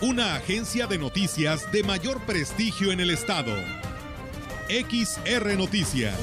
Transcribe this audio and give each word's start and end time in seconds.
una 0.00 0.36
agencia 0.36 0.86
de 0.86 0.96
noticias 0.96 1.72
de 1.72 1.82
mayor 1.82 2.20
prestigio 2.20 2.92
en 2.92 3.00
el 3.00 3.10
estado. 3.10 3.52
XR 4.68 5.56
Noticias. 5.56 6.14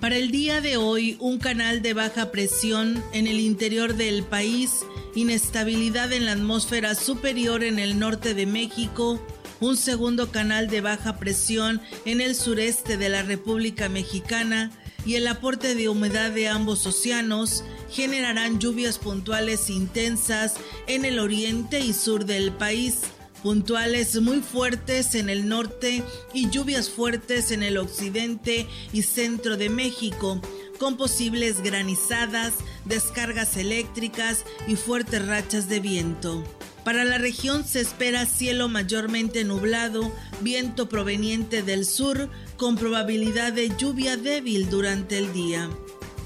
Para 0.00 0.16
el 0.16 0.30
día 0.30 0.60
de 0.60 0.76
hoy, 0.76 1.16
un 1.18 1.38
canal 1.38 1.80
de 1.80 1.94
baja 1.94 2.30
presión 2.30 3.02
en 3.14 3.26
el 3.26 3.40
interior 3.40 3.94
del 3.94 4.24
país, 4.24 4.84
inestabilidad 5.14 6.12
en 6.12 6.26
la 6.26 6.32
atmósfera 6.32 6.94
superior 6.94 7.64
en 7.64 7.78
el 7.78 7.98
norte 7.98 8.34
de 8.34 8.44
México, 8.44 9.20
un 9.60 9.76
segundo 9.76 10.30
canal 10.30 10.68
de 10.68 10.80
baja 10.80 11.18
presión 11.18 11.80
en 12.04 12.20
el 12.20 12.34
sureste 12.34 12.96
de 12.96 13.08
la 13.08 13.22
República 13.22 13.88
Mexicana 13.88 14.70
y 15.04 15.14
el 15.14 15.26
aporte 15.26 15.74
de 15.74 15.88
humedad 15.88 16.30
de 16.30 16.48
ambos 16.48 16.86
océanos 16.86 17.64
generarán 17.90 18.58
lluvias 18.58 18.98
puntuales 18.98 19.70
intensas 19.70 20.54
en 20.86 21.04
el 21.04 21.18
oriente 21.18 21.80
y 21.80 21.92
sur 21.92 22.24
del 22.24 22.52
país, 22.52 23.00
puntuales 23.42 24.20
muy 24.20 24.40
fuertes 24.40 25.14
en 25.14 25.30
el 25.30 25.48
norte 25.48 26.02
y 26.34 26.50
lluvias 26.50 26.90
fuertes 26.90 27.50
en 27.50 27.62
el 27.62 27.78
occidente 27.78 28.66
y 28.92 29.02
centro 29.02 29.56
de 29.56 29.70
México, 29.70 30.40
con 30.78 30.96
posibles 30.96 31.62
granizadas, 31.62 32.54
descargas 32.84 33.56
eléctricas 33.56 34.44
y 34.66 34.76
fuertes 34.76 35.26
rachas 35.26 35.68
de 35.68 35.80
viento. 35.80 36.44
Para 36.84 37.04
la 37.04 37.18
región 37.18 37.64
se 37.64 37.80
espera 37.80 38.26
cielo 38.26 38.68
mayormente 38.68 39.44
nublado, 39.44 40.12
viento 40.40 40.88
proveniente 40.88 41.62
del 41.62 41.84
sur 41.84 42.30
con 42.56 42.76
probabilidad 42.76 43.52
de 43.52 43.70
lluvia 43.76 44.16
débil 44.16 44.70
durante 44.70 45.18
el 45.18 45.32
día. 45.32 45.68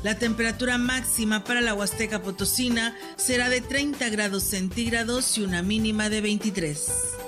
La 0.02 0.18
temperatura 0.18 0.78
máxima 0.78 1.44
para 1.44 1.60
la 1.60 1.74
Huasteca 1.74 2.22
Potosina 2.22 2.96
será 3.16 3.48
de 3.48 3.60
30 3.60 4.08
grados 4.08 4.42
centígrados 4.42 5.38
y 5.38 5.42
una 5.42 5.62
mínima 5.62 6.08
de 6.08 6.20
23. 6.20 7.21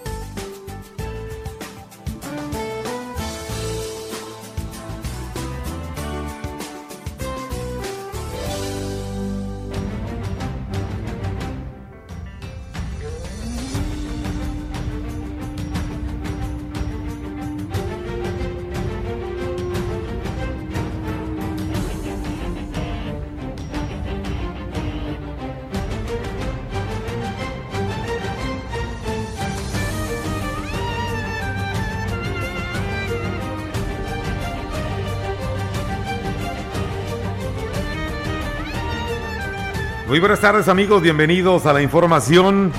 Muy 40.15 40.21
buenas 40.21 40.39
tardes 40.39 40.69
amigos, 40.69 41.03
bienvenidos 41.03 41.67
a 41.67 41.73
la 41.73 41.83
información 41.83 42.71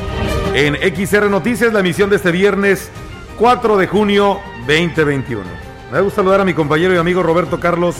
en 0.53 0.73
XR 0.75 1.29
Noticias, 1.29 1.73
la 1.73 1.81
emisión 1.81 2.09
de 2.09 2.15
este 2.15 2.31
viernes 2.31 2.89
4 3.37 3.75
de 3.75 3.87
junio 3.87 4.39
2021. 4.65 5.43
Me 5.91 5.99
gusta 5.99 6.21
saludar 6.21 6.39
a 6.39 6.45
mi 6.45 6.53
compañero 6.53 6.93
y 6.93 6.97
amigo 6.97 7.23
Roberto 7.23 7.59
Carlos 7.59 7.97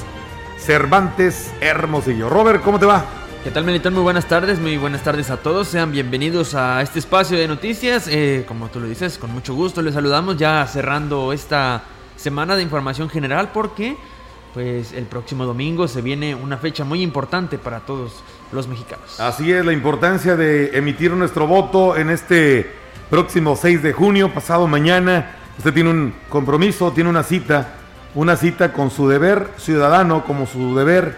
Cervantes 0.58 1.54
Hermosillo. 1.60 2.30
Robert, 2.30 2.64
¿cómo 2.64 2.80
te 2.80 2.86
va? 2.86 3.04
¿Qué 3.44 3.52
tal, 3.52 3.66
Melitón? 3.66 3.94
Muy 3.96 4.04
buenas 4.04 4.26
tardes, 4.26 4.58
muy 4.58 4.78
buenas 4.78 5.04
tardes 5.04 5.30
a 5.30 5.36
todos. 5.36 5.68
Sean 5.68 5.92
bienvenidos 5.92 6.56
a 6.56 6.82
este 6.82 7.00
espacio 7.00 7.38
de 7.38 7.50
noticias. 7.50 8.08
Eh, 8.08 8.46
como 8.48 8.70
tú 8.70 8.80
lo 8.80 8.88
dices, 8.88 9.18
con 9.18 9.34
mucho 9.34 9.54
gusto 9.54 9.82
les 9.82 9.96
saludamos 9.96 10.38
ya 10.38 10.66
cerrando 10.66 11.34
esta 11.34 11.84
semana 12.16 12.56
de 12.56 12.64
información 12.64 13.10
general 13.10 13.50
porque 13.54 13.98
pues 14.54 14.94
el 14.94 15.04
próximo 15.08 15.44
domingo 15.44 15.90
se 15.90 16.02
viene 16.02 16.34
una 16.34 16.56
fecha 16.56 16.86
muy 16.86 17.02
importante 17.02 17.58
para 17.58 17.82
todos 17.82 18.24
los 18.52 18.68
mexicanos. 18.68 19.20
Así 19.20 19.52
es, 19.52 19.66
la 19.66 19.74
importancia 19.74 20.36
de 20.36 20.78
emitir 20.78 21.12
nuestro 21.12 21.48
voto 21.48 21.96
en 21.98 22.10
este 22.10 22.72
próximo 23.10 23.56
6 23.56 23.84
de 23.84 23.94
junio, 23.94 24.34
pasado 24.34 24.68
mañana. 24.68 25.32
Usted 25.58 25.74
tiene 25.74 25.90
un 25.90 26.14
compromiso, 26.30 26.92
tiene 26.92 27.10
una 27.10 27.24
cita, 27.24 27.70
una 28.14 28.36
cita 28.36 28.74
con 28.74 28.92
su 28.92 29.08
deber 29.08 29.50
ciudadano, 29.58 30.26
como 30.26 30.46
su 30.48 30.76
deber 30.76 31.16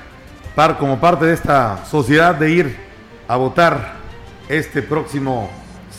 par, 0.56 0.78
como 0.78 1.00
parte 1.00 1.26
de 1.26 1.34
esta 1.34 1.86
sociedad 1.86 2.36
de 2.36 2.52
ir 2.52 2.78
a 3.28 3.36
votar 3.36 3.96
este 4.50 4.82
próximo 4.82 5.50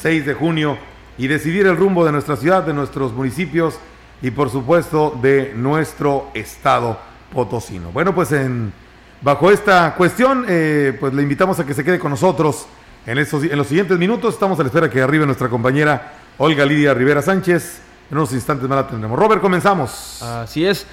6 0.02 0.26
de 0.26 0.34
junio 0.34 0.78
y 1.16 1.26
decidir 1.26 1.66
el 1.66 1.76
rumbo 1.76 2.04
de 2.04 2.12
nuestra 2.12 2.36
ciudad, 2.36 2.62
de 2.62 2.72
nuestros 2.72 3.12
municipios 3.12 3.78
y 4.22 4.30
por 4.30 4.50
supuesto 4.50 5.18
de 5.20 5.52
nuestro 5.54 6.30
estado 6.34 6.98
potosino. 7.32 7.90
Bueno, 7.92 8.14
pues 8.14 8.32
en, 8.32 8.72
bajo 9.20 9.50
esta 9.50 9.94
cuestión, 9.94 10.44
eh, 10.48 10.96
pues 10.98 11.12
le 11.14 11.22
invitamos 11.22 11.58
a 11.60 11.66
que 11.66 11.74
se 11.74 11.84
quede 11.84 11.98
con 11.98 12.10
nosotros 12.10 12.66
en, 13.06 13.18
estos, 13.18 13.44
en 13.44 13.56
los 13.56 13.66
siguientes 13.66 13.98
minutos. 13.98 14.34
Estamos 14.34 14.58
a 14.58 14.62
la 14.62 14.68
espera 14.68 14.90
que 14.90 15.00
arribe 15.00 15.26
nuestra 15.26 15.48
compañera 15.48 16.14
Olga 16.38 16.64
Lidia 16.64 16.94
Rivera 16.94 17.22
Sánchez. 17.22 17.80
En 18.10 18.16
unos 18.16 18.32
instantes 18.32 18.68
más 18.68 18.76
la 18.76 18.88
tendremos. 18.88 19.18
Robert, 19.18 19.40
comenzamos. 19.40 20.22
Así 20.22 20.64
es. 20.64 20.86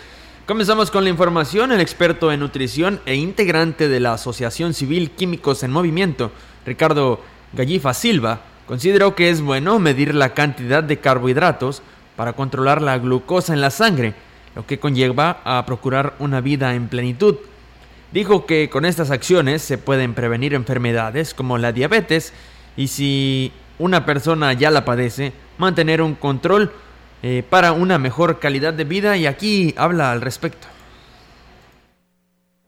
Comenzamos 0.46 0.92
con 0.92 1.04
la 1.04 1.10
información. 1.10 1.72
El 1.72 1.82
experto 1.82 2.32
en 2.32 2.42
nutrición 2.42 3.00
e 3.06 3.16
integrante 3.16 3.88
de 3.88 4.00
la 4.00 4.14
Asociación 4.14 4.74
Civil 4.74 5.12
Químicos 5.12 5.64
en 5.64 5.72
Movimiento, 5.72 6.32
Ricardo 6.66 7.22
Gallifa 7.54 7.94
Silva, 7.94 8.42
consideró 8.68 9.16
que 9.16 9.30
es 9.30 9.42
bueno 9.42 9.80
medir 9.80 10.14
la 10.14 10.34
cantidad 10.34 10.84
de 10.84 11.00
carbohidratos 11.00 11.82
para 12.16 12.34
controlar 12.34 12.82
la 12.82 12.98
glucosa 12.98 13.54
en 13.54 13.62
la 13.62 13.72
sangre 13.72 14.14
lo 14.56 14.66
que 14.66 14.80
conlleva 14.80 15.42
a 15.44 15.66
procurar 15.66 16.16
una 16.20 16.42
vida 16.42 16.74
en 16.74 16.88
plenitud. 16.88 17.36
Dijo 18.16 18.46
que 18.46 18.70
con 18.70 18.86
estas 18.86 19.12
acciones 19.12 19.62
se 19.62 19.78
pueden 19.78 20.14
prevenir 20.14 20.54
enfermedades 20.54 21.34
como 21.34 21.58
la 21.58 21.74
diabetes 21.74 22.32
y 22.78 22.88
si 22.88 23.52
una 23.78 24.06
persona 24.06 24.54
ya 24.54 24.72
la 24.72 24.86
padece, 24.86 25.34
mantener 25.58 26.02
un 26.02 26.16
control 26.16 26.72
eh, 27.24 27.44
para 27.50 27.74
una 27.74 27.98
mejor 28.00 28.40
calidad 28.40 28.74
de 28.74 28.86
vida 28.86 29.18
y 29.18 29.26
aquí 29.26 29.74
habla 29.76 30.14
al 30.14 30.22
respecto. 30.22 30.66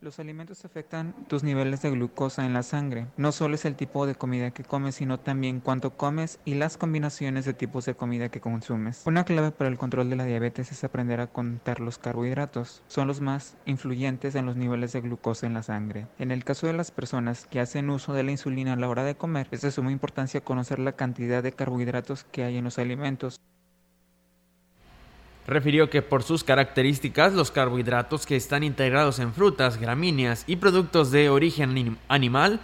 Los 0.07 0.19
alimentos 0.19 0.63
afectan 0.63 1.13
tus 1.27 1.43
niveles 1.43 1.81
de 1.81 1.89
glucosa 1.89 2.45
en 2.45 2.53
la 2.53 2.63
sangre. 2.63 3.07
No 3.17 3.33
solo 3.33 3.55
es 3.55 3.65
el 3.65 3.75
tipo 3.75 4.07
de 4.07 4.15
comida 4.15 4.51
que 4.51 4.63
comes, 4.63 4.95
sino 4.95 5.19
también 5.19 5.59
cuánto 5.59 5.97
comes 5.97 6.39
y 6.45 6.53
las 6.53 6.77
combinaciones 6.77 7.43
de 7.43 7.53
tipos 7.53 7.83
de 7.83 7.93
comida 7.93 8.29
que 8.29 8.39
consumes. 8.39 9.01
Una 9.05 9.25
clave 9.25 9.51
para 9.51 9.69
el 9.69 9.77
control 9.77 10.09
de 10.09 10.15
la 10.15 10.23
diabetes 10.23 10.71
es 10.71 10.85
aprender 10.85 11.19
a 11.19 11.27
contar 11.27 11.81
los 11.81 11.97
carbohidratos. 11.97 12.83
Son 12.87 13.05
los 13.05 13.19
más 13.19 13.57
influyentes 13.65 14.35
en 14.35 14.45
los 14.45 14.55
niveles 14.55 14.93
de 14.93 15.01
glucosa 15.01 15.45
en 15.45 15.55
la 15.55 15.63
sangre. 15.63 16.07
En 16.19 16.31
el 16.31 16.45
caso 16.45 16.67
de 16.67 16.73
las 16.73 16.91
personas 16.91 17.45
que 17.45 17.59
hacen 17.59 17.89
uso 17.89 18.13
de 18.13 18.23
la 18.23 18.31
insulina 18.31 18.71
a 18.71 18.77
la 18.77 18.87
hora 18.87 19.03
de 19.03 19.15
comer, 19.17 19.49
es 19.51 19.59
de 19.59 19.71
suma 19.71 19.91
importancia 19.91 20.39
conocer 20.39 20.79
la 20.79 20.93
cantidad 20.93 21.43
de 21.43 21.51
carbohidratos 21.51 22.23
que 22.31 22.45
hay 22.45 22.55
en 22.55 22.63
los 22.63 22.79
alimentos. 22.79 23.41
Refirió 25.47 25.89
que 25.89 26.01
por 26.01 26.23
sus 26.23 26.43
características 26.43 27.31
los 27.31 27.51
carbohidratos 27.51 28.25
que 28.25 28.35
están 28.35 28.63
integrados 28.63 29.19
en 29.19 29.33
frutas, 29.33 29.79
gramíneas 29.79 30.43
y 30.45 30.57
productos 30.57 31.09
de 31.09 31.29
origen 31.29 31.97
animal 32.09 32.59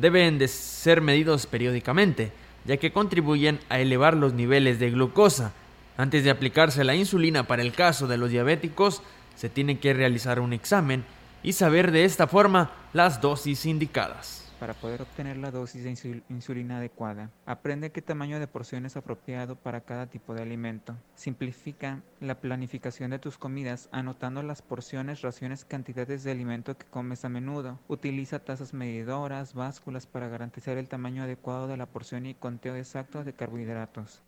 deben 0.00 0.38
de 0.38 0.48
ser 0.48 1.00
medidos 1.00 1.46
periódicamente, 1.46 2.32
ya 2.64 2.76
que 2.76 2.92
contribuyen 2.92 3.60
a 3.68 3.78
elevar 3.78 4.16
los 4.16 4.32
niveles 4.32 4.80
de 4.80 4.90
glucosa. 4.90 5.52
Antes 5.96 6.24
de 6.24 6.30
aplicarse 6.30 6.82
la 6.82 6.96
insulina 6.96 7.46
para 7.46 7.62
el 7.62 7.72
caso 7.72 8.08
de 8.08 8.18
los 8.18 8.30
diabéticos, 8.30 9.02
se 9.36 9.48
tiene 9.48 9.78
que 9.78 9.94
realizar 9.94 10.40
un 10.40 10.52
examen 10.52 11.04
y 11.44 11.52
saber 11.52 11.92
de 11.92 12.04
esta 12.04 12.26
forma 12.26 12.72
las 12.92 13.20
dosis 13.20 13.64
indicadas. 13.64 14.43
Para 14.64 14.72
poder 14.72 15.02
obtener 15.02 15.36
la 15.36 15.50
dosis 15.50 15.84
de 15.84 16.22
insulina 16.30 16.78
adecuada. 16.78 17.28
Aprende 17.44 17.92
qué 17.92 18.00
tamaño 18.00 18.40
de 18.40 18.46
porción 18.46 18.86
es 18.86 18.96
apropiado 18.96 19.56
para 19.56 19.82
cada 19.82 20.06
tipo 20.06 20.32
de 20.32 20.40
alimento. 20.40 20.96
Simplifica 21.14 22.00
la 22.18 22.36
planificación 22.40 23.10
de 23.10 23.18
tus 23.18 23.36
comidas 23.36 23.90
anotando 23.92 24.42
las 24.42 24.62
porciones, 24.62 25.20
raciones, 25.20 25.66
cantidades 25.66 26.24
de 26.24 26.30
alimento 26.30 26.78
que 26.78 26.86
comes 26.86 27.26
a 27.26 27.28
menudo. 27.28 27.78
Utiliza 27.88 28.38
tazas 28.38 28.72
medidoras, 28.72 29.52
básculas 29.52 30.06
para 30.06 30.28
garantizar 30.28 30.78
el 30.78 30.88
tamaño 30.88 31.24
adecuado 31.24 31.68
de 31.68 31.76
la 31.76 31.84
porción 31.84 32.24
y 32.24 32.32
conteo 32.32 32.74
exacto 32.74 33.22
de 33.22 33.34
carbohidratos. 33.34 34.22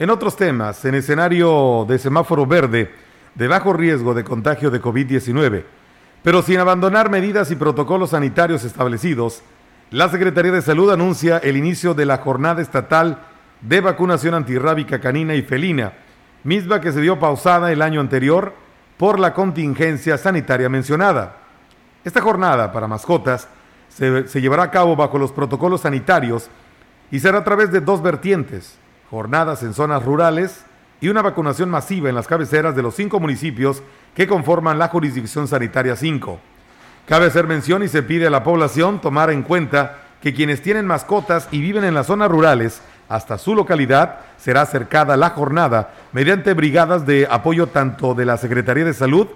En 0.00 0.10
otros 0.10 0.34
temas, 0.34 0.84
en 0.84 0.96
escenario 0.96 1.86
de 1.88 2.00
semáforo 2.00 2.44
verde, 2.44 2.90
de 3.36 3.46
bajo 3.46 3.72
riesgo 3.72 4.14
de 4.14 4.24
contagio 4.24 4.72
de 4.72 4.82
COVID-19, 4.82 5.64
pero 6.24 6.40
sin 6.40 6.58
abandonar 6.58 7.10
medidas 7.10 7.50
y 7.50 7.54
protocolos 7.54 8.10
sanitarios 8.10 8.64
establecidos, 8.64 9.42
la 9.90 10.08
Secretaría 10.08 10.52
de 10.52 10.62
Salud 10.62 10.90
anuncia 10.90 11.36
el 11.36 11.54
inicio 11.54 11.92
de 11.92 12.06
la 12.06 12.16
jornada 12.16 12.62
estatal 12.62 13.18
de 13.60 13.82
vacunación 13.82 14.32
antirrábica 14.32 15.02
canina 15.02 15.34
y 15.34 15.42
felina, 15.42 15.92
misma 16.42 16.80
que 16.80 16.92
se 16.92 17.02
dio 17.02 17.18
pausada 17.18 17.70
el 17.70 17.82
año 17.82 18.00
anterior 18.00 18.54
por 18.96 19.20
la 19.20 19.34
contingencia 19.34 20.16
sanitaria 20.16 20.70
mencionada. 20.70 21.36
Esta 22.04 22.22
jornada 22.22 22.72
para 22.72 22.88
mascotas 22.88 23.46
se, 23.90 24.26
se, 24.26 24.40
llevará 24.40 24.62
a 24.62 24.70
cabo 24.70 24.96
bajo 24.96 25.18
los 25.18 25.30
protocolos 25.30 25.82
sanitarios 25.82 26.48
y 27.10 27.20
será 27.20 27.38
a 27.40 27.44
través 27.44 27.70
de 27.70 27.82
dos 27.82 28.02
vertientes, 28.02 28.78
jornadas 29.10 29.62
en 29.62 29.74
zonas 29.74 30.02
rurales 30.02 30.64
y 31.04 31.08
una 31.10 31.20
vacunación 31.20 31.68
masiva 31.68 32.08
en 32.08 32.14
las 32.14 32.26
cabeceras 32.26 32.74
de 32.74 32.80
los 32.80 32.94
cinco 32.94 33.20
municipios 33.20 33.82
que 34.14 34.26
conforman 34.26 34.78
la 34.78 34.88
jurisdicción 34.88 35.46
sanitaria 35.46 35.96
5. 35.96 36.40
Cabe 37.06 37.26
hacer 37.26 37.46
mención 37.46 37.82
y 37.82 37.88
se 37.88 38.02
pide 38.02 38.26
a 38.26 38.30
la 38.30 38.42
población 38.42 39.02
tomar 39.02 39.28
en 39.28 39.42
cuenta 39.42 39.98
que 40.22 40.32
quienes 40.32 40.62
tienen 40.62 40.86
mascotas 40.86 41.46
y 41.50 41.60
viven 41.60 41.84
en 41.84 41.92
las 41.92 42.06
zonas 42.06 42.30
rurales 42.30 42.80
hasta 43.10 43.36
su 43.36 43.54
localidad 43.54 44.20
será 44.38 44.62
acercada 44.62 45.18
la 45.18 45.28
jornada 45.28 45.92
mediante 46.12 46.54
brigadas 46.54 47.04
de 47.04 47.28
apoyo 47.30 47.66
tanto 47.66 48.14
de 48.14 48.24
la 48.24 48.38
Secretaría 48.38 48.86
de 48.86 48.94
Salud 48.94 49.26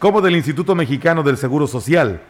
como 0.00 0.22
del 0.22 0.34
Instituto 0.34 0.74
Mexicano 0.74 1.22
del 1.22 1.36
Seguro 1.36 1.68
Social. 1.68 2.20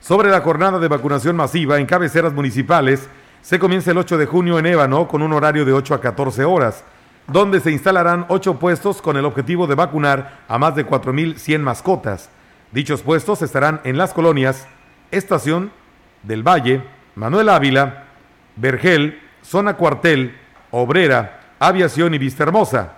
Sobre 0.00 0.28
la 0.28 0.40
jornada 0.40 0.80
de 0.80 0.88
vacunación 0.88 1.36
masiva 1.36 1.78
en 1.78 1.86
cabeceras 1.86 2.32
municipales, 2.32 3.08
se 3.42 3.60
comienza 3.60 3.92
el 3.92 3.98
8 3.98 4.18
de 4.18 4.26
junio 4.26 4.58
en 4.58 4.66
Ébano 4.66 5.06
con 5.06 5.22
un 5.22 5.32
horario 5.32 5.64
de 5.64 5.72
8 5.72 5.94
a 5.94 6.00
14 6.00 6.44
horas 6.44 6.82
donde 7.26 7.60
se 7.60 7.70
instalarán 7.70 8.26
ocho 8.28 8.58
puestos 8.58 9.00
con 9.00 9.16
el 9.16 9.24
objetivo 9.24 9.66
de 9.66 9.74
vacunar 9.74 10.40
a 10.48 10.58
más 10.58 10.74
de 10.74 10.86
4.100 10.86 11.60
mascotas. 11.60 12.30
Dichos 12.72 13.02
puestos 13.02 13.40
estarán 13.42 13.80
en 13.84 13.96
las 13.96 14.12
colonias 14.12 14.66
Estación 15.10 15.70
del 16.22 16.42
Valle, 16.42 16.82
Manuel 17.14 17.48
Ávila, 17.48 18.04
Vergel, 18.56 19.20
Zona 19.42 19.76
Cuartel, 19.76 20.36
Obrera, 20.70 21.40
Aviación 21.58 22.14
y 22.14 22.18
Vista 22.18 22.42
Hermosa. 22.42 22.94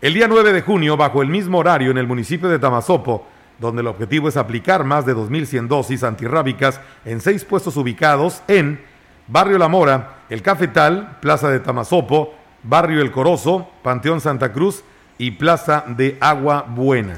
El 0.00 0.14
día 0.14 0.28
9 0.28 0.52
de 0.52 0.62
junio, 0.62 0.96
bajo 0.96 1.22
el 1.22 1.28
mismo 1.28 1.58
horario 1.58 1.90
en 1.90 1.98
el 1.98 2.06
municipio 2.06 2.48
de 2.48 2.58
Tamazopo, 2.58 3.26
donde 3.58 3.80
el 3.80 3.86
objetivo 3.86 4.28
es 4.28 4.36
aplicar 4.36 4.84
más 4.84 5.06
de 5.06 5.14
2.100 5.14 5.66
dosis 5.68 6.02
antirrábicas 6.02 6.80
en 7.04 7.20
seis 7.20 7.44
puestos 7.44 7.76
ubicados 7.76 8.42
en 8.48 8.80
Barrio 9.26 9.58
La 9.58 9.68
Mora, 9.68 10.18
El 10.28 10.42
Cafetal, 10.42 11.18
Plaza 11.20 11.48
de 11.48 11.60
Tamazopo, 11.60 12.34
Barrio 12.68 13.00
El 13.00 13.12
Corozo, 13.12 13.68
Panteón 13.82 14.20
Santa 14.20 14.52
Cruz 14.52 14.82
y 15.18 15.32
Plaza 15.32 15.84
de 15.86 16.16
Agua 16.20 16.66
Buena. 16.68 17.16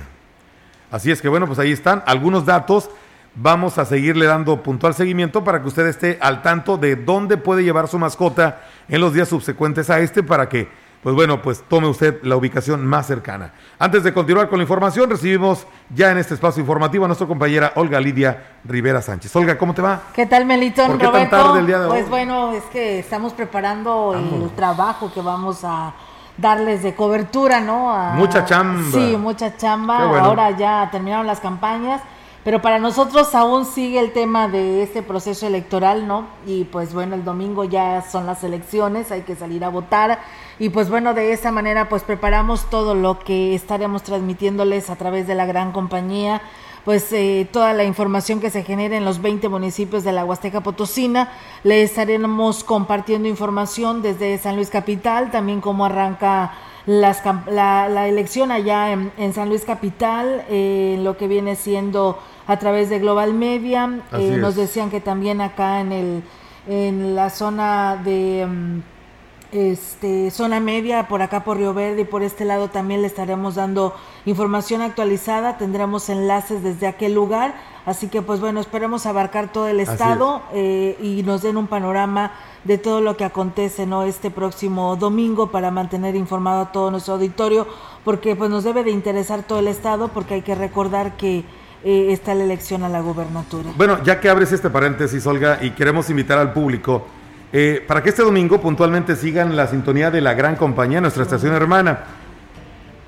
Así 0.91 1.11
es 1.11 1.21
que 1.21 1.29
bueno, 1.29 1.47
pues 1.47 1.59
ahí 1.59 1.73
están 1.73 2.03
algunos 2.07 2.47
datos. 2.47 2.91
Vamos 3.35 3.79
a 3.79 3.85
seguirle 3.85 4.27
dando 4.27 4.63
puntual 4.63 4.95
seguimiento 4.95 5.45
para 5.45 5.61
que 5.61 5.69
usted 5.69 5.87
esté 5.87 6.19
al 6.21 6.43
tanto 6.43 6.77
de 6.77 6.97
dónde 6.97 7.37
puede 7.37 7.63
llevar 7.63 7.89
su 7.89 7.99
mascota 7.99 8.61
en 8.89 9.01
los 9.01 9.15
días 9.15 9.29
subsecuentes 9.29 9.91
a 9.91 10.01
este 10.01 10.23
para 10.23 10.49
que 10.49 10.69
pues 11.09 11.17
bueno, 11.17 11.41
pues 11.41 11.65
tome 11.67 11.89
usted 11.89 12.23
la 12.23 12.37
ubicación 12.37 12.85
más 12.85 13.07
cercana. 13.07 13.55
Antes 13.79 14.05
de 14.05 14.13
continuar 14.13 14.51
con 14.51 14.59
la 14.59 14.65
información, 14.65 15.09
recibimos 15.09 15.67
ya 15.89 16.11
en 16.11 16.19
este 16.19 16.35
espacio 16.35 16.61
informativo 16.61 17.07
a 17.07 17.09
nuestra 17.09 17.27
compañera 17.27 17.73
Olga 17.77 17.99
Lidia 17.99 18.59
Rivera 18.63 19.01
Sánchez. 19.01 19.35
Olga, 19.35 19.57
¿cómo 19.57 19.73
te 19.73 19.81
va? 19.81 20.03
¿Qué 20.13 20.27
tal, 20.27 20.45
Melitón? 20.45 20.89
¿Por 20.89 20.99
qué 20.99 21.09
tan 21.09 21.31
tarde 21.31 21.61
el 21.61 21.67
día 21.67 21.79
de 21.79 21.87
hoy? 21.87 21.93
Pues 21.93 22.11
bueno, 22.11 22.53
es 22.53 22.63
que 22.65 22.99
estamos 22.99 23.33
preparando 23.33 24.13
el 24.15 24.51
trabajo 24.51 25.11
que 25.11 25.23
vamos 25.23 25.61
a 25.65 25.95
darles 26.37 26.83
de 26.83 26.95
cobertura, 26.95 27.59
¿no? 27.61 28.13
mucha 28.13 28.45
chamba. 28.45 28.83
Sí, 28.93 29.17
mucha 29.17 29.57
chamba. 29.57 30.21
Ahora 30.21 30.51
ya 30.59 30.91
terminaron 30.93 31.27
las 31.27 31.41
campañas 31.41 32.03
pero 32.49 32.63
para 32.63 32.79
nosotros 32.79 33.35
aún 33.35 33.67
sigue 33.67 34.01
el 34.01 34.13
tema 34.13 34.49
de 34.49 34.83
este 34.83 35.03
proceso 35.03 35.47
electoral, 35.47 36.07
¿no? 36.07 36.29
Y 36.47 36.65
pues 36.65 36.95
bueno, 36.95 37.15
el 37.15 37.23
domingo 37.23 37.65
ya 37.65 38.01
son 38.01 38.25
las 38.25 38.43
elecciones, 38.43 39.13
hay 39.13 39.21
que 39.21 39.37
salir 39.37 39.65
a 39.65 39.69
votar. 39.69 40.21
Y 40.59 40.71
pues 40.71 40.91
bueno, 40.91 41.15
de 41.15 41.33
esa 41.33 41.53
manera 41.53 41.89
pues 41.89 42.03
preparamos 42.03 42.69
todo 42.69 42.95
lo 42.95 43.19
que 43.21 43.55
estaremos 43.55 44.03
transmitiéndoles 44.03 44.91
a 44.91 44.97
través 44.97 45.27
de 45.27 45.35
la 45.35 45.47
gran 45.47 45.73
compañía 45.73 46.43
pues 46.89 47.13
eh, 47.13 47.47
toda 47.53 47.75
la 47.75 47.85
información 47.85 48.41
que 48.41 48.49
se 48.49 48.63
genere 48.63 48.97
en 48.97 49.05
los 49.05 49.21
20 49.21 49.51
municipios 49.51 50.05
de 50.05 50.13
la 50.13 50.25
Huasteca 50.25 50.63
Potosina. 50.63 51.29
Le 51.63 51.83
estaremos 51.83 52.65
compartiendo 52.65 53.29
información 53.29 54.01
desde 54.01 54.39
San 54.39 54.57
Luis 54.57 54.71
Capital, 54.71 55.31
también 55.31 55.61
cómo 55.61 55.85
arranca 55.85 56.53
las, 56.87 57.23
la, 57.47 58.09
elección 58.09 58.51
allá 58.51 58.91
en, 58.91 59.35
San 59.35 59.51
Luis 59.51 59.67
Capital, 59.67 60.47
eh, 60.49 60.99
lo 61.03 61.19
que 61.19 61.29
viene 61.29 61.57
siendo 61.57 62.19
a 62.47 62.59
través 62.59 62.89
de 62.89 63.01
Global 63.01 63.35
Media. 63.35 64.01
Eh, 64.13 64.39
nos 64.39 64.57
decían 64.57 64.89
que 64.89 65.03
también 65.03 65.43
acá 65.43 65.81
en, 65.81 65.93
el, 65.93 66.23
en 66.67 67.15
la 67.15 67.29
zona 67.29 68.01
de... 68.03 68.47
Mm, 68.49 68.98
este, 69.53 70.31
zona 70.31 70.61
media, 70.61 71.09
por 71.09 71.23
acá 71.23 71.45
por 71.45 71.57
Río 71.57 71.73
Verde 71.73 72.03
y 72.03 72.05
por 72.05 72.23
este 72.23 72.45
lado 72.45 72.69
también 72.69 73.01
le 73.01 73.07
estaremos 73.07 73.55
dando 73.55 73.95
información 74.27 74.83
actualizada, 74.83 75.57
tendremos 75.57 76.09
enlaces 76.11 76.63
desde 76.63 76.87
aquel 76.87 77.15
lugar, 77.15 77.55
así 77.87 78.09
que 78.09 78.21
pues 78.21 78.41
bueno, 78.41 78.61
esperemos 78.61 79.07
abarcar 79.07 79.51
todo 79.51 79.69
el 79.69 79.81
estado 79.81 80.43
eh, 80.53 80.99
y 81.01 81.23
nos 81.23 81.43
den 81.43 81.57
un 81.57 81.67
panorama 81.67 82.33
de 82.65 82.77
todo 82.77 83.01
lo 83.01 83.17
que 83.17 83.25
acontece 83.25 83.87
no 83.87 84.03
este 84.03 84.31
próximo 84.31 84.97
domingo 84.97 85.51
para 85.51 85.71
mantener 85.71 86.15
informado 86.15 86.63
a 86.63 86.73
todo 86.73 86.91
nuestro 86.91 87.15
auditorio, 87.15 87.67
porque 88.05 88.37
pues 88.37 88.51
nos 88.51 88.65
debe 88.65 88.85
de 88.85 88.91
interesar 88.91 89.43
todo 89.45 89.61
el 89.61 89.69
estado, 89.69 90.09
porque 90.09 90.35
hay 90.35 90.43
que 90.43 90.55
recordar 90.55 91.17
que 91.17 91.45
eh, 91.85 92.09
está 92.13 92.35
la 92.35 92.45
elección 92.45 92.83
a 92.83 92.89
la 92.89 93.01
gubernatura. 93.01 93.71
Bueno, 93.77 94.03
ya 94.03 94.21
que 94.21 94.29
abres 94.29 94.53
este 94.53 94.69
paréntesis, 94.69 95.27
Olga, 95.27 95.59
y 95.63 95.71
queremos 95.71 96.11
invitar 96.11 96.39
al 96.39 96.53
público 96.53 97.07
eh, 97.53 97.85
para 97.87 98.03
que 98.03 98.11
este 98.11 98.23
domingo 98.23 98.61
puntualmente 98.61 99.17
sigan 99.17 99.57
la 99.57 99.67
sintonía 99.67 100.11
de 100.11 100.21
la 100.21 100.35
gran 100.35 100.57
compañía, 100.57 101.01
nuestra 101.01 101.23
estación 101.23 101.55
hermana. 101.55 102.01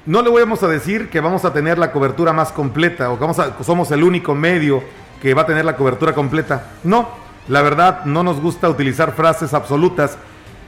No 0.07 0.23
le 0.23 0.31
vamos 0.31 0.63
a 0.63 0.69
decir 0.69 1.11
que 1.11 1.21
vamos 1.21 1.45
a 1.45 1.53
tener 1.53 1.79
la 1.79 1.93
cobertura 1.93 2.33
más 2.33 2.53
completa 2.53 3.11
o 3.11 3.17
que 3.17 3.21
vamos 3.21 3.39
a, 3.39 3.63
somos 3.63 3.91
el 3.91 4.03
único 4.03 4.35
medio 4.35 4.83
que 5.21 5.35
va 5.35 5.43
a 5.43 5.47
tener 5.47 5.65
la 5.65 5.77
cobertura 5.77 6.15
completa. 6.15 6.71
No, 6.85 7.09
la 7.49 7.61
verdad 7.61 8.05
no 8.07 8.23
nos 8.23 8.41
gusta 8.41 8.69
utilizar 8.69 9.13
frases 9.13 9.53
absolutas, 9.53 10.17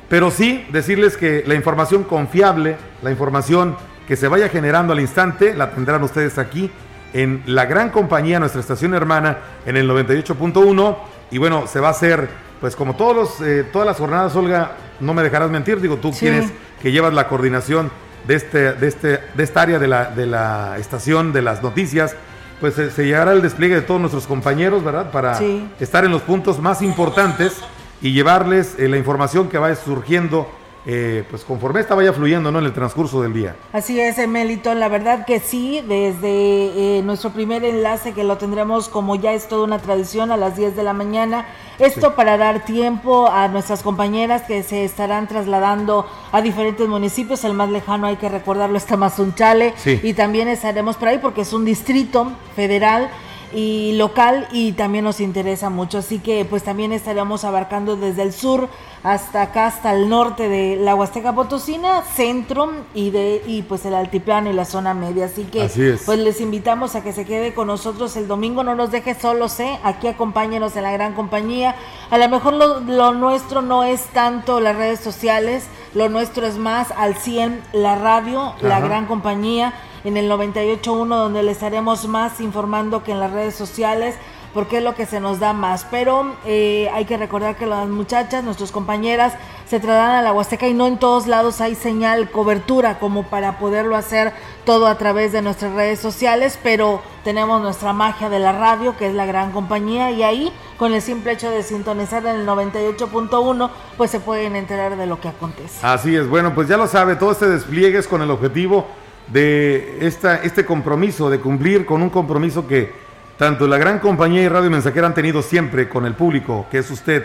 pero 0.08 0.30
sí 0.30 0.66
decirles 0.70 1.16
que 1.16 1.42
la 1.46 1.54
información 1.54 2.04
confiable, 2.04 2.76
la 3.02 3.10
información 3.10 3.76
que 4.06 4.16
se 4.16 4.28
vaya 4.28 4.50
generando 4.50 4.92
al 4.92 5.00
instante, 5.00 5.54
la 5.54 5.70
tendrán 5.70 6.02
ustedes 6.02 6.36
aquí 6.36 6.70
en 7.14 7.42
la 7.46 7.64
gran 7.66 7.90
compañía, 7.90 8.38
nuestra 8.38 8.60
estación 8.60 8.94
hermana, 8.94 9.38
en 9.64 9.76
el 9.76 9.88
98.1. 9.88 10.96
Y 11.30 11.38
bueno, 11.38 11.66
se 11.66 11.80
va 11.80 11.88
a 11.88 11.92
hacer 11.92 12.28
pues 12.62 12.76
como 12.76 12.94
todos 12.94 13.16
los, 13.16 13.40
eh, 13.40 13.64
todas 13.64 13.84
las 13.84 13.96
jornadas, 13.96 14.36
Olga, 14.36 14.76
no 15.00 15.14
me 15.14 15.24
dejarás 15.24 15.50
mentir, 15.50 15.80
digo, 15.80 15.96
tú 15.96 16.12
quieres 16.12 16.46
que 16.80 16.92
llevas 16.92 17.12
la 17.12 17.26
coordinación 17.26 17.90
de, 18.24 18.36
este, 18.36 18.74
de, 18.74 18.86
este, 18.86 19.18
de 19.34 19.42
esta 19.42 19.62
área 19.62 19.80
de 19.80 19.88
la, 19.88 20.12
de 20.12 20.26
la 20.26 20.76
estación 20.78 21.32
de 21.32 21.42
las 21.42 21.60
noticias, 21.60 22.14
pues 22.60 22.78
eh, 22.78 22.92
se 22.92 23.04
llegará 23.04 23.32
el 23.32 23.42
despliegue 23.42 23.74
de 23.74 23.82
todos 23.82 23.98
nuestros 23.98 24.28
compañeros, 24.28 24.84
¿verdad? 24.84 25.10
Para 25.10 25.40
estar 25.80 26.04
en 26.04 26.12
los 26.12 26.22
puntos 26.22 26.60
más 26.60 26.82
importantes 26.82 27.56
y 28.00 28.12
llevarles 28.12 28.76
eh, 28.78 28.88
la 28.88 28.96
información 28.96 29.48
que 29.48 29.58
vaya 29.58 29.74
surgiendo 29.74 30.48
eh, 30.84 31.24
pues 31.30 31.44
conforme 31.44 31.80
esta 31.80 31.94
vaya 31.94 32.12
fluyendo 32.12 32.50
¿no? 32.50 32.58
en 32.58 32.64
el 32.64 32.72
transcurso 32.72 33.22
del 33.22 33.32
día. 33.32 33.56
Así 33.72 34.00
es, 34.00 34.26
Melito, 34.26 34.74
la 34.74 34.88
verdad 34.88 35.24
que 35.24 35.38
sí, 35.38 35.80
desde 35.86 36.98
eh, 36.98 37.02
nuestro 37.02 37.30
primer 37.30 37.64
enlace 37.64 38.12
que 38.12 38.24
lo 38.24 38.36
tendremos 38.38 38.88
como 38.88 39.14
ya 39.14 39.32
es 39.32 39.46
toda 39.46 39.64
una 39.64 39.78
tradición 39.78 40.32
a 40.32 40.36
las 40.36 40.56
10 40.56 40.74
de 40.74 40.82
la 40.82 40.92
mañana, 40.92 41.46
esto 41.78 42.14
para 42.14 42.36
dar 42.36 42.64
tiempo 42.64 43.28
a 43.28 43.48
nuestras 43.48 43.82
compañeras 43.82 44.42
que 44.42 44.62
se 44.62 44.84
estarán 44.84 45.28
trasladando 45.28 46.06
a 46.32 46.42
diferentes 46.42 46.88
municipios, 46.88 47.44
el 47.44 47.54
más 47.54 47.70
lejano 47.70 48.06
hay 48.06 48.16
que 48.16 48.28
recordarlo 48.28 48.76
está 48.76 48.96
Mazunchale 48.96 49.74
y 49.84 50.14
también 50.14 50.48
estaremos 50.48 50.96
por 50.96 51.08
ahí 51.08 51.18
porque 51.18 51.42
es 51.42 51.52
un 51.52 51.64
distrito 51.64 52.32
federal 52.56 53.08
y 53.54 53.92
local 53.96 54.48
y 54.52 54.72
también 54.72 55.04
nos 55.04 55.20
interesa 55.20 55.70
mucho. 55.70 55.98
Así 55.98 56.18
que 56.18 56.44
pues 56.44 56.62
también 56.62 56.92
estaremos 56.92 57.44
abarcando 57.44 57.96
desde 57.96 58.22
el 58.22 58.32
sur 58.32 58.68
hasta 59.02 59.42
acá, 59.42 59.66
hasta 59.66 59.94
el 59.94 60.08
norte 60.08 60.48
de 60.48 60.76
la 60.76 60.94
Huasteca 60.94 61.34
Potosina, 61.34 62.02
centro 62.02 62.70
y 62.94 63.10
de 63.10 63.42
y 63.46 63.62
pues 63.62 63.84
el 63.84 63.94
altiplano 63.94 64.50
y 64.50 64.52
la 64.52 64.64
zona 64.64 64.94
media. 64.94 65.26
Así 65.26 65.44
que 65.44 65.68
pues 66.04 66.18
les 66.18 66.40
invitamos 66.40 66.94
a 66.94 67.02
que 67.02 67.12
se 67.12 67.24
quede 67.24 67.52
con 67.52 67.66
nosotros 67.66 68.16
el 68.16 68.28
domingo, 68.28 68.62
no 68.62 68.74
nos 68.74 68.90
deje 68.90 69.14
solos, 69.14 69.58
¿eh? 69.60 69.78
aquí 69.82 70.06
acompáñenos 70.06 70.76
en 70.76 70.84
la 70.84 70.92
gran 70.92 71.14
compañía. 71.14 71.74
A 72.10 72.18
lo 72.18 72.28
mejor 72.28 72.54
lo, 72.54 72.80
lo 72.80 73.12
nuestro 73.12 73.62
no 73.62 73.82
es 73.82 74.02
tanto 74.12 74.60
las 74.60 74.76
redes 74.76 75.00
sociales, 75.00 75.64
lo 75.94 76.08
nuestro 76.08 76.46
es 76.46 76.56
más 76.56 76.90
al 76.90 77.14
100 77.14 77.62
la 77.72 77.96
radio, 77.96 78.54
la 78.60 78.80
gran 78.80 79.06
compañía 79.06 79.74
en 80.04 80.16
el 80.16 80.30
98.1 80.30 81.06
donde 81.06 81.42
les 81.42 81.56
estaremos 81.56 82.06
más 82.08 82.40
informando 82.40 83.04
que 83.04 83.12
en 83.12 83.20
las 83.20 83.30
redes 83.30 83.54
sociales 83.54 84.16
porque 84.54 84.78
es 84.78 84.84
lo 84.84 84.94
que 84.94 85.06
se 85.06 85.20
nos 85.20 85.40
da 85.40 85.52
más. 85.52 85.86
Pero 85.90 86.34
eh, 86.44 86.90
hay 86.92 87.04
que 87.04 87.16
recordar 87.16 87.56
que 87.56 87.66
las 87.66 87.88
muchachas, 87.88 88.44
nuestras 88.44 88.70
compañeras, 88.72 89.34
se 89.66 89.80
trasladan 89.80 90.16
a 90.16 90.22
la 90.22 90.32
Huasteca 90.32 90.68
y 90.68 90.74
no 90.74 90.86
en 90.86 90.98
todos 90.98 91.26
lados 91.26 91.60
hay 91.60 91.74
señal, 91.74 92.30
cobertura 92.30 92.98
como 92.98 93.22
para 93.22 93.58
poderlo 93.58 93.96
hacer 93.96 94.34
todo 94.66 94.86
a 94.86 94.98
través 94.98 95.32
de 95.32 95.42
nuestras 95.42 95.72
redes 95.72 95.98
sociales, 95.98 96.58
pero 96.62 97.00
tenemos 97.24 97.62
nuestra 97.62 97.92
magia 97.92 98.28
de 98.28 98.38
la 98.38 98.52
radio, 98.52 98.96
que 98.96 99.06
es 99.06 99.14
la 99.14 99.26
gran 99.26 99.50
compañía, 99.52 100.10
y 100.10 100.22
ahí, 100.22 100.52
con 100.76 100.92
el 100.92 101.00
simple 101.00 101.32
hecho 101.32 101.50
de 101.50 101.62
sintonizar 101.62 102.24
en 102.26 102.36
el 102.36 102.46
98.1, 102.46 103.70
pues 103.96 104.10
se 104.10 104.20
pueden 104.20 104.56
enterar 104.56 104.96
de 104.96 105.06
lo 105.06 105.20
que 105.20 105.28
acontece. 105.28 105.84
Así 105.86 106.14
es, 106.14 106.28
bueno, 106.28 106.54
pues 106.54 106.68
ya 106.68 106.76
lo 106.76 106.86
sabe, 106.86 107.16
todo 107.16 107.32
este 107.32 107.48
despliegue 107.48 107.98
es 107.98 108.06
con 108.06 108.22
el 108.22 108.30
objetivo 108.30 108.86
de 109.28 110.06
esta, 110.06 110.36
este 110.42 110.66
compromiso, 110.66 111.30
de 111.30 111.40
cumplir 111.40 111.86
con 111.86 112.02
un 112.02 112.10
compromiso 112.10 112.66
que 112.66 112.92
tanto 113.38 113.66
la 113.66 113.78
gran 113.78 113.98
compañía 113.98 114.42
y 114.42 114.48
Radio 114.48 114.70
Mensajera 114.70 115.06
han 115.06 115.14
tenido 115.14 115.42
siempre 115.42 115.88
con 115.88 116.06
el 116.06 116.14
público, 116.14 116.66
que 116.70 116.78
es 116.78 116.90
usted, 116.90 117.24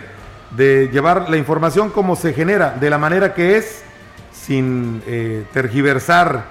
de 0.52 0.90
llevar 0.92 1.30
la 1.30 1.38
información 1.38 1.90
como 1.90 2.16
se 2.16 2.34
genera, 2.34 2.72
de 2.72 2.90
la 2.90 2.98
manera 2.98 3.34
que 3.34 3.58
es, 3.58 3.84
sin 4.32 5.02
eh, 5.06 5.44
tergiversar, 5.52 6.46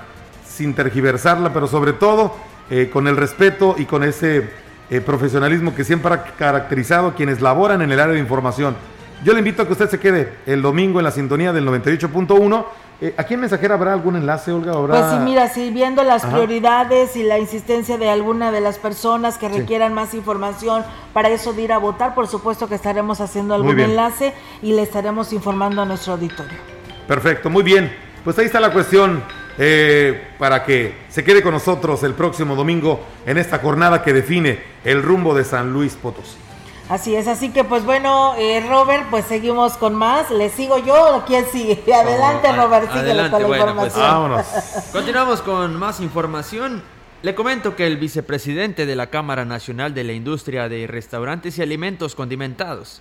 sin 0.47 0.75
tergiversarla, 0.75 1.53
pero 1.53 1.67
sobre 1.67 1.93
todo 1.93 2.37
eh, 2.71 2.91
con 2.93 3.07
el 3.09 3.17
respeto 3.17 3.75
y 3.79 3.87
con 3.87 4.05
ese 4.05 4.51
eh, 4.91 5.01
profesionalismo 5.01 5.75
que 5.75 5.85
siempre 5.85 6.13
ha 6.13 6.23
caracterizado 6.23 7.15
quienes 7.15 7.41
laboran 7.41 7.83
en 7.83 7.91
el 7.91 8.01
área 8.01 8.15
de 8.15 8.21
información. 8.21 8.77
Yo 9.25 9.33
le 9.33 9.39
invito 9.39 9.63
a 9.63 9.67
que 9.67 9.73
usted 9.73 9.89
se 9.89 9.99
quede 9.99 10.35
el 10.47 10.61
domingo 10.61 11.01
en 11.01 11.05
la 11.05 11.11
sintonía 11.11 11.53
del 11.53 11.67
98.1 11.67 12.67
eh, 13.01 13.15
¿Aquí 13.19 13.35
en 13.35 13.41
Mensajera 13.41 13.75
habrá 13.75 13.93
algún 13.93 14.17
enlace, 14.17 14.53
Olga? 14.53 14.73
Pues 14.73 15.11
sí, 15.11 15.17
mira, 15.23 15.49
sí, 15.49 15.71
viendo 15.71 16.03
las 16.03 16.25
prioridades 16.25 17.15
y 17.17 17.23
la 17.23 17.39
insistencia 17.39 17.99
de 17.99 18.09
alguna 18.09 18.51
de 18.53 18.61
las 18.63 18.79
personas 18.79 19.37
que 19.37 19.49
requieran 19.49 19.93
más 19.93 20.15
información 20.15 20.83
para 21.13 21.29
eso 21.29 21.53
de 21.53 21.63
ir 21.63 21.73
a 21.73 21.79
votar, 21.79 22.15
por 22.15 22.27
supuesto 22.27 22.69
que 22.69 22.75
estaremos 22.75 23.21
haciendo 23.21 23.55
algún 23.55 23.79
enlace 23.79 24.33
y 24.63 24.73
le 24.73 24.83
estaremos 24.83 25.33
informando 25.35 25.83
a 25.83 25.85
nuestro 25.85 26.15
auditorio. 26.15 26.59
Perfecto, 27.07 27.51
muy 27.51 27.63
bien. 27.63 27.95
Pues 28.25 28.39
ahí 28.39 28.47
está 28.47 28.61
la 28.61 28.73
cuestión 28.73 29.23
eh, 29.59 30.29
para 30.39 30.65
que 30.65 30.95
se 31.09 31.23
quede 31.23 31.43
con 31.43 31.53
nosotros 31.53 32.03
el 32.03 32.15
próximo 32.15 32.57
domingo 32.57 33.01
en 33.27 33.39
esta 33.39 33.59
jornada 33.59 34.03
que 34.03 34.13
define 34.13 34.59
el 34.85 35.03
rumbo 35.03 35.35
de 35.35 35.45
San 35.45 35.73
Luis 35.73 35.95
Potosí. 35.95 36.46
Así 36.89 37.17
es, 37.17 37.27
así 37.27 37.51
que 37.51 37.65
pues 37.65 37.85
bueno, 37.85 38.37
eh, 38.39 38.65
Robert, 38.69 39.07
pues 39.11 39.25
seguimos 39.25 39.77
con 39.77 39.95
más. 39.95 40.31
¿Le 40.31 40.51
sigo 40.51 40.79
yo 40.79 41.17
o 41.17 41.25
quién 41.25 41.45
sigue? 41.51 41.83
Adelante, 41.93 42.53
Robert, 42.53 42.93
sigue 42.93 43.09
con 43.09 43.17
la 43.17 43.31
pues, 43.49 43.59
información. 43.59 44.03
vámonos. 44.03 44.47
Continuamos 44.93 45.43
con 45.43 45.77
más 45.77 46.01
información. 46.01 46.83
Le 47.23 47.35
comento 47.35 47.75
que 47.75 47.89
el 47.89 47.97
vicepresidente 47.97 48.87
de 48.87 48.95
la 48.95 49.09
Cámara 49.09 49.45
Nacional 49.45 49.95
de 49.95 50.05
la 50.05 50.13
Industria 50.13 50.69
de 50.69 50.87
Restaurantes 50.87 51.59
y 51.59 51.63
Alimentos 51.63 52.15
Condimentados, 52.15 53.01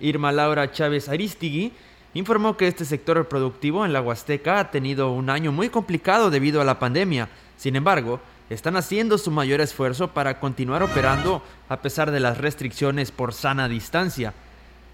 Irma 0.00 0.32
Laura 0.32 0.72
Chávez 0.72 1.10
Aristigui, 1.10 1.72
informó 2.14 2.56
que 2.56 2.66
este 2.66 2.86
sector 2.86 3.28
productivo 3.28 3.84
en 3.84 3.92
la 3.92 4.00
Huasteca 4.00 4.58
ha 4.58 4.70
tenido 4.70 5.10
un 5.10 5.28
año 5.28 5.52
muy 5.52 5.68
complicado 5.68 6.30
debido 6.30 6.62
a 6.62 6.64
la 6.64 6.78
pandemia. 6.78 7.28
Sin 7.58 7.76
embargo, 7.76 8.20
están 8.50 8.76
haciendo 8.76 9.18
su 9.18 9.30
mayor 9.30 9.60
esfuerzo 9.60 10.08
para 10.08 10.40
continuar 10.40 10.82
operando 10.82 11.42
a 11.68 11.82
pesar 11.82 12.10
de 12.10 12.20
las 12.20 12.38
restricciones 12.38 13.10
por 13.12 13.34
sana 13.34 13.68
distancia. 13.68 14.32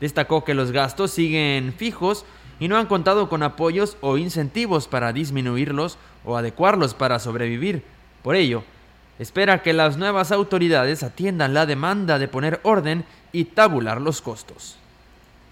Destacó 0.01 0.45
que 0.45 0.55
los 0.55 0.73
gastos 0.73 1.13
siguen 1.13 1.73
fijos 1.73 2.25
y 2.61 2.69
no 2.69 2.77
han 2.77 2.87
contado 2.87 3.29
con 3.29 3.43
apoyos 3.43 3.97
o 4.01 4.17
incentivos 4.17 4.89
para 4.89 5.13
disminuirlos 5.13 5.99
o 6.25 6.37
adecuarlos 6.37 6.95
para 6.95 7.19
sobrevivir. 7.19 7.85
Por 8.23 8.37
ello, 8.37 8.65
espera 9.19 9.63
que 9.63 9.73
las 9.73 9.97
nuevas 9.97 10.33
autoridades 10.33 11.03
atiendan 11.03 11.55
la 11.55 11.67
demanda 11.67 12.19
de 12.19 12.29
poner 12.29 12.61
orden 12.65 13.05
y 13.33 13.45
tabular 13.45 14.01
los 14.01 14.21
costos 14.21 14.79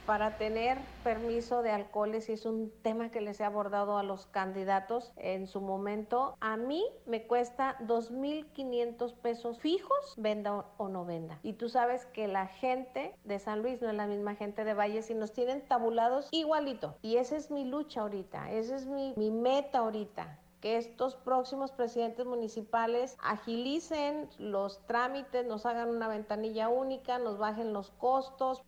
para 0.06 0.36
tener 0.36 0.78
permiso 1.04 1.62
de 1.62 1.70
alcoholes 1.70 2.28
y 2.28 2.32
es 2.32 2.46
un 2.46 2.72
tema 2.82 3.10
que 3.10 3.20
les 3.20 3.40
he 3.40 3.44
abordado 3.44 3.98
a 3.98 4.02
los 4.02 4.26
candidatos 4.26 5.12
en 5.16 5.46
su 5.46 5.60
momento. 5.60 6.36
A 6.40 6.56
mí 6.56 6.84
me 7.06 7.26
cuesta 7.26 7.76
2.500 7.80 9.14
pesos 9.14 9.58
fijos, 9.58 10.14
venda 10.16 10.66
o 10.76 10.88
no 10.88 11.04
venda. 11.04 11.38
Y 11.42 11.54
tú 11.54 11.68
sabes 11.68 12.06
que 12.06 12.28
la 12.28 12.46
gente 12.46 13.14
de 13.24 13.38
San 13.38 13.62
Luis 13.62 13.80
no 13.80 13.88
es 13.90 13.94
la 13.94 14.06
misma 14.06 14.34
gente 14.34 14.64
de 14.64 14.74
Valles 14.74 15.10
y 15.10 15.14
nos 15.14 15.32
tienen 15.32 15.62
tabulados 15.66 16.28
igualito. 16.30 16.96
Y 17.02 17.16
esa 17.16 17.36
es 17.36 17.50
mi 17.50 17.64
lucha 17.64 18.00
ahorita, 18.02 18.50
esa 18.50 18.76
es 18.76 18.86
mi, 18.86 19.14
mi 19.16 19.30
meta 19.30 19.78
ahorita 19.78 20.38
que 20.62 20.76
estos 20.76 21.16
próximos 21.16 21.72
presidentes 21.72 22.24
municipales 22.24 23.16
agilicen 23.20 24.30
los 24.38 24.86
trámites, 24.86 25.44
nos 25.44 25.66
hagan 25.66 25.88
una 25.88 26.06
ventanilla 26.06 26.68
única, 26.68 27.18
nos 27.18 27.36
bajen 27.36 27.72
los 27.72 27.90
costos. 27.90 28.62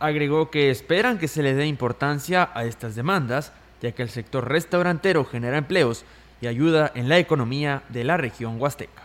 Agregó 0.00 0.50
que 0.50 0.70
esperan 0.70 1.18
que 1.18 1.26
se 1.26 1.42
le 1.42 1.54
dé 1.54 1.66
importancia 1.66 2.50
a 2.54 2.64
estas 2.64 2.94
demandas, 2.94 3.52
ya 3.82 3.90
que 3.92 4.02
el 4.02 4.10
sector 4.10 4.48
restaurantero 4.48 5.24
genera 5.24 5.58
empleos 5.58 6.04
y 6.40 6.46
ayuda 6.46 6.92
en 6.94 7.08
la 7.08 7.18
economía 7.18 7.82
de 7.88 8.04
la 8.04 8.16
región 8.16 8.60
huasteca. 8.60 9.02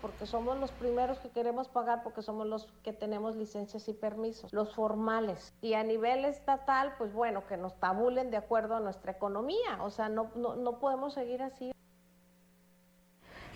Porque 0.00 0.26
somos 0.26 0.58
los 0.60 0.70
primeros 0.70 1.18
que 1.18 1.30
queremos 1.30 1.66
pagar 1.66 2.04
porque 2.04 2.22
somos 2.22 2.46
los 2.46 2.68
que 2.84 2.92
tenemos 2.92 3.34
licencias 3.34 3.88
y 3.88 3.92
permisos, 3.92 4.52
los 4.52 4.72
formales. 4.76 5.52
Y 5.60 5.74
a 5.74 5.82
nivel 5.82 6.24
estatal, 6.24 6.94
pues 6.98 7.12
bueno, 7.12 7.44
que 7.48 7.56
nos 7.56 7.74
tabulen 7.80 8.30
de 8.30 8.36
acuerdo 8.36 8.76
a 8.76 8.80
nuestra 8.80 9.10
economía. 9.10 9.82
O 9.82 9.90
sea, 9.90 10.08
no, 10.08 10.30
no, 10.36 10.54
no 10.54 10.78
podemos 10.78 11.14
seguir 11.14 11.42
así. 11.42 11.72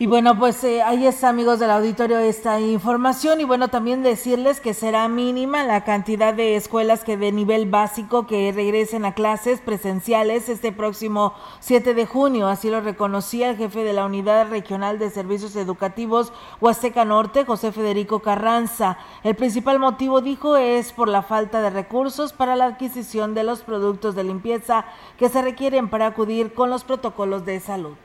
Y 0.02 0.06
bueno, 0.06 0.38
pues 0.38 0.64
eh, 0.64 0.80
ahí 0.80 1.06
está, 1.06 1.28
amigos 1.28 1.58
del 1.58 1.70
auditorio, 1.70 2.18
esta 2.20 2.58
información. 2.58 3.38
Y 3.42 3.44
bueno, 3.44 3.68
también 3.68 4.02
decirles 4.02 4.58
que 4.58 4.72
será 4.72 5.06
mínima 5.08 5.62
la 5.62 5.84
cantidad 5.84 6.32
de 6.32 6.56
escuelas 6.56 7.04
que 7.04 7.18
de 7.18 7.32
nivel 7.32 7.68
básico 7.68 8.26
que 8.26 8.50
regresen 8.50 9.04
a 9.04 9.12
clases 9.12 9.60
presenciales 9.60 10.48
este 10.48 10.72
próximo 10.72 11.34
7 11.58 11.92
de 11.92 12.06
junio. 12.06 12.48
Así 12.48 12.70
lo 12.70 12.80
reconocía 12.80 13.50
el 13.50 13.58
jefe 13.58 13.84
de 13.84 13.92
la 13.92 14.06
Unidad 14.06 14.48
Regional 14.48 14.98
de 14.98 15.10
Servicios 15.10 15.54
Educativos 15.54 16.32
Huasteca 16.62 17.04
Norte, 17.04 17.44
José 17.44 17.70
Federico 17.70 18.20
Carranza. 18.20 18.96
El 19.22 19.36
principal 19.36 19.78
motivo, 19.78 20.22
dijo, 20.22 20.56
es 20.56 20.92
por 20.92 21.08
la 21.08 21.20
falta 21.20 21.60
de 21.60 21.68
recursos 21.68 22.32
para 22.32 22.56
la 22.56 22.64
adquisición 22.64 23.34
de 23.34 23.44
los 23.44 23.60
productos 23.60 24.14
de 24.14 24.24
limpieza 24.24 24.86
que 25.18 25.28
se 25.28 25.42
requieren 25.42 25.90
para 25.90 26.06
acudir 26.06 26.54
con 26.54 26.70
los 26.70 26.84
protocolos 26.84 27.44
de 27.44 27.60
salud 27.60 27.96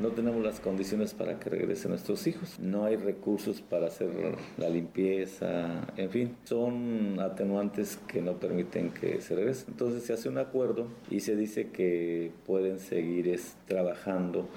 no 0.00 0.08
tenemos 0.08 0.42
las 0.42 0.60
condiciones 0.60 1.14
para 1.14 1.38
que 1.38 1.50
regresen 1.50 1.90
nuestros 1.90 2.26
hijos, 2.26 2.58
no 2.58 2.84
hay 2.84 2.96
recursos 2.96 3.60
para 3.60 3.88
hacer 3.88 4.10
la 4.56 4.68
limpieza, 4.68 5.86
en 5.96 6.10
fin, 6.10 6.36
son 6.44 7.20
atenuantes 7.20 7.98
que 8.08 8.22
no 8.22 8.38
permiten 8.38 8.90
que 8.90 9.20
se 9.20 9.36
regresen. 9.36 9.66
Entonces 9.68 10.02
se 10.04 10.12
hace 10.12 10.28
un 10.28 10.38
acuerdo 10.38 10.86
y 11.10 11.20
se 11.20 11.36
dice 11.36 11.70
que 11.70 12.32
pueden 12.46 12.78
seguir 12.78 13.38
trabajando 13.66 14.48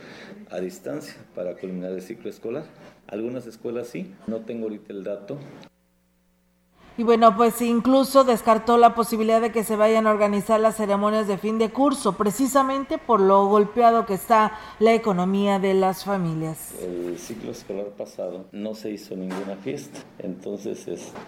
a 0.50 0.60
distancia 0.60 1.16
para 1.36 1.56
culminar 1.56 1.92
el 1.92 2.02
ciclo 2.02 2.30
escolar. 2.30 2.64
Algunas 3.08 3.46
escuelas 3.46 3.88
sí, 3.88 4.14
no 4.28 4.42
tengo 4.42 4.64
ahorita 4.64 4.94
el 4.94 5.04
dato, 5.04 5.38
y 6.98 7.04
bueno, 7.04 7.36
pues 7.36 7.62
incluso 7.62 8.24
descartó 8.24 8.78
la 8.78 8.94
posibilidad 8.94 9.42
de 9.42 9.52
que 9.52 9.64
se 9.64 9.76
vayan 9.76 10.08
a 10.08 10.12
organizar 10.12 10.60
las 10.60 10.76
ceremonias 10.76 11.28
de 11.28 11.38
fin 11.38 11.58
de 11.58 11.70
curso, 11.70 12.14
precisamente 12.14 12.98
por 12.98 13.20
lo 13.20 13.48
golpeado 13.48 14.06
que 14.06 14.14
está 14.14 14.60
la 14.80 14.94
economía 14.94 15.60
de 15.60 15.74
las 15.74 16.04
familias. 16.04 16.74
El 16.82 17.18
ciclo 17.18 17.52
escolar 17.52 17.88
pasado 17.98 18.46
no 18.52 18.76
se 18.76 18.92
hizo 18.92 19.16
ninguna 19.16 19.56
fiesta, 19.56 20.00
entonces 20.20 20.86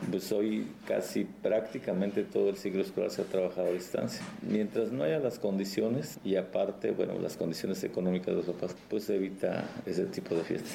pues 0.10 0.32
hoy 0.32 0.68
casi 0.88 1.26
prácticamente 1.26 2.24
todo 2.24 2.50
el 2.50 2.58
ciclo 2.58 2.82
escolar 2.82 3.12
se 3.12 3.24
ha 3.24 3.26
trabajado 3.26 3.68
a 3.68 3.72
distancia. 3.72 4.22
Mientras 4.42 4.92
no 4.92 5.04
haya 5.04 5.20
las 5.20 5.40
condiciones 5.40 6.20
y 6.24 6.36
aparte, 6.36 6.92
bueno, 6.92 7.14
las 7.20 7.38
condiciones 7.38 7.84
económicas 7.84 8.28
de 8.28 8.34
los 8.34 8.46
papás, 8.46 8.76
pues 8.90 9.10
evita 9.10 9.68
ese 9.86 10.06
tipo 10.06 10.36
de 10.36 10.44
fiestas. 10.44 10.74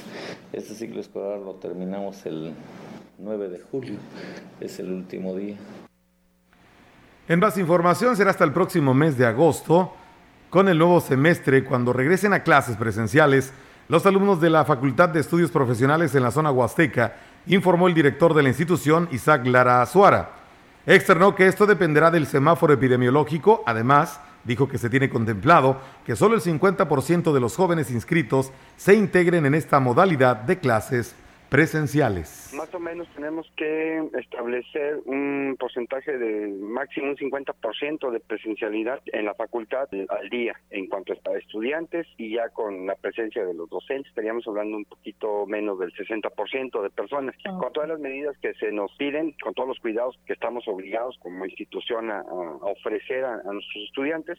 Este 0.52 0.74
ciclo 0.74 1.00
escolar 1.00 1.38
lo 1.38 1.54
terminamos 1.54 2.26
el 2.26 2.52
9 3.22 3.48
de 3.48 3.60
julio 3.60 3.98
es 4.60 4.78
el 4.78 4.90
último 4.90 5.36
día. 5.36 5.56
En 7.28 7.38
más 7.38 7.58
información 7.58 8.16
será 8.16 8.30
hasta 8.30 8.44
el 8.44 8.52
próximo 8.52 8.94
mes 8.94 9.18
de 9.18 9.26
agosto, 9.26 9.92
con 10.48 10.68
el 10.68 10.78
nuevo 10.78 11.00
semestre, 11.00 11.64
cuando 11.64 11.92
regresen 11.92 12.32
a 12.32 12.42
clases 12.42 12.76
presenciales 12.76 13.52
los 13.88 14.06
alumnos 14.06 14.40
de 14.40 14.50
la 14.50 14.64
Facultad 14.64 15.10
de 15.10 15.20
Estudios 15.20 15.50
Profesionales 15.50 16.14
en 16.14 16.22
la 16.22 16.30
zona 16.30 16.50
huasteca, 16.50 17.16
informó 17.46 17.88
el 17.88 17.94
director 17.94 18.32
de 18.34 18.42
la 18.42 18.48
institución, 18.48 19.08
Isaac 19.12 19.46
Lara 19.46 19.82
Azuara. 19.82 20.30
Externó 20.86 21.34
que 21.34 21.46
esto 21.46 21.66
dependerá 21.66 22.10
del 22.10 22.26
semáforo 22.26 22.72
epidemiológico, 22.72 23.62
además 23.66 24.20
dijo 24.44 24.66
que 24.66 24.78
se 24.78 24.88
tiene 24.88 25.10
contemplado 25.10 25.78
que 26.06 26.16
solo 26.16 26.34
el 26.34 26.40
50% 26.40 27.32
de 27.32 27.40
los 27.40 27.54
jóvenes 27.54 27.90
inscritos 27.90 28.50
se 28.78 28.94
integren 28.94 29.44
en 29.44 29.54
esta 29.54 29.78
modalidad 29.78 30.36
de 30.36 30.58
clases 30.58 31.14
presenciales. 31.50 32.52
Más 32.54 32.72
o 32.72 32.78
menos 32.78 33.08
tenemos 33.14 33.50
que 33.56 34.08
establecer 34.18 35.00
un 35.04 35.56
porcentaje 35.58 36.16
de 36.16 36.48
máximo 36.48 37.10
un 37.10 37.16
50% 37.16 38.10
de 38.10 38.20
presencialidad 38.20 39.00
en 39.06 39.24
la 39.24 39.34
facultad 39.34 39.88
al 40.08 40.30
día 40.30 40.54
en 40.70 40.86
cuanto 40.86 41.12
a 41.12 41.36
estudiantes 41.36 42.06
y 42.16 42.36
ya 42.36 42.48
con 42.50 42.86
la 42.86 42.94
presencia 42.94 43.44
de 43.44 43.52
los 43.52 43.68
docentes 43.68 44.10
estaríamos 44.10 44.46
hablando 44.46 44.76
un 44.76 44.84
poquito 44.84 45.44
menos 45.46 45.78
del 45.80 45.92
60% 45.92 46.82
de 46.82 46.90
personas. 46.90 47.34
Con 47.42 47.72
todas 47.72 47.88
las 47.88 47.98
medidas 47.98 48.38
que 48.38 48.54
se 48.54 48.70
nos 48.70 48.94
piden, 48.96 49.34
con 49.42 49.52
todos 49.54 49.68
los 49.68 49.80
cuidados 49.80 50.16
que 50.26 50.34
estamos 50.34 50.66
obligados 50.68 51.18
como 51.18 51.44
institución 51.44 52.12
a, 52.12 52.22
ofrecer 52.62 53.24
a 53.24 53.42
nuestros 53.42 53.84
estudiantes, 53.88 54.38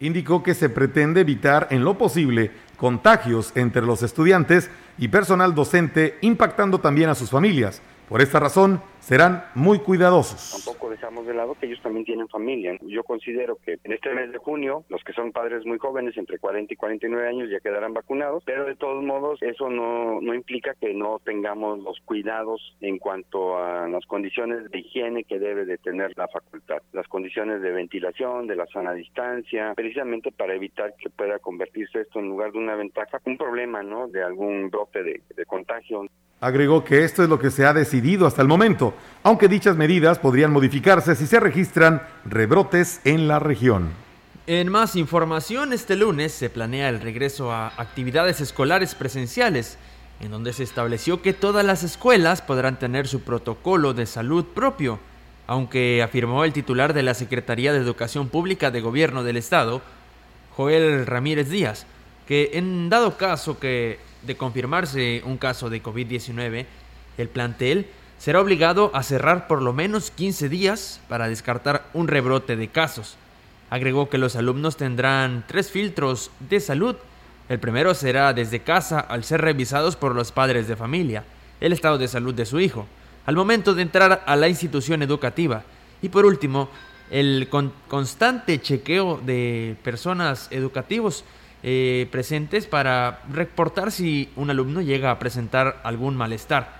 indicó 0.00 0.42
que 0.42 0.54
se 0.54 0.68
pretende 0.68 1.20
evitar 1.20 1.68
en 1.70 1.84
lo 1.84 1.98
posible 1.98 2.50
contagios 2.76 3.52
entre 3.54 3.82
los 3.82 4.02
estudiantes 4.02 4.70
y 4.98 5.08
personal 5.08 5.54
docente, 5.54 6.18
impactando 6.20 6.78
también 6.78 7.08
a 7.10 7.14
sus 7.14 7.30
familias. 7.30 7.82
Por 8.08 8.22
esta 8.22 8.40
razón, 8.40 8.80
serán 9.00 9.44
muy 9.54 9.80
cuidadosos. 9.80 10.64
Tampoco 10.64 10.88
dejamos 10.90 11.26
de 11.26 11.34
lado 11.34 11.54
que 11.54 11.66
ellos 11.66 11.80
también 11.82 12.06
tienen 12.06 12.26
familia. 12.28 12.78
Yo 12.80 13.04
considero 13.04 13.56
que 13.56 13.78
en 13.84 13.92
este 13.92 14.14
mes 14.14 14.32
de 14.32 14.38
junio, 14.38 14.84
los 14.88 15.04
que 15.04 15.12
son 15.12 15.30
padres 15.30 15.66
muy 15.66 15.78
jóvenes, 15.78 16.16
entre 16.16 16.38
40 16.38 16.72
y 16.72 16.76
49 16.76 17.28
años, 17.28 17.50
ya 17.50 17.60
quedarán 17.60 17.92
vacunados, 17.92 18.42
pero 18.46 18.64
de 18.64 18.76
todos 18.76 19.04
modos, 19.04 19.42
eso 19.42 19.68
no, 19.68 20.22
no 20.22 20.34
implica 20.34 20.74
que 20.80 20.94
no 20.94 21.20
tengamos 21.22 21.80
los 21.80 21.98
cuidados 22.06 22.76
en 22.80 22.98
cuanto 22.98 23.58
a 23.58 23.86
las 23.88 24.06
condiciones 24.06 24.70
de 24.70 24.78
higiene 24.78 25.24
que 25.24 25.38
debe 25.38 25.66
de 25.66 25.76
tener 25.76 26.16
la 26.16 26.28
facultad, 26.28 26.82
las 26.92 27.06
condiciones 27.08 27.60
de 27.60 27.72
ventilación, 27.72 28.46
de 28.46 28.56
la 28.56 28.66
sana 28.68 28.94
distancia, 28.94 29.74
precisamente 29.74 30.32
para 30.32 30.54
evitar 30.54 30.94
que 30.96 31.10
pueda 31.10 31.38
convertirse 31.40 32.00
esto 32.00 32.20
en 32.20 32.28
lugar 32.28 32.52
de 32.52 32.58
una 32.58 32.74
ventaja, 32.74 33.20
un 33.26 33.36
problema, 33.36 33.82
¿no? 33.82 34.08
De 34.08 34.22
algún 34.22 34.70
brote 34.70 35.02
de, 35.02 35.22
de 35.36 35.44
contagio. 35.44 36.06
Agregó 36.40 36.84
que 36.84 37.02
esto 37.02 37.24
es 37.24 37.28
lo 37.28 37.40
que 37.40 37.50
se 37.50 37.66
ha 37.66 37.72
decidido 37.72 38.24
hasta 38.24 38.42
el 38.42 38.48
momento, 38.48 38.94
aunque 39.24 39.48
dichas 39.48 39.76
medidas 39.76 40.20
podrían 40.20 40.52
modificarse 40.52 41.16
si 41.16 41.26
se 41.26 41.40
registran 41.40 42.00
rebrotes 42.24 43.00
en 43.02 43.26
la 43.26 43.40
región. 43.40 43.88
En 44.46 44.70
más 44.70 44.94
información, 44.94 45.72
este 45.72 45.96
lunes 45.96 46.32
se 46.32 46.48
planea 46.48 46.90
el 46.90 47.00
regreso 47.00 47.50
a 47.52 47.72
actividades 47.76 48.40
escolares 48.40 48.94
presenciales, 48.94 49.78
en 50.20 50.30
donde 50.30 50.52
se 50.52 50.62
estableció 50.62 51.22
que 51.22 51.32
todas 51.32 51.64
las 51.64 51.82
escuelas 51.82 52.40
podrán 52.40 52.78
tener 52.78 53.08
su 53.08 53.22
protocolo 53.22 53.92
de 53.92 54.06
salud 54.06 54.44
propio, 54.44 55.00
aunque 55.48 56.04
afirmó 56.04 56.44
el 56.44 56.52
titular 56.52 56.94
de 56.94 57.02
la 57.02 57.14
Secretaría 57.14 57.72
de 57.72 57.80
Educación 57.80 58.28
Pública 58.28 58.70
de 58.70 58.80
Gobierno 58.80 59.24
del 59.24 59.38
Estado, 59.38 59.82
Joel 60.56 61.04
Ramírez 61.04 61.48
Díaz, 61.48 61.86
que 62.28 62.50
en 62.54 62.88
dado 62.90 63.16
caso 63.16 63.58
que 63.58 63.98
de 64.28 64.36
confirmarse 64.36 65.22
un 65.24 65.38
caso 65.38 65.70
de 65.70 65.82
COVID-19, 65.82 66.66
el 67.16 67.28
plantel 67.28 67.86
será 68.18 68.40
obligado 68.40 68.92
a 68.94 69.02
cerrar 69.02 69.48
por 69.48 69.62
lo 69.62 69.72
menos 69.72 70.12
15 70.12 70.48
días 70.48 71.00
para 71.08 71.28
descartar 71.28 71.88
un 71.94 72.06
rebrote 72.06 72.54
de 72.54 72.68
casos. 72.68 73.16
Agregó 73.70 74.08
que 74.08 74.18
los 74.18 74.36
alumnos 74.36 74.76
tendrán 74.76 75.44
tres 75.48 75.70
filtros 75.70 76.30
de 76.48 76.60
salud. 76.60 76.94
El 77.48 77.58
primero 77.58 77.94
será 77.94 78.32
desde 78.32 78.60
casa 78.60 79.00
al 79.00 79.24
ser 79.24 79.40
revisados 79.40 79.96
por 79.96 80.14
los 80.14 80.30
padres 80.30 80.68
de 80.68 80.76
familia, 80.76 81.24
el 81.60 81.72
estado 81.72 81.98
de 81.98 82.06
salud 82.06 82.34
de 82.34 82.46
su 82.46 82.60
hijo, 82.60 82.86
al 83.26 83.34
momento 83.34 83.74
de 83.74 83.82
entrar 83.82 84.22
a 84.26 84.36
la 84.36 84.48
institución 84.48 85.02
educativa. 85.02 85.64
Y 86.02 86.10
por 86.10 86.26
último, 86.26 86.68
el 87.10 87.48
constante 87.88 88.60
chequeo 88.60 89.20
de 89.24 89.76
personas 89.82 90.48
educativos 90.50 91.24
eh, 91.64 92.06
presentes 92.12 92.66
para 92.66 93.22
reportar 93.32 93.90
si 93.90 94.28
un 94.36 94.48
alumno 94.48 94.80
llega 94.80 95.10
a 95.10 95.18
presentar 95.18 95.80
algún 95.82 96.16
malestar. 96.16 96.78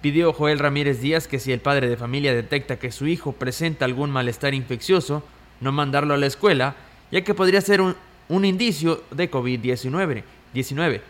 Pidió 0.00 0.32
Joel 0.32 0.60
Ramírez 0.60 1.00
Díaz 1.00 1.26
que 1.26 1.40
si 1.40 1.50
el 1.50 1.58
padre 1.58 1.88
de 1.88 1.96
familia 1.96 2.32
detecta 2.32 2.78
que 2.78 2.92
su 2.92 3.08
hijo 3.08 3.32
presenta 3.32 3.84
algún 3.84 4.10
malestar 4.10 4.54
infeccioso, 4.54 5.24
no 5.60 5.72
mandarlo 5.72 6.14
a 6.14 6.18
la 6.18 6.26
escuela, 6.26 6.76
ya 7.10 7.22
que 7.22 7.34
podría 7.34 7.60
ser 7.60 7.80
un, 7.80 7.96
indicio 8.44 9.02
de 9.10 9.28
COVID-19. 9.28 11.00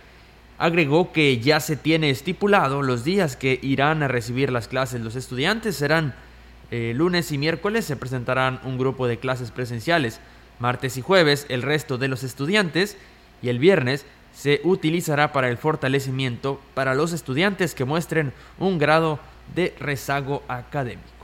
Agregó 0.56 1.12
que 1.12 1.38
ya 1.38 1.60
se 1.60 1.76
tiene 1.76 2.09
estipulado 2.09 2.80
los 2.80 3.04
días 3.04 3.37
que 3.37 3.59
irán 3.61 4.02
a 4.02 4.09
recibir 4.09 4.50
las 4.50 4.68
clases 4.68 5.02
los 5.02 5.16
estudiantes. 5.16 5.76
Serán 5.76 6.14
eh, 6.70 6.92
lunes 6.96 7.30
y 7.30 7.37
miércoles, 7.37 7.85
se 7.85 7.96
presentarán 7.96 8.61
un 8.64 8.78
grupo 8.78 9.06
de 9.06 9.18
clases 9.18 9.50
presenciales 9.50 10.20
martes 10.59 10.97
y 10.97 11.03
jueves 11.03 11.47
el 11.49 11.62
resto 11.62 11.99
de 11.99 12.09
los 12.09 12.23
estudiantes 12.23 12.97
y 13.42 13.49
el 13.49 13.59
viernes 13.59 14.07
se 14.35 14.61
utilizará 14.64 15.33
para 15.33 15.49
el 15.49 15.57
fortalecimiento 15.57 16.61
para 16.75 16.95
los 16.95 17.12
estudiantes 17.12 17.75
que 17.75 17.85
muestren 17.85 18.33
un 18.59 18.79
grado 18.79 19.19
de 19.55 19.75
rezago 19.79 20.42
académico. 20.49 21.16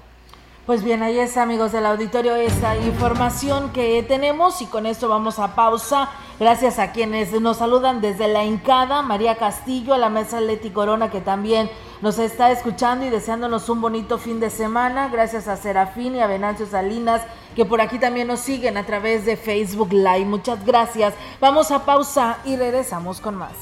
Pues 0.64 0.84
bien, 0.84 1.02
ahí 1.02 1.18
está, 1.18 1.42
amigos 1.42 1.72
del 1.72 1.84
auditorio, 1.86 2.36
esa 2.36 2.76
información 2.76 3.72
que 3.72 4.04
tenemos 4.04 4.62
y 4.62 4.66
con 4.66 4.86
esto 4.86 5.08
vamos 5.08 5.40
a 5.40 5.56
pausa. 5.56 6.08
Gracias 6.38 6.78
a 6.78 6.92
quienes 6.92 7.32
nos 7.40 7.56
saludan 7.56 8.00
desde 8.00 8.28
la 8.28 8.44
Incada, 8.44 9.02
María 9.02 9.34
Castillo, 9.34 9.92
a 9.92 9.98
la 9.98 10.08
mesa 10.08 10.40
Leti 10.40 10.70
Corona, 10.70 11.10
que 11.10 11.20
también 11.20 11.68
nos 12.00 12.20
está 12.20 12.52
escuchando 12.52 13.04
y 13.04 13.10
deseándonos 13.10 13.68
un 13.68 13.80
bonito 13.80 14.18
fin 14.18 14.38
de 14.38 14.50
semana. 14.50 15.08
Gracias 15.08 15.48
a 15.48 15.56
Serafín 15.56 16.14
y 16.14 16.20
a 16.20 16.28
Venancio 16.28 16.66
Salinas, 16.66 17.22
que 17.54 17.64
por 17.64 17.80
aquí 17.80 17.98
también 17.98 18.28
nos 18.28 18.40
siguen 18.40 18.76
a 18.76 18.86
través 18.86 19.24
de 19.24 19.36
Facebook 19.36 19.92
Live. 19.92 20.24
Muchas 20.24 20.64
gracias. 20.64 21.14
Vamos 21.40 21.70
a 21.70 21.84
pausa 21.84 22.38
y 22.44 22.56
regresamos 22.56 23.20
con 23.20 23.36
más. 23.36 23.52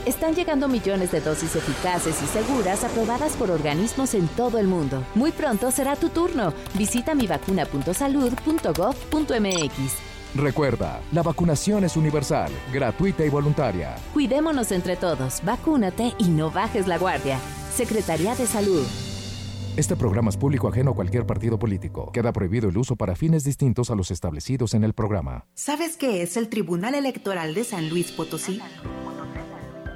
Están 0.06 0.36
llegando 0.36 0.68
millones 0.68 1.12
de 1.12 1.22
dosis 1.22 1.56
eficaces 1.56 2.22
y 2.22 2.28
seguras 2.28 2.84
aprobadas 2.84 3.32
por 3.34 3.50
organismos 3.52 4.14
en 4.16 4.28
todo 4.30 4.58
el 4.58 4.66
mundo. 4.68 5.04
Muy 5.16 5.32
pronto 5.32 5.72
será 5.72 5.96
tu 5.96 6.10
turno. 6.10 6.54
Visita 6.74 7.16
mivacuna.salud.gov.mx. 7.16 10.12
Recuerda, 10.34 11.02
la 11.12 11.24
vacunación 11.24 11.84
es 11.84 11.98
universal, 11.98 12.50
gratuita 12.72 13.26
y 13.26 13.30
voluntaria. 13.30 13.98
Cuidémonos 14.14 14.72
entre 14.72 14.96
todos, 14.96 15.42
vacúnate 15.44 16.14
y 16.18 16.30
no 16.30 16.52
bajes 16.52 16.88
la 16.88 16.98
guardia. 16.98 17.38
Secretaría 17.76 18.34
de 18.36 18.48
Salud. 18.48 18.88
Este 19.78 19.96
programa 19.96 20.30
es 20.30 20.36
público 20.36 20.68
ajeno 20.68 20.92
a 20.92 20.96
cualquier 20.96 21.26
partido 21.26 21.58
político. 21.58 22.12
Queda 22.12 22.34
prohibido 22.34 22.68
el 22.68 22.78
uso 22.78 22.98
para 22.98 23.16
fines 23.16 23.46
distintos 23.46 23.90
a 23.90 23.96
los 23.96 24.12
establecidos 24.12 24.74
en 24.74 24.84
el 24.84 24.94
programa. 24.94 25.46
¿Sabes 25.54 25.96
qué 25.96 26.22
es 26.22 26.36
el 26.36 26.50
Tribunal 26.50 26.94
Electoral 26.94 27.54
de 27.54 27.64
San 27.64 27.90
Luis 27.90 28.12
Potosí? 28.12 28.60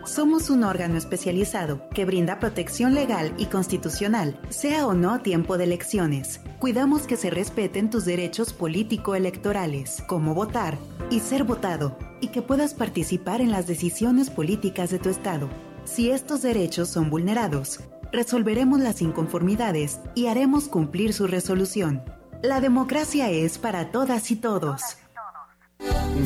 Somos 0.05 0.49
un 0.49 0.63
órgano 0.63 0.97
especializado 0.97 1.89
que 1.89 2.05
brinda 2.05 2.39
protección 2.39 2.93
legal 2.93 3.33
y 3.37 3.47
constitucional, 3.47 4.39
sea 4.49 4.87
o 4.87 4.93
no 4.93 5.19
tiempo 5.19 5.57
de 5.57 5.65
elecciones. 5.65 6.39
Cuidamos 6.59 7.01
que 7.01 7.17
se 7.17 7.29
respeten 7.29 7.89
tus 7.89 8.05
derechos 8.05 8.53
político-electorales, 8.53 10.01
como 10.07 10.33
votar 10.33 10.77
y 11.09 11.19
ser 11.19 11.43
votado 11.43 11.97
y 12.21 12.29
que 12.29 12.41
puedas 12.41 12.75
participar 12.75 13.41
en 13.41 13.51
las 13.51 13.67
decisiones 13.67 14.29
políticas 14.29 14.89
de 14.89 14.99
tu 14.99 15.09
Estado. 15.09 15.49
Si 15.83 16.09
estos 16.09 16.41
derechos 16.41 16.89
son 16.89 17.09
vulnerados, 17.09 17.79
resolveremos 18.11 18.79
las 18.79 19.01
inconformidades 19.01 19.99
y 20.15 20.27
haremos 20.27 20.67
cumplir 20.67 21.13
su 21.13 21.27
resolución. 21.27 22.03
La 22.41 22.61
democracia 22.61 23.29
es 23.29 23.57
para 23.57 23.91
todas 23.91 24.31
y 24.31 24.35
todos. 24.35 24.81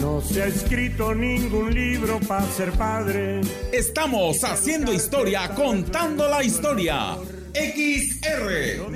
No 0.02 0.22
se 0.22 0.44
ha 0.44 0.46
escrito 0.46 1.16
ningún 1.16 1.74
libro 1.74 2.20
para 2.28 2.46
ser 2.46 2.72
padre. 2.74 3.42
Estamos 3.74 4.44
haciendo 4.44 4.94
historia, 4.94 5.50
contando 5.56 6.28
la 6.30 6.44
historia. 6.44 7.18
XR 7.54 8.92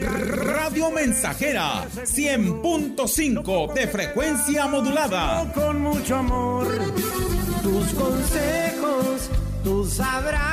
Radio 0.46 0.92
Mensajera 0.92 1.88
100.5 1.90 3.74
de 3.74 3.88
frecuencia 3.88 4.68
modulada. 4.68 5.52
Con 5.54 5.82
mucho 5.82 6.18
amor, 6.18 6.68
tus 7.64 7.88
consejos, 7.94 9.30
tus 9.64 10.00
abrazos. 10.00 10.53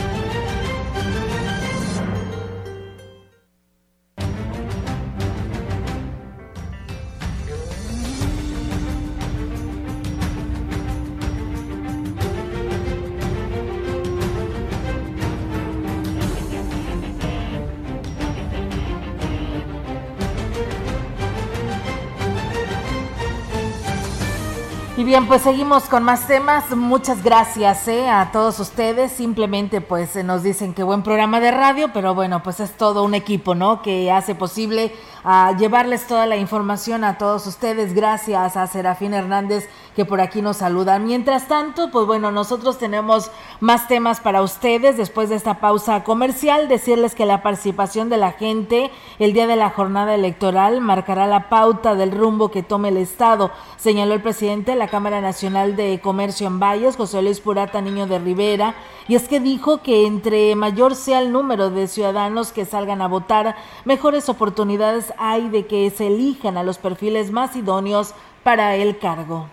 Bien, 25.11 25.27
pues 25.27 25.41
seguimos 25.41 25.89
con 25.89 26.03
más 26.03 26.25
temas. 26.25 26.73
Muchas 26.73 27.21
gracias 27.21 27.85
eh, 27.89 28.07
a 28.07 28.31
todos 28.31 28.61
ustedes. 28.61 29.11
Simplemente 29.11 29.81
pues 29.81 30.15
nos 30.23 30.41
dicen 30.41 30.73
que 30.73 30.83
buen 30.83 31.03
programa 31.03 31.41
de 31.41 31.51
radio, 31.51 31.89
pero 31.93 32.15
bueno, 32.15 32.41
pues 32.43 32.61
es 32.61 32.71
todo 32.77 33.03
un 33.03 33.13
equipo, 33.13 33.53
¿no? 33.53 33.81
Que 33.81 34.09
hace 34.09 34.35
posible 34.35 34.93
a 35.23 35.55
llevarles 35.57 36.07
toda 36.07 36.25
la 36.25 36.37
información 36.37 37.03
a 37.03 37.17
todos 37.17 37.45
ustedes. 37.47 37.93
Gracias 37.93 38.57
a 38.57 38.67
Serafín 38.67 39.13
Hernández 39.13 39.69
que 39.95 40.05
por 40.05 40.21
aquí 40.21 40.41
nos 40.41 40.57
saluda. 40.57 40.99
Mientras 40.99 41.47
tanto, 41.47 41.91
pues 41.91 42.05
bueno, 42.05 42.31
nosotros 42.31 42.77
tenemos 42.77 43.29
más 43.59 43.87
temas 43.87 44.19
para 44.19 44.41
ustedes 44.41 44.97
después 44.97 45.29
de 45.29 45.35
esta 45.35 45.59
pausa 45.59 46.03
comercial. 46.03 46.67
Decirles 46.67 47.15
que 47.15 47.25
la 47.25 47.43
participación 47.43 48.09
de 48.09 48.17
la 48.17 48.31
gente 48.31 48.89
el 49.19 49.33
día 49.33 49.47
de 49.47 49.55
la 49.55 49.69
jornada 49.69 50.15
electoral 50.15 50.81
marcará 50.81 51.27
la 51.27 51.49
pauta 51.49 51.95
del 51.95 52.11
rumbo 52.11 52.49
que 52.49 52.63
tome 52.63 52.89
el 52.89 52.97
Estado, 52.97 53.51
señaló 53.77 54.13
el 54.13 54.21
presidente 54.21 54.71
de 54.71 54.77
la 54.77 54.87
Cámara 54.87 55.21
Nacional 55.21 55.75
de 55.75 55.99
Comercio 56.01 56.47
en 56.47 56.59
Valles, 56.59 56.95
José 56.95 57.21
Luis 57.21 57.39
Purata 57.39 57.81
Niño 57.81 58.07
de 58.07 58.19
Rivera, 58.19 58.75
y 59.07 59.15
es 59.15 59.27
que 59.27 59.39
dijo 59.39 59.81
que 59.81 60.05
entre 60.05 60.55
mayor 60.55 60.95
sea 60.95 61.19
el 61.19 61.31
número 61.31 61.69
de 61.69 61.87
ciudadanos 61.87 62.51
que 62.51 62.65
salgan 62.65 63.01
a 63.01 63.07
votar, 63.07 63.55
mejores 63.85 64.29
oportunidades 64.29 65.10
hay 65.17 65.49
de 65.49 65.65
que 65.67 65.89
se 65.89 66.07
elijan 66.07 66.57
a 66.57 66.63
los 66.63 66.77
perfiles 66.77 67.31
más 67.31 67.55
idóneos 67.55 68.13
para 68.43 68.75
el 68.75 68.97
cargo 68.97 69.47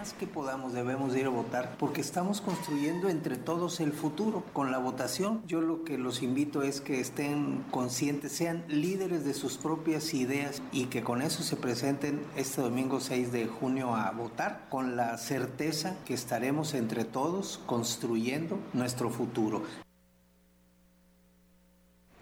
más 0.00 0.14
que 0.14 0.26
podamos 0.26 0.72
debemos 0.72 1.14
ir 1.14 1.26
a 1.26 1.28
votar 1.28 1.76
porque 1.78 2.00
estamos 2.00 2.40
construyendo 2.40 3.10
entre 3.10 3.36
todos 3.36 3.80
el 3.80 3.92
futuro 3.92 4.42
con 4.54 4.72
la 4.72 4.78
votación. 4.78 5.42
Yo 5.46 5.60
lo 5.60 5.84
que 5.84 5.98
los 5.98 6.22
invito 6.22 6.62
es 6.62 6.80
que 6.80 7.00
estén 7.00 7.66
conscientes, 7.70 8.32
sean 8.32 8.64
líderes 8.66 9.26
de 9.26 9.34
sus 9.34 9.58
propias 9.58 10.14
ideas 10.14 10.62
y 10.72 10.86
que 10.86 11.02
con 11.02 11.20
eso 11.20 11.42
se 11.42 11.56
presenten 11.56 12.24
este 12.34 12.62
domingo 12.62 12.98
6 12.98 13.30
de 13.30 13.46
junio 13.46 13.94
a 13.94 14.10
votar 14.12 14.68
con 14.70 14.96
la 14.96 15.18
certeza 15.18 15.96
que 16.06 16.14
estaremos 16.14 16.72
entre 16.72 17.04
todos 17.04 17.60
construyendo 17.66 18.58
nuestro 18.72 19.10
futuro. 19.10 19.64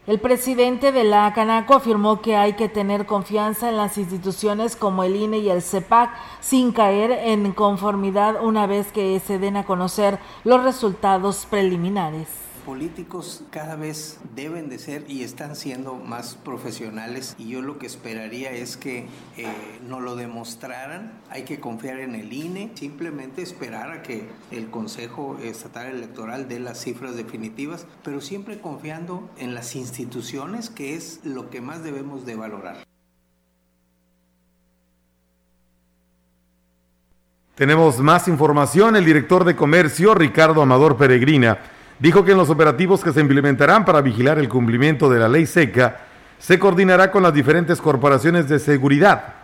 El 0.08 0.20
presidente 0.20 0.90
de 0.90 1.04
la 1.04 1.30
Canaco 1.34 1.74
afirmó 1.74 2.22
que 2.22 2.34
hay 2.34 2.54
que 2.54 2.70
tener 2.70 3.04
confianza 3.04 3.68
en 3.68 3.76
las 3.76 3.98
instituciones 3.98 4.74
como 4.74 5.04
el 5.04 5.14
INE 5.14 5.40
y 5.40 5.50
el 5.50 5.60
CEPAC 5.60 6.08
sin 6.40 6.72
caer 6.72 7.10
en 7.10 7.52
conformidad 7.52 8.42
una 8.42 8.66
vez 8.66 8.90
que 8.90 9.20
se 9.20 9.38
den 9.38 9.58
a 9.58 9.66
conocer 9.66 10.18
los 10.44 10.64
resultados 10.64 11.44
preliminares 11.44 12.47
políticos 12.68 13.44
cada 13.50 13.76
vez 13.76 14.20
deben 14.36 14.68
de 14.68 14.78
ser 14.78 15.06
y 15.08 15.22
están 15.22 15.56
siendo 15.56 15.94
más 15.94 16.34
profesionales 16.34 17.34
y 17.38 17.48
yo 17.48 17.62
lo 17.62 17.78
que 17.78 17.86
esperaría 17.86 18.50
es 18.50 18.76
que 18.76 19.06
eh, 19.38 19.46
no 19.88 20.00
lo 20.00 20.16
demostraran. 20.16 21.18
Hay 21.30 21.44
que 21.44 21.60
confiar 21.60 21.98
en 22.00 22.14
el 22.14 22.30
INE, 22.30 22.70
simplemente 22.74 23.40
esperar 23.40 23.90
a 23.90 24.02
que 24.02 24.28
el 24.50 24.68
Consejo 24.68 25.38
Estatal 25.42 25.86
Electoral 25.86 26.46
dé 26.46 26.60
las 26.60 26.78
cifras 26.78 27.16
definitivas, 27.16 27.86
pero 28.04 28.20
siempre 28.20 28.60
confiando 28.60 29.30
en 29.38 29.54
las 29.54 29.74
instituciones, 29.74 30.68
que 30.68 30.94
es 30.94 31.20
lo 31.24 31.48
que 31.48 31.62
más 31.62 31.82
debemos 31.82 32.26
de 32.26 32.36
valorar. 32.36 32.84
Tenemos 37.54 37.98
más 38.00 38.28
información. 38.28 38.94
El 38.94 39.06
director 39.06 39.44
de 39.46 39.56
comercio, 39.56 40.14
Ricardo 40.14 40.60
Amador 40.60 40.98
Peregrina, 40.98 41.58
dijo 41.98 42.24
que 42.24 42.32
en 42.32 42.38
los 42.38 42.50
operativos 42.50 43.02
que 43.02 43.12
se 43.12 43.20
implementarán 43.20 43.84
para 43.84 44.00
vigilar 44.00 44.38
el 44.38 44.48
cumplimiento 44.48 45.08
de 45.10 45.18
la 45.18 45.28
ley 45.28 45.46
seca, 45.46 45.98
se 46.38 46.58
coordinará 46.58 47.10
con 47.10 47.22
las 47.22 47.34
diferentes 47.34 47.80
corporaciones 47.80 48.48
de 48.48 48.58
seguridad. 48.58 49.34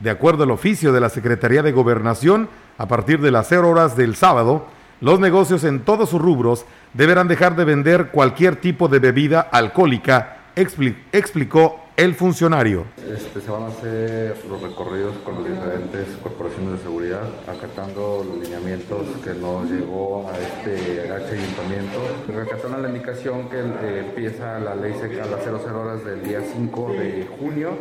De 0.00 0.10
acuerdo 0.10 0.44
al 0.44 0.50
oficio 0.50 0.92
de 0.92 1.00
la 1.00 1.08
Secretaría 1.08 1.62
de 1.62 1.72
Gobernación, 1.72 2.48
a 2.78 2.86
partir 2.86 3.20
de 3.20 3.30
las 3.30 3.48
0 3.48 3.68
horas 3.68 3.96
del 3.96 4.16
sábado, 4.16 4.66
los 5.00 5.20
negocios 5.20 5.64
en 5.64 5.80
todos 5.80 6.10
sus 6.10 6.20
rubros 6.20 6.64
deberán 6.92 7.28
dejar 7.28 7.56
de 7.56 7.64
vender 7.64 8.08
cualquier 8.08 8.56
tipo 8.56 8.88
de 8.88 9.00
bebida 9.00 9.40
alcohólica, 9.40 10.38
explicó 10.56 11.83
el 11.96 12.14
funcionario. 12.14 12.86
Este, 12.96 13.40
se 13.40 13.50
van 13.50 13.62
a 13.62 13.66
hacer 13.68 14.36
los 14.48 14.60
recorridos 14.60 15.16
con 15.18 15.34
las 15.36 15.44
diferentes 15.44 16.08
corporaciones 16.22 16.72
de 16.72 16.78
seguridad, 16.78 17.22
acatando 17.46 18.24
los 18.26 18.42
lineamientos 18.42 19.06
que 19.22 19.34
nos 19.34 19.70
llegó 19.70 20.28
a 20.28 20.36
este, 20.36 21.10
ayuntamiento, 21.10 22.00
recatando 22.28 22.78
la 22.78 22.88
indicación 22.88 23.48
que 23.48 23.60
empieza 24.00 24.58
la 24.58 24.74
ley 24.74 24.92
a 24.92 25.26
las 25.26 25.44
00 25.44 25.80
horas 25.80 26.04
del 26.04 26.22
día 26.24 26.40
5 26.40 26.92
de 26.94 27.28
junio 27.38 27.78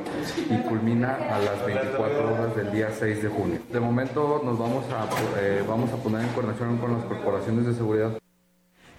y 0.50 0.58
culmina 0.68 1.16
a 1.16 1.40
las 1.40 1.66
24 1.66 2.34
horas 2.34 2.56
del 2.56 2.72
día 2.72 2.90
6 2.92 3.24
de 3.24 3.30
junio. 3.30 3.60
De 3.72 3.80
momento 3.80 4.42
nos 4.44 4.60
vamos 4.60 4.86
a, 4.92 5.10
eh, 5.40 5.64
vamos 5.68 5.92
a 5.92 5.96
poner 5.98 6.22
en 6.22 6.28
coordinación 6.30 6.78
con 6.78 6.94
las 6.94 7.04
corporaciones 7.06 7.66
de 7.66 7.74
seguridad 7.74 8.18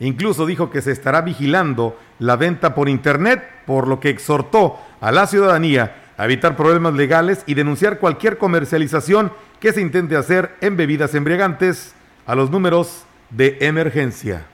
Incluso 0.01 0.47
dijo 0.47 0.71
que 0.71 0.83
se 0.83 0.93
estará 0.93 1.21
vigilando 1.21 1.97
la 2.19 2.37
venta 2.37 2.75
por 2.75 2.89
Internet, 2.89 3.43
por 3.67 3.87
lo 3.87 4.01
que 4.01 4.11
exhortó 4.11 4.79
a 5.01 5.13
la 5.13 5.27
ciudadanía 5.27 6.13
a 6.17 6.25
evitar 6.25 6.57
problemas 6.57 6.95
legales 6.95 7.43
y 7.47 7.55
denunciar 7.55 7.99
cualquier 7.99 8.39
comercialización 8.39 9.33
que 9.61 9.73
se 9.73 9.81
intente 9.81 10.17
hacer 10.17 10.55
en 10.61 10.77
bebidas 10.77 11.15
embriagantes 11.15 11.95
a 12.27 12.35
los 12.35 12.51
números 12.51 13.05
de 13.31 13.59
emergencia. 13.61 14.47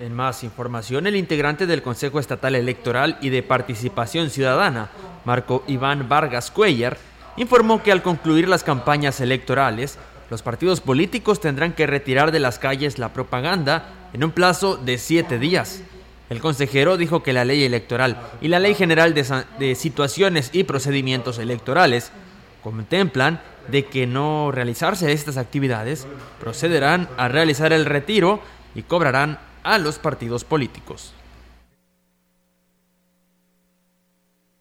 En 0.00 0.12
más 0.12 0.42
información, 0.42 1.06
el 1.06 1.14
integrante 1.14 1.66
del 1.66 1.82
Consejo 1.82 2.18
Estatal 2.18 2.56
Electoral 2.56 3.16
y 3.20 3.30
de 3.30 3.42
Participación 3.42 4.28
Ciudadana, 4.28 4.90
Marco 5.24 5.62
Iván 5.68 6.08
Vargas 6.08 6.50
Cuellar, 6.50 6.96
informó 7.36 7.82
que 7.82 7.92
al 7.92 8.02
concluir 8.02 8.48
las 8.48 8.64
campañas 8.64 9.20
electorales, 9.20 9.98
los 10.34 10.42
partidos 10.42 10.80
políticos 10.80 11.40
tendrán 11.40 11.74
que 11.74 11.86
retirar 11.86 12.32
de 12.32 12.40
las 12.40 12.58
calles 12.58 12.98
la 12.98 13.12
propaganda 13.12 14.08
en 14.12 14.24
un 14.24 14.32
plazo 14.32 14.76
de 14.76 14.98
siete 14.98 15.38
días. 15.38 15.84
El 16.28 16.40
consejero 16.40 16.96
dijo 16.96 17.22
que 17.22 17.32
la 17.32 17.44
ley 17.44 17.62
electoral 17.62 18.20
y 18.40 18.48
la 18.48 18.58
ley 18.58 18.74
general 18.74 19.14
de, 19.14 19.74
situaciones 19.76 20.50
y 20.52 20.64
procedimientos 20.64 21.38
electorales 21.38 22.10
contemplan 22.64 23.40
de 23.68 23.86
que 23.86 24.08
no 24.08 24.50
realizarse 24.50 25.12
estas 25.12 25.36
actividades, 25.36 26.04
procederán 26.40 27.08
a 27.16 27.28
realizar 27.28 27.72
el 27.72 27.84
retiro 27.84 28.40
y 28.74 28.82
cobrarán 28.82 29.38
a 29.62 29.78
los 29.78 30.00
partidos 30.00 30.42
políticos. 30.42 31.14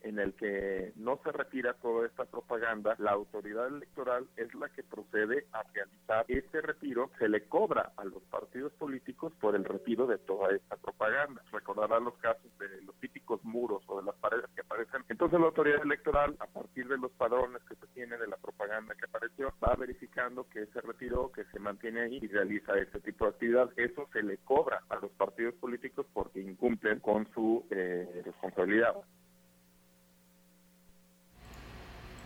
En 0.04 0.20
el 0.20 0.34
que 0.34 0.94
no 0.96 1.20
se 1.24 1.32
retira 1.32 1.74
toda 1.76 2.06
esta 2.06 2.26
propaganda, 2.26 2.96
la 3.00 3.12
autoridad 3.12 3.68
electoral 3.68 4.28
es 4.36 4.54
la 4.54 4.70
que 4.70 4.84
procede 4.84 5.48
a 5.54 5.64
realizar 5.74 6.26
este 6.28 6.62
retiro, 6.62 7.10
se 7.18 7.30
le 7.30 7.46
cobra 7.48 7.94
a 7.98 8.04
los 8.04 8.22
partidos 8.24 8.74
políticos 8.74 9.34
por 9.40 9.56
el 9.56 9.64
retiro 9.64 10.06
de 10.06 10.18
toda 10.20 10.54
esta 10.54 10.76
propaganda. 10.78 11.42
Recordarán 11.52 12.04
los 12.04 12.16
casos 12.18 12.52
de 12.60 12.82
los 12.82 12.96
típicos 12.96 13.44
muros 13.44 13.84
o 13.88 14.00
de 14.00 14.06
las 14.06 14.16
paredes 14.16 14.50
que 14.56 14.62
aparecen. 14.62 15.04
Entonces 15.10 15.40
la 15.40 15.48
autoridad 15.48 15.82
electoral, 15.82 16.36
a 16.40 16.48
partir 16.48 16.88
de 16.88 16.98
los 16.98 17.12
padrones 17.12 17.62
que 17.64 17.76
se 17.76 17.88
tienen 17.88 18.20
de 18.20 18.28
la 18.28 18.38
propaganda 18.38 18.96
que 18.96 19.06
apareció, 19.06 19.54
va 19.64 19.76
verificando 19.76 20.48
que 20.50 20.66
se 20.68 20.82
retiró, 20.82 21.32
que 21.32 21.46
se 21.46 21.60
mantiene 21.60 22.02
ahí 22.02 22.20
y 22.22 22.28
realiza 22.28 22.78
este 22.78 23.00
tipo 23.00 23.26
de 23.26 23.32
actividad. 23.32 23.70
Eso 23.78 24.10
se 24.12 24.22
le 24.22 24.38
cobra 24.40 24.84
a 24.90 24.96
los 24.98 25.12
partidos 25.12 25.56
políticos 25.56 26.06
porque 26.14 26.42
incumplen 26.42 27.00
con 27.00 27.28
su 27.34 27.66
eh, 27.70 28.22
responsabilidad. 28.26 28.96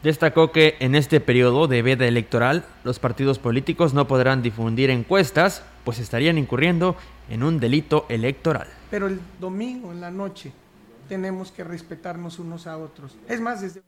Destacó 0.03 0.51
que 0.51 0.75
en 0.79 0.95
este 0.95 1.19
periodo 1.19 1.67
de 1.67 1.81
veda 1.81 2.05
electoral 2.05 2.65
los 2.83 2.99
partidos 2.99 3.39
políticos 3.39 3.93
no 3.93 4.07
podrán 4.07 4.41
difundir 4.41 4.89
encuestas, 4.89 5.63
pues 5.83 5.99
estarían 5.99 6.37
incurriendo 6.37 6.95
en 7.29 7.43
un 7.43 7.59
delito 7.59 8.05
electoral. 8.09 8.67
Pero 8.91 9.07
el 9.07 9.19
domingo 9.39 9.91
en 9.91 10.01
la 10.01 10.11
noche 10.11 10.51
tenemos 11.09 11.51
que 11.51 11.63
respetarnos 11.63 12.39
unos 12.39 12.67
a 12.67 12.77
otros. 12.77 13.17
Es 13.27 13.41
más, 13.41 13.61
desde... 13.61 13.81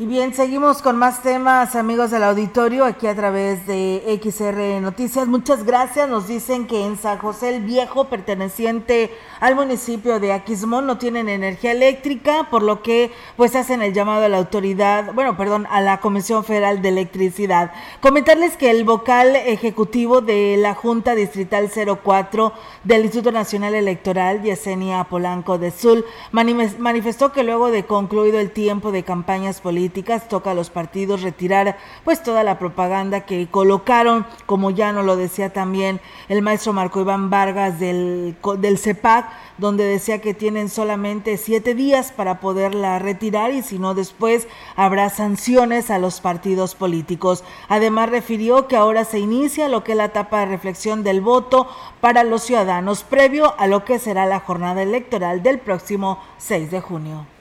Y 0.00 0.06
bien, 0.06 0.32
seguimos 0.32 0.80
con 0.80 0.96
más 0.96 1.22
temas, 1.22 1.74
amigos 1.74 2.12
del 2.12 2.22
auditorio, 2.22 2.84
aquí 2.84 3.08
a 3.08 3.16
través 3.16 3.66
de 3.66 4.20
XR 4.22 4.80
Noticias. 4.80 5.26
Muchas 5.26 5.64
gracias. 5.64 6.08
Nos 6.08 6.28
dicen 6.28 6.68
que 6.68 6.86
en 6.86 6.96
San 6.96 7.18
José 7.18 7.56
el 7.56 7.64
Viejo, 7.64 8.04
perteneciente 8.04 9.10
al 9.40 9.56
municipio 9.56 10.20
de 10.20 10.32
Aquismón, 10.32 10.86
no 10.86 10.98
tienen 10.98 11.28
energía 11.28 11.72
eléctrica, 11.72 12.46
por 12.48 12.62
lo 12.62 12.80
que 12.80 13.10
pues 13.36 13.56
hacen 13.56 13.82
el 13.82 13.92
llamado 13.92 14.24
a 14.24 14.28
la 14.28 14.36
autoridad, 14.36 15.12
bueno, 15.14 15.36
perdón, 15.36 15.66
a 15.68 15.80
la 15.80 15.98
Comisión 15.98 16.44
Federal 16.44 16.80
de 16.80 16.90
Electricidad. 16.90 17.72
Comentarles 18.00 18.56
que 18.56 18.70
el 18.70 18.84
vocal 18.84 19.34
ejecutivo 19.34 20.20
de 20.20 20.58
la 20.58 20.76
Junta 20.76 21.16
Distrital 21.16 21.72
04 22.04 22.52
del 22.84 23.02
Instituto 23.02 23.32
Nacional 23.32 23.74
Electoral, 23.74 24.42
Yesenia 24.42 25.02
Polanco 25.02 25.58
de 25.58 25.72
Sul, 25.72 26.04
manifestó 26.30 27.32
que 27.32 27.42
luego 27.42 27.72
de 27.72 27.84
concluido 27.84 28.38
el 28.38 28.52
tiempo 28.52 28.92
de 28.92 29.02
campañas 29.02 29.60
políticas, 29.60 29.87
toca 30.28 30.50
a 30.50 30.54
los 30.54 30.70
partidos 30.70 31.22
retirar 31.22 31.76
pues 32.04 32.22
toda 32.22 32.42
la 32.42 32.58
propaganda 32.58 33.22
que 33.22 33.48
colocaron, 33.50 34.26
como 34.46 34.70
ya 34.70 34.92
nos 34.92 35.04
lo 35.04 35.16
decía 35.16 35.52
también 35.52 36.00
el 36.28 36.42
maestro 36.42 36.72
Marco 36.72 37.00
Iván 37.00 37.30
Vargas 37.30 37.80
del, 37.80 38.36
del 38.58 38.78
CEPAC, 38.78 39.26
donde 39.58 39.84
decía 39.84 40.20
que 40.20 40.34
tienen 40.34 40.68
solamente 40.68 41.36
siete 41.36 41.74
días 41.74 42.12
para 42.12 42.40
poderla 42.40 42.98
retirar 42.98 43.52
y 43.52 43.62
si 43.62 43.78
no 43.78 43.94
después 43.94 44.46
habrá 44.76 45.10
sanciones 45.10 45.90
a 45.90 45.98
los 45.98 46.20
partidos 46.20 46.74
políticos. 46.74 47.44
Además 47.68 48.10
refirió 48.10 48.68
que 48.68 48.76
ahora 48.76 49.04
se 49.04 49.18
inicia 49.18 49.68
lo 49.68 49.84
que 49.84 49.92
es 49.92 49.98
la 49.98 50.06
etapa 50.06 50.40
de 50.40 50.46
reflexión 50.46 51.02
del 51.02 51.20
voto 51.20 51.68
para 52.00 52.24
los 52.24 52.42
ciudadanos 52.42 53.02
previo 53.02 53.54
a 53.58 53.66
lo 53.66 53.84
que 53.84 53.98
será 53.98 54.26
la 54.26 54.40
jornada 54.40 54.82
electoral 54.82 55.42
del 55.42 55.58
próximo 55.58 56.18
6 56.38 56.70
de 56.70 56.80
junio 56.80 57.37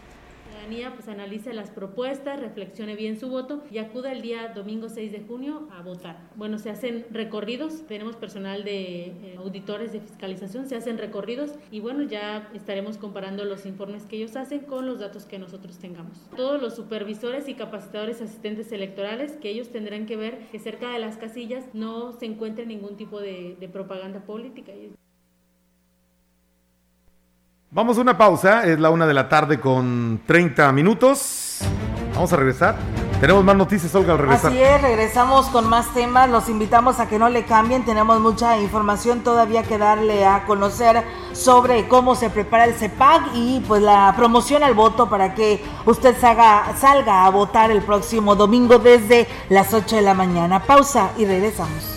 pues 0.95 1.07
analice 1.07 1.53
las 1.53 1.71
propuestas, 1.71 2.41
reflexione 2.41 2.95
bien 2.95 3.17
su 3.17 3.29
voto 3.29 3.63
y 3.71 3.77
acuda 3.77 4.11
el 4.11 4.21
día 4.21 4.49
domingo 4.49 4.89
6 4.89 5.13
de 5.13 5.21
junio 5.21 5.69
a 5.71 5.81
votar. 5.81 6.17
Bueno, 6.35 6.59
se 6.59 6.69
hacen 6.69 7.05
recorridos, 7.09 7.87
tenemos 7.87 8.17
personal 8.17 8.65
de 8.65 9.05
eh, 9.05 9.35
auditores 9.37 9.93
de 9.93 10.01
fiscalización, 10.01 10.67
se 10.67 10.75
hacen 10.75 10.97
recorridos 10.97 11.53
y 11.71 11.79
bueno, 11.79 12.03
ya 12.03 12.49
estaremos 12.53 12.97
comparando 12.97 13.45
los 13.45 13.65
informes 13.65 14.05
que 14.05 14.17
ellos 14.17 14.35
hacen 14.35 14.59
con 14.59 14.85
los 14.85 14.99
datos 14.99 15.25
que 15.25 15.39
nosotros 15.39 15.77
tengamos. 15.77 16.17
Todos 16.35 16.61
los 16.61 16.75
supervisores 16.75 17.47
y 17.47 17.53
capacitadores 17.53 18.21
asistentes 18.21 18.69
electorales 18.73 19.37
que 19.37 19.49
ellos 19.49 19.69
tendrán 19.69 20.05
que 20.05 20.17
ver 20.17 20.37
que 20.51 20.59
cerca 20.59 20.91
de 20.91 20.99
las 20.99 21.15
casillas 21.15 21.63
no 21.73 22.11
se 22.11 22.25
encuentre 22.25 22.65
ningún 22.65 22.97
tipo 22.97 23.21
de, 23.21 23.55
de 23.57 23.69
propaganda 23.69 24.25
política. 24.25 24.73
Vamos 27.69 27.97
a 27.97 28.01
una 28.01 28.17
pausa, 28.17 28.63
es 28.65 28.79
la 28.79 28.89
una 28.91 29.05
de 29.05 29.13
la 29.13 29.27
tarde 29.27 29.59
con 29.59 30.21
30 30.25 30.71
minutos. 30.71 31.59
Vamos 32.13 32.31
a 32.31 32.37
regresar. 32.37 32.77
Tenemos 33.19 33.43
más 33.43 33.57
noticias, 33.57 33.93
Olga, 33.93 34.13
al 34.13 34.19
regresar. 34.19 34.51
Así 34.51 34.61
es, 34.61 34.81
regresamos 34.81 35.47
con 35.47 35.67
más 35.67 35.93
temas. 35.93 36.29
Los 36.29 36.47
invitamos 36.47 37.01
a 37.01 37.09
que 37.09 37.19
no 37.19 37.27
le 37.27 37.43
cambien. 37.43 37.83
Tenemos 37.83 38.21
mucha 38.21 38.57
información 38.57 39.19
todavía 39.21 39.63
que 39.63 39.77
darle 39.77 40.25
a 40.25 40.45
conocer 40.45 41.03
sobre 41.33 41.89
cómo 41.89 42.15
se 42.15 42.29
prepara 42.29 42.63
el 42.63 42.73
CEPAC 42.73 43.31
y 43.33 43.59
pues 43.67 43.81
la 43.81 44.13
promoción 44.15 44.63
al 44.63 44.73
voto 44.73 45.09
para 45.09 45.35
que 45.35 45.61
usted 45.85 46.15
salga, 46.21 46.73
salga 46.79 47.25
a 47.25 47.29
votar 47.31 47.69
el 47.69 47.81
próximo 47.81 48.35
domingo 48.37 48.79
desde 48.79 49.27
las 49.49 49.73
8 49.73 49.97
de 49.97 50.01
la 50.03 50.13
mañana. 50.13 50.63
Pausa 50.63 51.09
y 51.17 51.25
regresamos. 51.25 51.96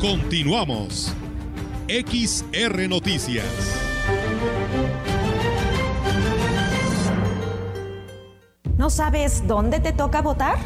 Continuamos. 0.00 1.14
XR 1.86 2.88
Noticias. 2.88 3.44
¿No 8.78 8.88
sabes 8.88 9.46
dónde 9.46 9.78
te 9.78 9.92
toca 9.92 10.22
votar? 10.22 10.56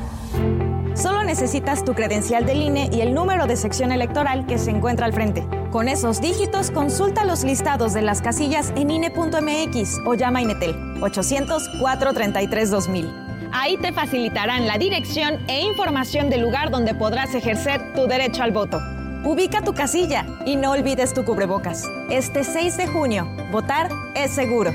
Solo 0.94 1.24
necesitas 1.24 1.84
tu 1.84 1.94
credencial 1.94 2.46
del 2.46 2.62
INE 2.62 2.88
y 2.92 3.00
el 3.00 3.12
número 3.12 3.48
de 3.48 3.56
sección 3.56 3.90
electoral 3.90 4.46
que 4.46 4.56
se 4.56 4.70
encuentra 4.70 5.06
al 5.06 5.12
frente. 5.12 5.44
Con 5.72 5.88
esos 5.88 6.20
dígitos, 6.20 6.70
consulta 6.70 7.24
los 7.24 7.42
listados 7.42 7.92
de 7.92 8.02
las 8.02 8.22
casillas 8.22 8.72
en 8.76 8.92
INE.mx 8.92 9.98
o 10.06 10.14
llama 10.14 10.38
a 10.38 10.42
Inetel 10.42 10.76
800-433-2000. 11.00 13.50
Ahí 13.52 13.78
te 13.78 13.92
facilitarán 13.92 14.68
la 14.68 14.78
dirección 14.78 15.40
e 15.48 15.62
información 15.62 16.30
del 16.30 16.42
lugar 16.42 16.70
donde 16.70 16.94
podrás 16.94 17.34
ejercer 17.34 17.94
tu 17.94 18.06
derecho 18.06 18.44
al 18.44 18.52
voto. 18.52 18.93
Ubica 19.24 19.62
tu 19.62 19.72
casilla 19.72 20.26
y 20.44 20.56
no 20.56 20.72
olvides 20.72 21.14
tu 21.14 21.24
cubrebocas. 21.24 21.84
Este 22.10 22.44
6 22.44 22.76
de 22.76 22.86
junio, 22.86 23.26
votar 23.50 23.88
es 24.14 24.32
seguro. 24.32 24.70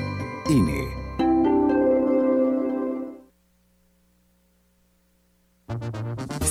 INE. 0.48 1.00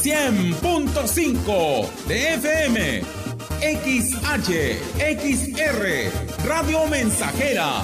100.5 0.02 1.90
de 2.08 2.34
FM. 2.36 3.02
XH, 3.60 4.80
XR, 4.98 6.48
Radio 6.48 6.88
Mensajera. 6.88 7.84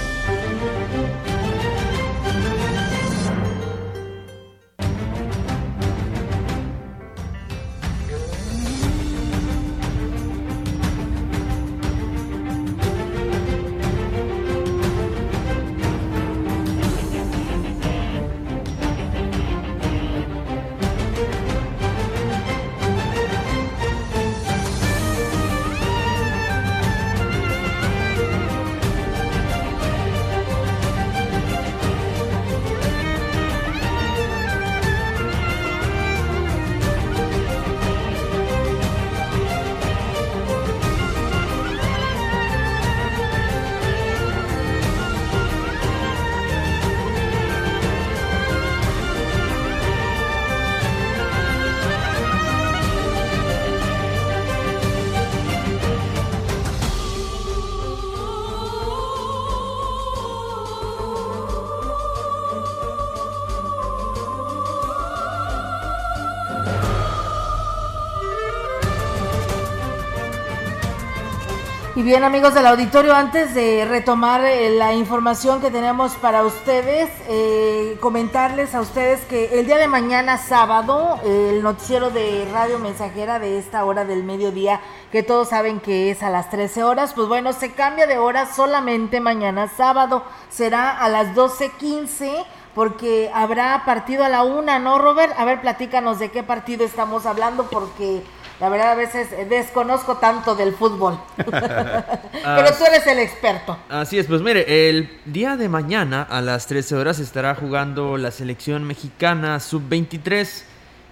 Bien 72.11 72.25
amigos 72.25 72.53
del 72.53 72.67
auditorio, 72.67 73.15
antes 73.15 73.53
de 73.53 73.85
retomar 73.85 74.43
eh, 74.43 74.69
la 74.71 74.93
información 74.93 75.61
que 75.61 75.71
tenemos 75.71 76.11
para 76.15 76.43
ustedes, 76.43 77.09
eh, 77.29 77.97
comentarles 78.01 78.75
a 78.75 78.81
ustedes 78.81 79.21
que 79.21 79.57
el 79.57 79.65
día 79.65 79.77
de 79.77 79.87
mañana 79.87 80.37
sábado, 80.37 81.21
el 81.23 81.63
noticiero 81.63 82.09
de 82.09 82.49
Radio 82.51 82.79
Mensajera 82.79 83.39
de 83.39 83.57
esta 83.57 83.85
hora 83.85 84.03
del 84.03 84.25
mediodía, 84.25 84.81
que 85.09 85.23
todos 85.23 85.47
saben 85.47 85.79
que 85.79 86.11
es 86.11 86.21
a 86.21 86.29
las 86.29 86.49
13 86.49 86.83
horas, 86.83 87.13
pues 87.13 87.29
bueno, 87.29 87.53
se 87.53 87.71
cambia 87.71 88.07
de 88.07 88.17
hora 88.17 88.45
solamente 88.45 89.21
mañana 89.21 89.69
sábado, 89.69 90.25
será 90.49 90.89
a 90.89 91.07
las 91.07 91.33
12.15 91.33 92.43
porque 92.75 93.31
habrá 93.33 93.83
partido 93.85 94.25
a 94.25 94.29
la 94.29 94.43
una, 94.43 94.79
¿no, 94.79 94.97
Robert? 94.97 95.33
A 95.37 95.45
ver, 95.45 95.61
platícanos 95.61 96.19
de 96.19 96.29
qué 96.29 96.43
partido 96.43 96.83
estamos 96.83 97.25
hablando, 97.25 97.69
porque 97.69 98.21
la 98.61 98.69
verdad 98.69 98.91
a 98.91 98.95
veces 98.95 99.27
desconozco 99.49 100.17
tanto 100.17 100.55
del 100.55 100.73
fútbol. 100.73 101.19
Pero 101.35 102.71
tú 102.77 102.85
eres 102.85 103.07
el 103.07 103.17
experto. 103.17 103.75
Así 103.89 104.19
es, 104.19 104.27
pues 104.27 104.41
mire, 104.41 104.87
el 104.87 105.09
día 105.25 105.57
de 105.57 105.67
mañana 105.67 106.21
a 106.21 106.41
las 106.41 106.67
13 106.67 106.95
horas 106.95 107.17
estará 107.17 107.55
jugando 107.55 108.17
la 108.17 108.29
selección 108.29 108.83
mexicana 108.83 109.59
sub-23 109.59 110.63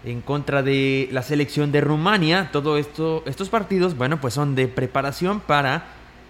en 0.06 0.22
contra 0.22 0.62
de 0.62 1.10
la 1.12 1.24
selección 1.24 1.72
de 1.72 1.82
Rumania. 1.82 2.50
Todo 2.52 2.78
esto, 2.78 3.24
estos 3.26 3.50
partidos, 3.50 3.98
bueno, 3.98 4.22
pues 4.22 4.36
son 4.36 4.54
de 4.54 4.68
preparación 4.68 5.40
para 5.40 5.86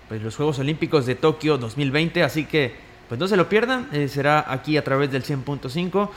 pues, 0.08 0.22
los 0.22 0.38
Juegos 0.38 0.58
Olímpicos 0.60 1.06
de 1.06 1.16
Tokio 1.16 1.58
2020, 1.58 2.24
así 2.24 2.46
que 2.46 2.74
pues 3.10 3.20
no 3.20 3.28
se 3.28 3.36
lo 3.36 3.50
pierdan, 3.50 3.90
eh, 3.92 4.08
será 4.08 4.46
aquí 4.48 4.78
a 4.78 4.86
través 4.86 5.12
del 5.12 5.24
100.5 5.26 6.10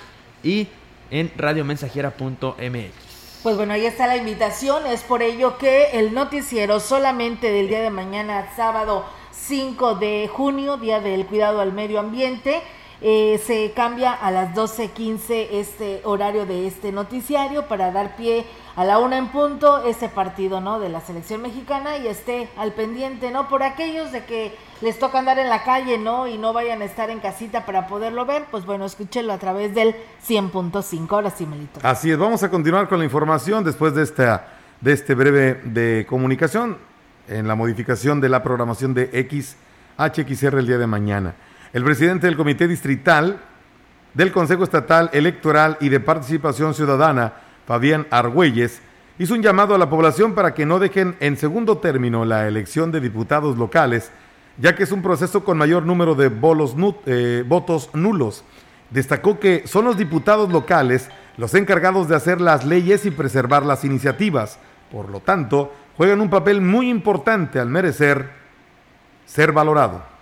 y 0.45 0.69
en 1.11 1.33
radiomensajera.mx. 1.37 3.02
Pues 3.43 3.57
bueno, 3.57 3.73
ahí 3.73 3.87
está 3.87 4.07
la 4.07 4.17
invitación. 4.17 4.87
Es 4.87 5.03
por 5.03 5.21
ello 5.21 5.59
que 5.59 5.99
el 5.99 6.15
noticiero 6.15 6.79
solamente 6.79 7.51
del 7.51 7.67
día 7.67 7.81
de 7.81 7.91
mañana, 7.91 8.53
sábado 8.55 9.05
5 9.33 9.97
de 9.97 10.31
junio, 10.33 10.77
Día 10.77 11.01
del 11.01 11.27
Cuidado 11.27 11.61
al 11.61 11.73
Medio 11.73 11.99
Ambiente, 11.99 12.63
eh, 13.01 13.43
se 13.45 13.73
cambia 13.73 14.13
a 14.13 14.31
las 14.31 14.55
12.15 14.55 15.49
este 15.51 16.03
horario 16.05 16.47
de 16.47 16.69
este 16.69 16.93
noticiario 16.93 17.67
para 17.67 17.91
dar 17.91 18.15
pie 18.15 18.45
a 18.45 18.62
la 18.77 18.99
una 18.99 19.19
en 19.19 19.29
punto 19.29 19.85
este 19.85 20.09
partido 20.09 20.61
no 20.61 20.81
de 20.81 20.89
la 20.89 21.01
selección 21.01 21.43
mexicana 21.43 21.99
y 21.99 22.07
esté 22.07 22.49
al 22.57 22.73
pendiente 22.73 23.31
no 23.31 23.49
por 23.49 23.63
aquellos 23.63 24.13
de 24.13 24.25
que 24.25 24.57
les 24.81 24.99
toca 24.99 25.19
andar 25.19 25.39
en 25.39 25.49
la 25.49 25.63
calle 25.63 25.99
no 25.99 26.27
y 26.27 26.39
no 26.39 26.53
vayan 26.53 26.81
a 26.81 26.87
estar 26.87 27.11
en 27.11 27.21
casita 27.21 27.67
para 27.67 27.87
poderlo 27.87 28.25
ver 28.25 28.47
pues 28.51 28.65
bueno 28.65 28.87
escúchenlo 28.87 29.33
a 29.33 29.39
través 29.39 29.75
del 29.75 29.95
100.5 30.27 31.07
ahora 31.11 31.31
sí 31.31 31.47
Melito. 31.47 31.81
Así 31.83 32.11
es 32.11 32.19
vamos 32.19 32.43
a 32.43 32.51
continuar 32.51 32.89
con 32.89 32.99
la 32.99 33.05
información 33.05 33.63
después 33.63 33.95
de 33.95 34.03
esta 34.03 34.49
de 34.81 34.93
este 34.93 35.15
breve 35.15 35.61
de 35.65 36.07
comunicación 36.09 36.79
en 37.29 37.47
la 37.47 37.55
modificación 37.55 38.21
de 38.21 38.29
la 38.29 38.43
programación 38.43 38.95
de 38.95 39.07
XHXR 39.29 40.59
el 40.59 40.67
día 40.67 40.79
de 40.79 40.87
mañana. 40.87 41.35
El 41.73 41.85
presidente 41.85 42.27
del 42.27 42.37
comité 42.37 42.67
distrital 42.67 43.39
del 44.15 44.33
Consejo 44.33 44.65
Estatal 44.65 45.09
Electoral 45.13 45.77
y 45.81 45.89
de 45.89 46.01
Participación 46.01 46.75
Ciudadana 46.75 47.33
Fabián 47.67 48.07
Argüelles, 48.11 48.81
hizo 49.19 49.35
un 49.35 49.43
llamado 49.43 49.75
a 49.75 49.79
la 49.79 49.91
población 49.91 50.35
para 50.35 50.55
que 50.55 50.67
no 50.67 50.79
dejen 50.79 51.17
en 51.21 51.37
segundo 51.37 51.79
término 51.79 52.25
la 52.25 52.49
elección 52.49 52.91
de 52.91 53.01
diputados 53.01 53.57
locales, 53.57 54.11
ya 54.59 54.75
que 54.75 54.83
es 54.83 54.93
un 54.93 55.03
proceso 55.03 55.45
con 55.45 55.59
mayor 55.59 55.85
número 55.85 56.15
de 56.15 56.31
eh, 57.07 57.45
votos 57.47 57.91
nulos. 57.95 58.45
Destacó 58.91 59.39
que 59.39 59.67
son 59.67 59.85
los 59.85 59.97
diputados 59.97 60.51
locales 60.53 61.09
los 61.39 61.55
encargados 61.55 62.09
de 62.09 62.17
hacer 62.17 62.41
las 62.41 62.65
leyes 62.65 63.07
y 63.07 63.11
preservar 63.11 63.65
las 63.65 63.85
iniciativas. 63.85 64.59
Por 64.91 65.09
lo 65.09 65.21
tanto, 65.21 65.73
juegan 65.97 66.21
un 66.21 66.29
papel 66.29 66.61
muy 66.61 66.91
importante 66.91 67.59
al 67.59 67.69
merecer 67.69 68.29
ser 69.25 69.53
valorado 69.53 70.13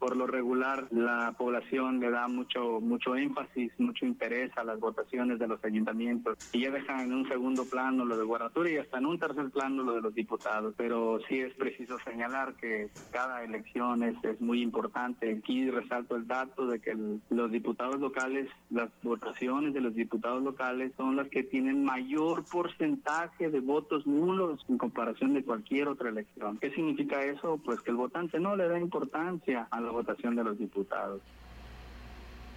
por 0.00 0.16
lo 0.16 0.26
regular 0.26 0.88
la 0.90 1.34
población 1.38 2.00
le 2.00 2.10
da 2.10 2.26
mucho 2.26 2.80
mucho 2.80 3.14
énfasis, 3.14 3.70
mucho 3.78 4.06
interés 4.06 4.50
a 4.56 4.64
las 4.64 4.80
votaciones 4.80 5.38
de 5.38 5.46
los 5.46 5.62
ayuntamientos 5.62 6.38
y 6.52 6.62
ya 6.62 6.70
dejan 6.70 7.00
en 7.00 7.12
un 7.12 7.28
segundo 7.28 7.64
plano 7.66 8.04
lo 8.04 8.16
de 8.16 8.24
gubernatura 8.24 8.70
y 8.70 8.78
hasta 8.78 8.98
en 8.98 9.06
un 9.06 9.18
tercer 9.18 9.50
plano 9.50 9.82
lo 9.82 9.94
de 9.94 10.00
los 10.00 10.14
diputados. 10.14 10.74
Pero 10.76 11.20
sí 11.28 11.38
es 11.38 11.54
preciso 11.54 11.98
señalar 12.04 12.54
que 12.54 12.88
cada 13.12 13.44
elección 13.44 14.02
es, 14.02 14.16
es 14.24 14.40
muy 14.40 14.62
importante. 14.62 15.30
Aquí 15.30 15.70
resalto 15.70 16.16
el 16.16 16.26
dato 16.26 16.66
de 16.66 16.80
que 16.80 16.96
los 17.28 17.50
diputados 17.52 18.00
locales, 18.00 18.48
las 18.70 18.88
votaciones 19.02 19.74
de 19.74 19.82
los 19.82 19.94
diputados 19.94 20.42
locales 20.42 20.92
son 20.96 21.16
las 21.16 21.28
que 21.28 21.42
tienen 21.42 21.84
mayor 21.84 22.44
porcentaje 22.50 23.50
de 23.50 23.60
votos 23.60 24.06
nulos 24.06 24.64
en 24.68 24.78
comparación 24.78 25.34
de 25.34 25.44
cualquier 25.44 25.88
otra 25.88 26.08
elección. 26.08 26.56
¿Qué 26.58 26.70
significa 26.70 27.22
eso? 27.22 27.60
Pues 27.62 27.80
que 27.82 27.90
el 27.90 27.96
votante 27.96 28.40
no 28.40 28.56
le 28.56 28.66
da 28.66 28.78
importancia 28.78 29.68
a 29.70 29.80
la 29.80 29.89
votación 29.90 30.36
de 30.36 30.44
los 30.44 30.58
diputados. 30.58 31.20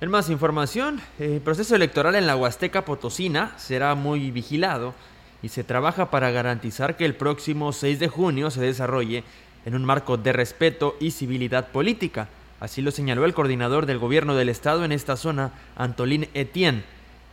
En 0.01 0.09
más 0.09 0.29
información, 0.29 0.99
el 1.17 1.39
proceso 1.39 1.75
electoral 1.75 2.15
en 2.15 2.27
la 2.27 2.35
Huasteca 2.35 2.83
Potosina 2.83 3.53
será 3.57 3.95
muy 3.95 4.31
vigilado 4.31 4.93
y 5.41 5.49
se 5.49 5.63
trabaja 5.63 6.11
para 6.11 6.31
garantizar 6.31 6.97
que 6.97 7.05
el 7.05 7.15
próximo 7.15 7.71
6 7.71 7.99
de 7.99 8.09
junio 8.09 8.51
se 8.51 8.61
desarrolle 8.61 9.23
en 9.65 9.75
un 9.75 9.85
marco 9.85 10.17
de 10.17 10.33
respeto 10.33 10.97
y 10.99 11.11
civilidad 11.11 11.69
política. 11.69 12.27
Así 12.59 12.81
lo 12.81 12.91
señaló 12.91 13.23
el 13.23 13.33
coordinador 13.33 13.85
del 13.85 13.97
gobierno 13.97 14.35
del 14.35 14.49
estado 14.49 14.83
en 14.83 14.91
esta 14.91 15.15
zona, 15.15 15.51
Antolín 15.77 16.27
Etienne. 16.33 16.83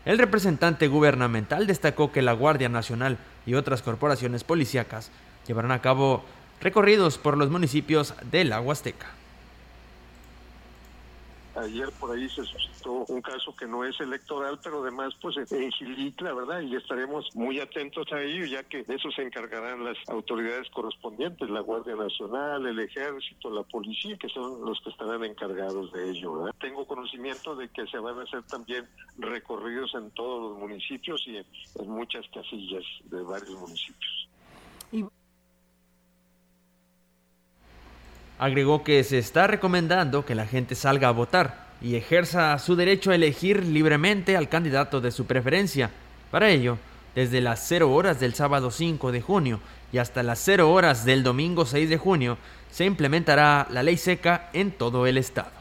El 0.05 0.19
representante 0.19 0.87
gubernamental 0.87 1.67
destacó 1.67 2.13
que 2.13 2.23
la 2.23 2.35
Guardia 2.35 2.69
Nacional 2.69 3.19
y 3.47 3.55
otras 3.55 3.83
corporaciones 3.83 4.45
policíacas 4.45 5.11
llevarán 5.47 5.73
a 5.73 5.83
cabo 5.83 6.25
recorridos 6.61 7.19
por 7.19 7.37
los 7.37 7.51
municipios 7.51 8.15
de 8.31 8.45
la 8.45 8.61
Huasteca 8.61 9.20
ayer 11.61 11.91
por 11.99 12.11
ahí 12.11 12.29
se 12.29 12.45
suscitó 12.45 13.05
un 13.09 13.21
caso 13.21 13.55
que 13.55 13.67
no 13.67 13.85
es 13.85 13.99
electoral, 14.01 14.59
pero 14.63 14.83
además 14.83 15.15
pues 15.21 15.37
en 15.51 15.71
Gilitla, 15.73 16.33
¿verdad? 16.33 16.61
Y 16.61 16.77
estaremos 16.77 17.29
muy 17.35 17.61
atentos 17.61 18.13
a 18.13 18.23
ello, 18.23 18.45
ya 18.45 18.63
que 18.65 18.83
de 18.83 18.95
eso 18.95 19.11
se 19.11 19.23
encargarán 19.23 19.85
las 19.85 19.97
autoridades 20.09 20.69
correspondientes, 20.71 21.49
la 21.51 21.61
Guardia 21.61 21.97
Nacional, 21.97 22.67
el 22.67 22.79
Ejército, 22.79 23.51
la 23.51 23.63
Policía, 23.63 24.17
que 24.17 24.29
son 24.29 24.65
los 24.65 24.81
que 24.81 24.91
estarán 24.91 25.25
encargados 25.25 25.93
de 25.93 26.11
ello, 26.11 26.39
¿verdad? 26.39 26.55
Tengo 26.61 26.87
conocimiento 26.87 27.55
de 27.57 27.69
que 27.69 27.87
se 27.87 27.99
van 27.99 28.19
a 28.19 28.23
hacer 28.23 28.43
también 28.45 28.89
recorridos 29.19 29.95
en 29.95 30.11
todos 30.13 30.51
los 30.51 30.59
municipios 30.59 31.23
y 31.27 31.37
en, 31.37 31.47
muchas 31.91 32.27
casillas 32.33 32.85
de 33.05 33.23
varios 33.23 33.59
municipios. 33.59 34.29
Agregó 38.41 38.83
que 38.83 39.05
se 39.05 39.19
está 39.19 39.47
recomendando 39.47 40.25
que 40.25 40.35
la 40.35 40.47
gente 40.47 40.75
salga 40.75 41.09
a 41.09 41.13
votar 41.13 41.67
y 41.83 41.97
ejerza 41.97 42.59
su 42.59 42.75
derecho 42.75 43.11
a 43.11 43.15
elegir 43.15 43.67
libremente 43.67 44.35
al 44.35 44.49
candidato 44.49 45.03
de 45.03 45.11
su 45.11 45.27
preferencia. 45.27 45.91
Para 46.31 46.49
ello, 46.49 46.79
desde 47.15 47.43
las 47.43 47.63
0 47.69 47.93
horas 47.93 48.19
del 48.19 48.33
sábado 48.33 48.71
5 48.71 49.13
de 49.13 49.21
junio 49.21 49.61
y 49.93 49.99
hasta 49.99 50.23
las 50.23 50.39
0 50.39 50.73
horas 50.73 51.05
del 51.05 51.23
domingo 51.23 51.67
6 51.67 51.91
de 51.91 51.99
junio, 51.99 52.39
se 52.71 52.87
implementará 52.87 53.67
la 53.69 53.83
ley 53.83 53.99
seca 53.99 54.49
en 54.55 54.71
todo 54.71 55.07
el 55.07 55.19
estado. 55.19 55.60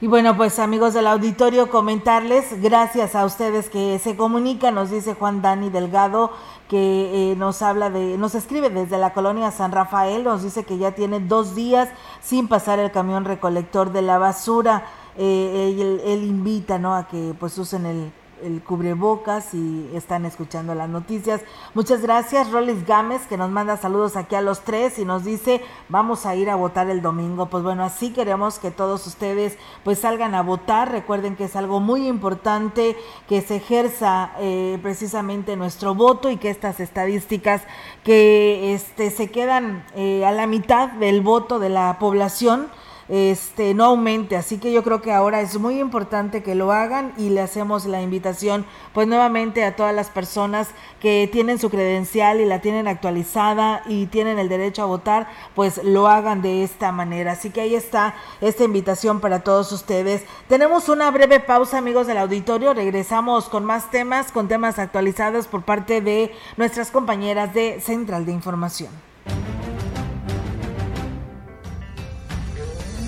Y 0.00 0.06
bueno, 0.06 0.36
pues 0.36 0.60
amigos 0.60 0.94
del 0.94 1.08
auditorio, 1.08 1.70
comentarles, 1.70 2.62
gracias 2.62 3.16
a 3.16 3.24
ustedes 3.24 3.68
que 3.68 3.98
se 3.98 4.14
comunican, 4.16 4.76
nos 4.76 4.92
dice 4.92 5.14
Juan 5.14 5.42
Dani 5.42 5.70
Delgado, 5.70 6.30
que 6.68 7.32
eh, 7.32 7.36
nos 7.36 7.62
habla 7.62 7.90
de, 7.90 8.16
nos 8.16 8.36
escribe 8.36 8.70
desde 8.70 8.96
la 8.96 9.12
colonia 9.12 9.50
San 9.50 9.72
Rafael, 9.72 10.22
nos 10.22 10.44
dice 10.44 10.62
que 10.62 10.78
ya 10.78 10.92
tiene 10.92 11.18
dos 11.18 11.56
días 11.56 11.88
sin 12.20 12.46
pasar 12.46 12.78
el 12.78 12.92
camión 12.92 13.24
recolector 13.24 13.90
de 13.90 14.02
la 14.02 14.18
basura. 14.18 14.84
Eh, 15.16 15.74
él, 15.76 16.00
él, 16.04 16.22
invita 16.22 16.78
¿no? 16.78 16.94
a 16.94 17.08
que 17.08 17.34
pues 17.36 17.58
usen 17.58 17.84
el 17.84 18.12
el 18.42 18.62
cubrebocas 18.62 19.54
y 19.54 19.90
están 19.94 20.24
escuchando 20.24 20.74
las 20.74 20.88
noticias. 20.88 21.40
Muchas 21.74 22.02
gracias, 22.02 22.50
Rolis 22.50 22.86
Gámez, 22.86 23.26
que 23.26 23.36
nos 23.36 23.50
manda 23.50 23.76
saludos 23.76 24.16
aquí 24.16 24.34
a 24.34 24.40
los 24.40 24.60
tres 24.60 24.98
y 24.98 25.04
nos 25.04 25.24
dice, 25.24 25.62
vamos 25.88 26.26
a 26.26 26.34
ir 26.34 26.50
a 26.50 26.56
votar 26.56 26.88
el 26.90 27.02
domingo. 27.02 27.46
Pues 27.46 27.62
bueno, 27.62 27.84
así 27.84 28.10
queremos 28.10 28.58
que 28.58 28.70
todos 28.70 29.06
ustedes 29.06 29.56
pues 29.84 29.98
salgan 29.98 30.34
a 30.34 30.42
votar. 30.42 30.90
Recuerden 30.90 31.36
que 31.36 31.44
es 31.44 31.56
algo 31.56 31.80
muy 31.80 32.06
importante 32.06 32.96
que 33.28 33.40
se 33.40 33.56
ejerza 33.56 34.32
eh, 34.38 34.78
precisamente 34.82 35.56
nuestro 35.56 35.94
voto 35.94 36.30
y 36.30 36.36
que 36.36 36.50
estas 36.50 36.80
estadísticas 36.80 37.62
que 38.04 38.74
este, 38.74 39.10
se 39.10 39.30
quedan 39.30 39.84
eh, 39.94 40.24
a 40.24 40.32
la 40.32 40.46
mitad 40.46 40.88
del 40.92 41.20
voto 41.20 41.58
de 41.58 41.68
la 41.68 41.98
población, 41.98 42.68
este, 43.08 43.74
no 43.74 43.84
aumente. 43.84 44.36
Así 44.36 44.58
que 44.58 44.72
yo 44.72 44.82
creo 44.82 45.00
que 45.00 45.12
ahora 45.12 45.40
es 45.40 45.58
muy 45.58 45.80
importante 45.80 46.42
que 46.42 46.54
lo 46.54 46.72
hagan 46.72 47.12
y 47.16 47.30
le 47.30 47.40
hacemos 47.40 47.86
la 47.86 48.02
invitación 48.02 48.66
pues 48.92 49.06
nuevamente 49.06 49.64
a 49.64 49.76
todas 49.76 49.94
las 49.94 50.10
personas 50.10 50.68
que 51.00 51.28
tienen 51.30 51.58
su 51.58 51.70
credencial 51.70 52.40
y 52.40 52.44
la 52.44 52.60
tienen 52.60 52.88
actualizada 52.88 53.82
y 53.86 54.06
tienen 54.06 54.38
el 54.38 54.48
derecho 54.48 54.82
a 54.82 54.86
votar, 54.86 55.28
pues 55.54 55.82
lo 55.84 56.08
hagan 56.08 56.42
de 56.42 56.64
esta 56.64 56.92
manera. 56.92 57.32
Así 57.32 57.50
que 57.50 57.62
ahí 57.62 57.74
está 57.74 58.14
esta 58.40 58.64
invitación 58.64 59.20
para 59.20 59.40
todos 59.40 59.72
ustedes. 59.72 60.24
Tenemos 60.48 60.88
una 60.88 61.10
breve 61.10 61.40
pausa 61.40 61.78
amigos 61.78 62.06
del 62.06 62.18
auditorio. 62.18 62.74
Regresamos 62.74 63.48
con 63.48 63.64
más 63.64 63.90
temas, 63.90 64.32
con 64.32 64.48
temas 64.48 64.78
actualizados 64.78 65.46
por 65.46 65.62
parte 65.62 66.00
de 66.00 66.32
nuestras 66.56 66.90
compañeras 66.90 67.54
de 67.54 67.80
Central 67.80 68.26
de 68.26 68.32
Información. 68.32 68.90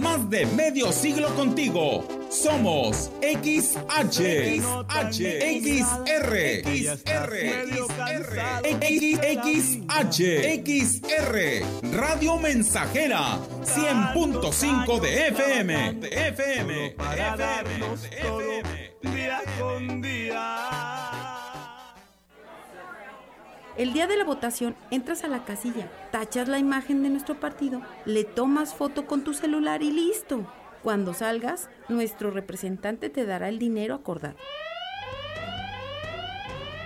Más 0.00 0.28
de 0.30 0.46
medio 0.46 0.92
siglo 0.92 1.28
contigo. 1.34 2.04
Somos 2.30 3.10
XH, 3.20 4.62
XH, 4.62 5.20
XR, 5.60 6.62
XR, 6.64 7.36
XH, 9.42 10.20
XR, 10.64 11.36
Radio 11.92 12.38
Mensajera, 12.38 13.38
100.5 13.64 15.00
de 15.00 15.28
FM, 15.28 15.92
de 15.94 16.28
FM, 16.28 16.74
de 16.74 16.94
FM, 18.08 18.92
día 19.02 19.42
con 19.58 20.00
día. 20.00 20.81
El 23.74 23.94
día 23.94 24.06
de 24.06 24.18
la 24.18 24.24
votación 24.24 24.76
entras 24.90 25.24
a 25.24 25.28
la 25.28 25.46
casilla, 25.46 25.90
tachas 26.10 26.46
la 26.46 26.58
imagen 26.58 27.02
de 27.02 27.08
nuestro 27.08 27.40
partido, 27.40 27.80
le 28.04 28.24
tomas 28.24 28.74
foto 28.74 29.06
con 29.06 29.24
tu 29.24 29.32
celular 29.32 29.82
y 29.82 29.90
listo. 29.90 30.46
Cuando 30.82 31.14
salgas, 31.14 31.70
nuestro 31.88 32.30
representante 32.30 33.08
te 33.08 33.24
dará 33.24 33.48
el 33.48 33.58
dinero 33.58 33.94
acordado. 33.94 34.36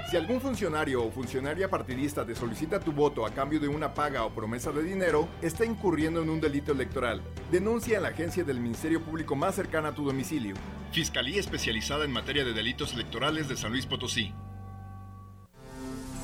Si 0.09 0.17
algún 0.17 0.41
funcionario 0.41 1.03
o 1.03 1.11
funcionaria 1.11 1.69
partidista 1.69 2.25
te 2.25 2.37
solicita 2.37 2.79
tu 2.79 2.93
voto 2.93 3.27
a 3.27 3.35
cambio 3.35 3.59
de 3.59 3.67
una 3.67 3.93
paga 3.93 4.25
o 4.25 4.31
promesa 4.31 4.71
de 4.71 4.85
dinero, 4.85 5.29
está 5.43 5.65
incurriendo 5.65 6.23
en 6.23 6.31
un 6.31 6.41
delito 6.41 6.71
electoral. 6.71 7.21
Denuncia 7.51 7.97
en 7.97 8.05
la 8.05 8.11
agencia 8.11 8.45
del 8.45 8.61
Ministerio 8.61 9.03
Público 9.03 9.35
más 9.35 9.57
cercana 9.57 9.89
a 9.89 9.95
tu 9.97 10.05
domicilio. 10.05 10.55
Fiscalía 10.93 11.41
especializada 11.41 12.05
en 12.05 12.13
materia 12.13 12.45
de 12.45 12.53
delitos 12.53 12.95
electorales 12.95 13.49
de 13.49 13.57
San 13.57 13.73
Luis 13.73 13.87
Potosí. 13.87 14.33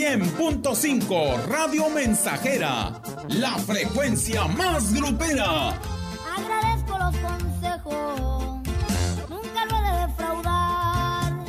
100.5 0.00 1.44
Radio 1.46 1.90
Mensajera, 1.90 3.02
la 3.28 3.58
frecuencia 3.58 4.46
más 4.46 4.94
grupera. 4.94 5.78
Agradezco 6.38 6.98
los 6.98 7.14
consejos, 7.16 8.62
nunca 9.28 9.66
lo 9.66 9.76
he 9.76 9.82
de 9.82 10.06
defraudar. 10.06 11.44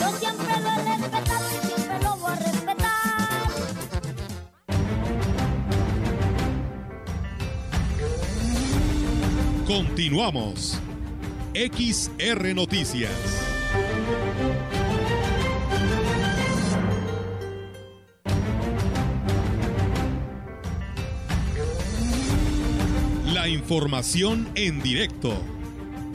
Yo 0.00 0.10
siempre 0.18 0.60
lo 0.62 0.70
he 0.70 0.96
respetado 0.96 1.44
y 1.50 1.66
siempre 1.66 1.98
lo 2.02 2.16
voy 2.16 2.32
a 2.32 2.36
respetar. 2.36 2.86
Continuamos. 9.66 10.80
XR 11.52 12.54
Noticias. 12.54 13.12
Información 23.48 24.48
en 24.54 24.82
directo. 24.82 25.32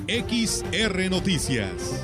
XR 0.08 1.10
Noticias. 1.10 2.02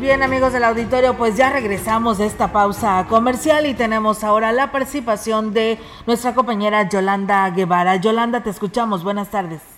Bien 0.00 0.22
amigos 0.22 0.54
del 0.54 0.64
auditorio, 0.64 1.16
pues 1.16 1.36
ya 1.36 1.50
regresamos 1.50 2.16
de 2.16 2.26
esta 2.26 2.52
pausa 2.52 3.06
comercial 3.08 3.66
y 3.66 3.74
tenemos 3.74 4.24
ahora 4.24 4.50
la 4.50 4.72
participación 4.72 5.52
de 5.52 5.78
nuestra 6.06 6.34
compañera 6.34 6.88
Yolanda 6.88 7.48
Guevara. 7.50 7.96
Yolanda, 7.96 8.42
te 8.42 8.48
escuchamos. 8.48 9.04
Buenas 9.04 9.30
tardes. 9.30 9.69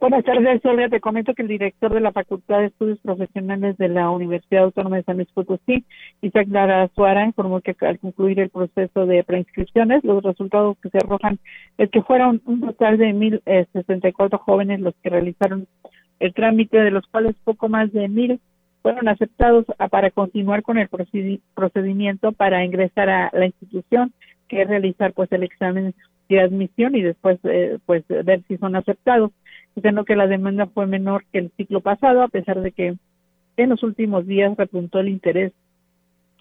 Buenas 0.00 0.24
tardes, 0.24 0.64
Olga. 0.64 0.88
Te 0.88 0.98
comento 0.98 1.34
que 1.34 1.42
el 1.42 1.48
director 1.48 1.92
de 1.92 2.00
la 2.00 2.10
Facultad 2.10 2.60
de 2.60 2.66
Estudios 2.68 2.98
Profesionales 3.00 3.76
de 3.76 3.90
la 3.90 4.08
Universidad 4.08 4.64
Autónoma 4.64 4.96
de 4.96 5.02
San 5.02 5.16
Luis 5.16 5.28
Potosí, 5.34 5.84
Isaac 6.22 6.48
Lara 6.48 6.88
Suara, 6.94 7.26
informó 7.26 7.60
que 7.60 7.76
al 7.82 7.98
concluir 7.98 8.40
el 8.40 8.48
proceso 8.48 9.04
de 9.04 9.22
preinscripciones, 9.24 10.02
los 10.02 10.22
resultados 10.22 10.78
que 10.78 10.88
se 10.88 10.96
arrojan 10.96 11.38
es 11.76 11.90
que 11.90 12.00
fueron 12.00 12.40
un 12.46 12.62
total 12.62 12.96
de 12.96 13.12
1.064 13.12 14.38
jóvenes 14.38 14.80
los 14.80 14.94
que 15.02 15.10
realizaron 15.10 15.66
el 16.18 16.32
trámite, 16.32 16.78
de 16.78 16.92
los 16.92 17.06
cuales 17.08 17.36
poco 17.44 17.68
más 17.68 17.92
de 17.92 18.08
1.000 18.08 18.40
fueron 18.80 19.06
aceptados 19.06 19.66
para 19.90 20.10
continuar 20.10 20.62
con 20.62 20.78
el 20.78 20.88
procedimiento 20.88 22.32
para 22.32 22.64
ingresar 22.64 23.10
a 23.10 23.30
la 23.34 23.44
institución, 23.44 24.14
que 24.48 24.62
es 24.62 24.68
realizar 24.68 25.12
pues 25.12 25.30
el 25.32 25.42
examen 25.42 25.94
de 26.30 26.40
admisión 26.40 26.96
y 26.96 27.02
después 27.02 27.38
eh, 27.44 27.78
pues 27.84 28.02
ver 28.08 28.40
si 28.48 28.56
son 28.56 28.76
aceptados 28.76 29.32
diciendo 29.74 30.04
que 30.04 30.16
la 30.16 30.26
demanda 30.26 30.66
fue 30.66 30.86
menor 30.86 31.24
que 31.32 31.38
el 31.38 31.50
ciclo 31.56 31.80
pasado, 31.80 32.22
a 32.22 32.28
pesar 32.28 32.60
de 32.60 32.72
que 32.72 32.94
en 33.56 33.68
los 33.68 33.82
últimos 33.82 34.26
días 34.26 34.56
repuntó 34.56 35.00
el 35.00 35.08
interés 35.08 35.52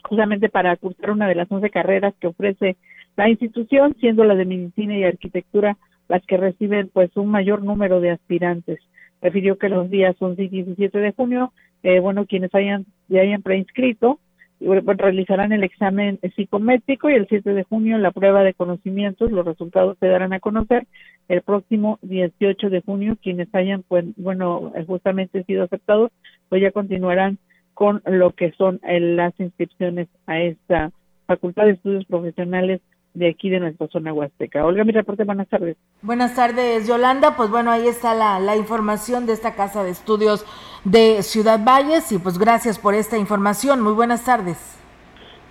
justamente 0.03 0.49
para 0.49 0.75
cursar 0.77 1.11
una 1.11 1.27
de 1.27 1.36
las 1.36 1.51
11 1.51 1.69
carreras 1.69 2.13
que 2.19 2.27
ofrece 2.27 2.77
la 3.17 3.30
institución, 3.30 3.95
siendo 3.99 4.23
la 4.23 4.36
de 4.36 4.45
medicina 4.45 4.97
y 4.97 5.03
arquitectura 5.03 5.77
las 6.07 6.25
que 6.25 6.38
reciben 6.38 6.89
pues 6.91 7.15
un 7.15 7.27
mayor 7.27 7.63
número 7.63 7.99
de 7.99 8.11
aspirantes. 8.11 8.80
Refirió 9.21 9.57
que 9.57 9.69
los 9.69 9.89
días 9.89 10.15
11 10.19 10.43
y 10.43 10.47
17 10.47 10.97
de 10.97 11.11
junio, 11.11 11.53
eh, 11.84 11.99
bueno, 11.99 12.25
quienes 12.25 12.53
hayan, 12.55 12.86
ya 13.09 13.21
hayan 13.21 13.41
preinscrito, 13.41 14.19
realizarán 14.60 15.51
el 15.51 15.64
examen 15.64 16.20
psicométrico 16.36 17.10
y 17.10 17.14
el 17.14 17.28
7 17.28 17.53
de 17.53 17.64
junio 17.64 17.97
la 17.97 18.12
prueba 18.12 18.43
de 18.43 18.53
conocimientos. 18.53 19.32
Los 19.32 19.45
resultados 19.45 19.97
se 19.99 20.07
darán 20.07 20.34
a 20.34 20.39
conocer 20.39 20.86
el 21.28 21.41
próximo 21.41 21.99
18 22.01 22.70
de 22.70 22.82
junio. 22.82 23.18
Quienes 23.22 23.47
hayan, 23.53 23.84
pues, 23.88 24.05
bueno, 24.18 24.74
justamente 24.88 25.43
sido 25.45 25.64
aceptados, 25.64 26.12
pues 26.49 26.62
ya 26.62 26.72
continuarán 26.72 27.38
con 27.74 28.01
lo 28.05 28.32
que 28.32 28.51
son 28.57 28.82
eh, 28.84 28.99
las 28.99 29.34
inscripciones 29.39 30.10
a 30.28 30.39
esta 30.39 30.91
Facultad 31.28 31.66
de 31.66 31.72
Estudios 31.72 32.05
Profesionales 32.05 32.82
de 33.14 33.30
aquí 33.30 33.49
de 33.49 33.60
nuestra 33.60 33.88
zona 33.88 34.14
huasteca. 34.14 34.66
Olga, 34.66 34.84
mi 34.84 34.91
reporte, 34.91 35.24
buenas 35.24 35.47
tardes. 35.47 35.78
Buenas 36.01 36.36
tardes, 36.36 36.88
Yolanda. 36.88 37.36
Pues 37.36 37.49
bueno, 37.49 37.72
ahí 37.72 37.88
está 37.88 38.14
la, 38.14 38.39
la 38.39 38.55
información 38.55 39.26
de 39.26 39.34
esta 39.34 39.55
casa 39.55 39.84
de 39.84 39.91
estudios 39.91 40.45
de 40.84 41.23
Ciudad 41.23 41.59
Valles 41.63 42.11
y 42.11 42.17
pues 42.17 42.38
gracias 42.38 42.80
por 42.80 42.93
esta 42.93 43.17
información. 43.17 43.82
Muy 43.82 43.93
buenas 43.93 44.23
tardes. 44.23 44.78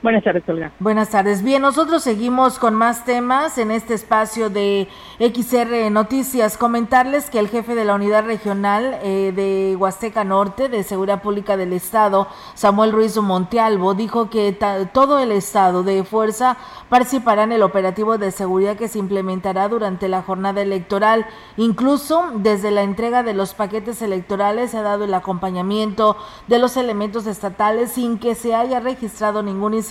Buenas 0.00 0.22
tardes, 0.22 0.44
Olga. 0.48 0.70
Buenas 0.78 1.08
tardes. 1.10 1.42
Bien, 1.42 1.60
nosotros 1.60 2.04
seguimos 2.04 2.60
con 2.60 2.72
más 2.72 3.04
temas 3.04 3.58
en 3.58 3.72
este 3.72 3.94
espacio 3.94 4.48
de 4.48 4.86
XR 5.18 5.90
Noticias. 5.90 6.56
Comentarles 6.56 7.30
que 7.30 7.40
el 7.40 7.48
jefe 7.48 7.74
de 7.74 7.84
la 7.84 7.96
unidad 7.96 8.24
regional 8.24 8.96
eh, 9.02 9.32
de 9.34 9.74
Huasteca 9.74 10.22
Norte 10.22 10.68
de 10.68 10.84
Seguridad 10.84 11.20
Pública 11.20 11.56
del 11.56 11.72
Estado, 11.72 12.28
Samuel 12.54 12.92
Ruiz 12.92 13.16
Montealvo, 13.16 13.94
dijo 13.94 14.30
que 14.30 14.56
todo 14.92 15.18
el 15.18 15.32
Estado 15.32 15.82
de 15.82 16.04
Fuerza 16.04 16.58
participará 16.88 17.42
en 17.42 17.50
el 17.50 17.64
operativo 17.64 18.18
de 18.18 18.30
seguridad 18.30 18.76
que 18.76 18.86
se 18.86 19.00
implementará 19.00 19.68
durante 19.68 20.06
la 20.06 20.22
jornada 20.22 20.62
electoral. 20.62 21.26
Incluso 21.56 22.30
desde 22.36 22.70
la 22.70 22.84
entrega 22.84 23.24
de 23.24 23.34
los 23.34 23.52
paquetes 23.54 24.00
electorales 24.00 24.70
se 24.70 24.78
ha 24.78 24.82
dado 24.82 25.02
el 25.02 25.14
acompañamiento 25.14 26.16
de 26.46 26.60
los 26.60 26.76
elementos 26.76 27.26
estatales 27.26 27.90
sin 27.90 28.20
que 28.20 28.36
se 28.36 28.54
haya 28.54 28.78
registrado 28.78 29.42
ningún 29.42 29.74
incidente 29.74 29.87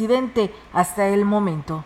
hasta 0.74 1.08
el 1.10 1.26
momento. 1.26 1.84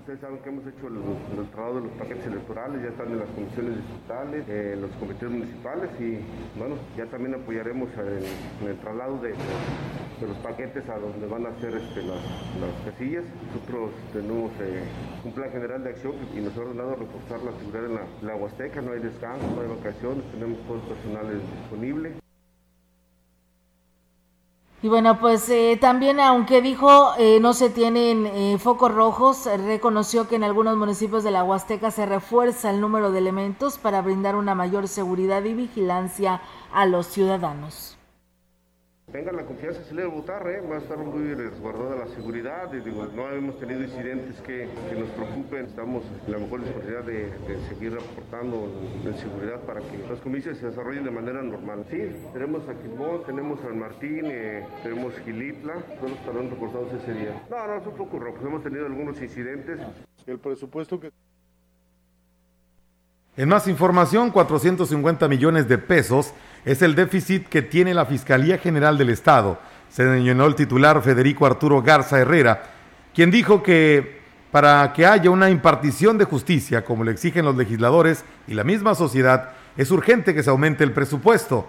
Ustedes 0.00 0.20
saben 0.20 0.38
que 0.40 0.48
hemos 0.48 0.66
hecho 0.66 0.88
el, 0.88 1.48
traslado 1.48 1.76
de 1.76 1.80
los 1.82 1.92
paquetes 1.92 2.26
electorales, 2.26 2.82
ya 2.82 2.88
están 2.88 3.12
en 3.12 3.20
las 3.20 3.28
comisiones 3.30 3.76
distritales, 3.76 4.48
en 4.48 4.82
los 4.82 4.90
comités 4.96 5.30
municipales 5.30 5.90
y 6.00 6.18
bueno, 6.58 6.74
ya 6.96 7.06
también 7.06 7.36
apoyaremos 7.36 7.88
en, 7.94 8.68
el 8.68 8.78
traslado 8.80 9.18
de, 9.18 9.30
los 10.26 10.36
paquetes 10.38 10.88
a 10.88 10.98
donde 10.98 11.26
van 11.26 11.46
a 11.46 11.54
ser 11.60 11.74
este, 11.76 12.02
las, 12.02 12.20
casillas. 12.84 13.24
Nosotros 13.46 13.92
tenemos 14.12 14.50
eh, 14.60 14.82
un 15.24 15.32
plan 15.32 15.50
general 15.50 15.84
de 15.84 15.90
acción 15.90 16.14
y 16.36 16.40
nos 16.40 16.56
ha 16.56 16.60
ordenado 16.60 16.96
reforzar 16.96 17.40
la 17.42 17.52
seguridad 17.58 17.86
en 17.86 17.94
la, 17.94 18.34
la 18.34 18.36
Huasteca, 18.36 18.82
no 18.82 18.92
hay 18.92 19.00
descanso, 19.00 19.46
no 19.54 19.62
hay 19.62 19.68
vacaciones, 19.68 20.24
tenemos 20.32 20.58
todo 20.66 20.76
el 20.76 20.82
personal 20.82 21.40
disponible. 21.60 22.21
Y 24.84 24.88
bueno, 24.88 25.20
pues 25.20 25.48
eh, 25.48 25.78
también, 25.80 26.18
aunque 26.18 26.60
dijo 26.60 27.12
eh, 27.16 27.38
no 27.40 27.54
se 27.54 27.70
tienen 27.70 28.26
eh, 28.26 28.58
focos 28.58 28.92
rojos, 28.92 29.46
reconoció 29.64 30.26
que 30.26 30.34
en 30.34 30.42
algunos 30.42 30.76
municipios 30.76 31.22
de 31.22 31.30
la 31.30 31.44
Huasteca 31.44 31.92
se 31.92 32.04
refuerza 32.04 32.70
el 32.70 32.80
número 32.80 33.12
de 33.12 33.18
elementos 33.18 33.78
para 33.78 34.02
brindar 34.02 34.34
una 34.34 34.56
mayor 34.56 34.88
seguridad 34.88 35.44
y 35.44 35.54
vigilancia 35.54 36.42
a 36.72 36.86
los 36.86 37.06
ciudadanos 37.06 37.91
tengan 39.12 39.36
la 39.36 39.44
confianza 39.44 39.84
salir 39.84 40.06
a 40.06 40.08
votar, 40.08 40.46
¿eh? 40.48 40.62
va 40.62 40.76
a 40.76 40.78
estar 40.78 40.96
muy 40.96 41.34
resguardada 41.34 41.96
la 41.96 42.06
seguridad, 42.08 42.72
no 42.72 43.30
hemos 43.30 43.58
tenido 43.58 43.82
incidentes 43.82 44.40
que, 44.40 44.66
nos 44.98 45.08
preocupen, 45.10 45.66
estamos 45.66 46.02
en 46.26 46.32
la 46.32 46.38
mejor 46.38 46.64
disposición 46.64 47.06
de, 47.06 47.30
seguir 47.68 47.92
aportando 47.92 48.72
en, 49.04 49.14
seguridad 49.18 49.60
para 49.60 49.80
que 49.80 49.98
los 50.08 50.18
comicios 50.20 50.56
se 50.56 50.66
desarrollen 50.66 51.04
de 51.04 51.10
manera 51.10 51.42
normal. 51.42 51.84
Sí, 51.90 52.00
tenemos 52.32 52.66
a 52.68 52.74
Quilbón, 52.74 53.24
tenemos 53.24 53.62
a 53.64 53.68
Martín, 53.68 54.22
eh, 54.24 54.66
tenemos 54.82 55.14
Gilitla, 55.20 55.74
todos 56.00 56.12
estarán 56.12 56.50
reportados 56.50 56.92
ese 56.94 57.12
día. 57.12 57.42
No, 57.50 57.66
no, 57.66 57.76
es 57.76 57.86
un 57.86 57.94
poco 57.94 58.18
rojo, 58.18 58.46
hemos 58.46 58.62
tenido 58.62 58.86
algunos 58.86 59.20
incidentes. 59.20 59.78
El 60.26 60.38
presupuesto 60.38 60.98
que... 60.98 61.12
En 63.34 63.48
más 63.48 63.66
información, 63.66 64.30
450 64.30 65.26
millones 65.26 65.66
de 65.66 65.78
pesos 65.78 66.34
es 66.66 66.82
el 66.82 66.94
déficit 66.94 67.48
que 67.48 67.62
tiene 67.62 67.94
la 67.94 68.04
Fiscalía 68.04 68.58
General 68.58 68.98
del 68.98 69.08
Estado, 69.08 69.58
se 69.88 70.04
señaló 70.04 70.46
el 70.46 70.54
titular 70.54 71.00
Federico 71.00 71.46
Arturo 71.46 71.80
Garza 71.80 72.18
Herrera, 72.18 72.62
quien 73.14 73.30
dijo 73.30 73.62
que 73.62 74.20
para 74.50 74.92
que 74.92 75.06
haya 75.06 75.30
una 75.30 75.48
impartición 75.48 76.18
de 76.18 76.26
justicia, 76.26 76.84
como 76.84 77.04
le 77.04 77.12
exigen 77.12 77.46
los 77.46 77.56
legisladores 77.56 78.22
y 78.46 78.52
la 78.52 78.64
misma 78.64 78.94
sociedad, 78.94 79.52
es 79.78 79.90
urgente 79.90 80.34
que 80.34 80.42
se 80.42 80.50
aumente 80.50 80.84
el 80.84 80.92
presupuesto. 80.92 81.66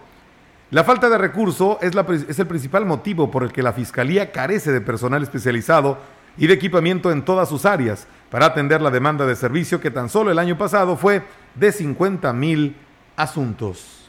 La 0.69 0.83
falta 0.83 1.07
de 1.07 1.17
recurso 1.17 1.79
es, 1.81 1.93
es 2.27 2.39
el 2.39 2.47
principal 2.47 2.85
motivo 2.85 3.31
por 3.31 3.41
el 3.41 3.53
que 3.53 3.63
la 3.63 3.71
Fiscalía 3.71 4.33
carece 4.33 4.73
de 4.73 4.81
personal 4.81 5.23
especializado 5.23 5.97
y 6.37 6.47
de 6.47 6.53
equipamiento 6.53 7.11
en 7.11 7.23
todas 7.23 7.49
sus 7.49 7.65
áreas 7.65 8.07
para 8.29 8.47
atender 8.47 8.81
la 8.81 8.91
demanda 8.91 9.25
de 9.25 9.35
servicio 9.35 9.79
que 9.79 9.91
tan 9.91 10.09
solo 10.09 10.31
el 10.31 10.39
año 10.39 10.57
pasado 10.57 10.97
fue 10.97 11.23
de 11.55 11.71
50 11.71 12.33
mil 12.33 12.75
asuntos 13.15 14.02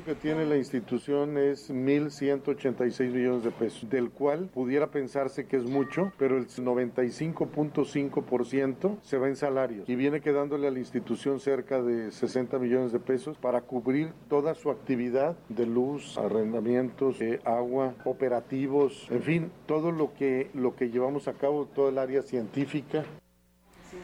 que 0.00 0.14
tiene 0.14 0.46
la 0.46 0.56
institución 0.56 1.36
es 1.36 1.68
1.186 1.70 3.10
millones 3.10 3.44
de 3.44 3.50
pesos, 3.50 3.90
del 3.90 4.08
cual 4.10 4.48
pudiera 4.52 4.86
pensarse 4.86 5.44
que 5.46 5.58
es 5.58 5.64
mucho, 5.64 6.10
pero 6.18 6.38
el 6.38 6.48
95.5% 6.48 8.96
se 9.02 9.18
va 9.18 9.28
en 9.28 9.36
salarios 9.36 9.86
y 9.88 9.94
viene 9.94 10.22
quedándole 10.22 10.68
a 10.68 10.70
la 10.70 10.78
institución 10.78 11.40
cerca 11.40 11.82
de 11.82 12.10
60 12.10 12.58
millones 12.58 12.92
de 12.92 13.00
pesos 13.00 13.36
para 13.36 13.60
cubrir 13.60 14.14
toda 14.28 14.54
su 14.54 14.70
actividad 14.70 15.36
de 15.50 15.66
luz, 15.66 16.16
arrendamientos, 16.16 17.18
agua, 17.44 17.92
operativos, 18.04 19.06
en 19.10 19.22
fin, 19.22 19.52
todo 19.66 19.92
lo 19.92 20.14
que, 20.14 20.50
lo 20.54 20.74
que 20.74 20.88
llevamos 20.88 21.28
a 21.28 21.34
cabo, 21.34 21.66
todo 21.66 21.90
el 21.90 21.98
área 21.98 22.22
científica. 22.22 23.04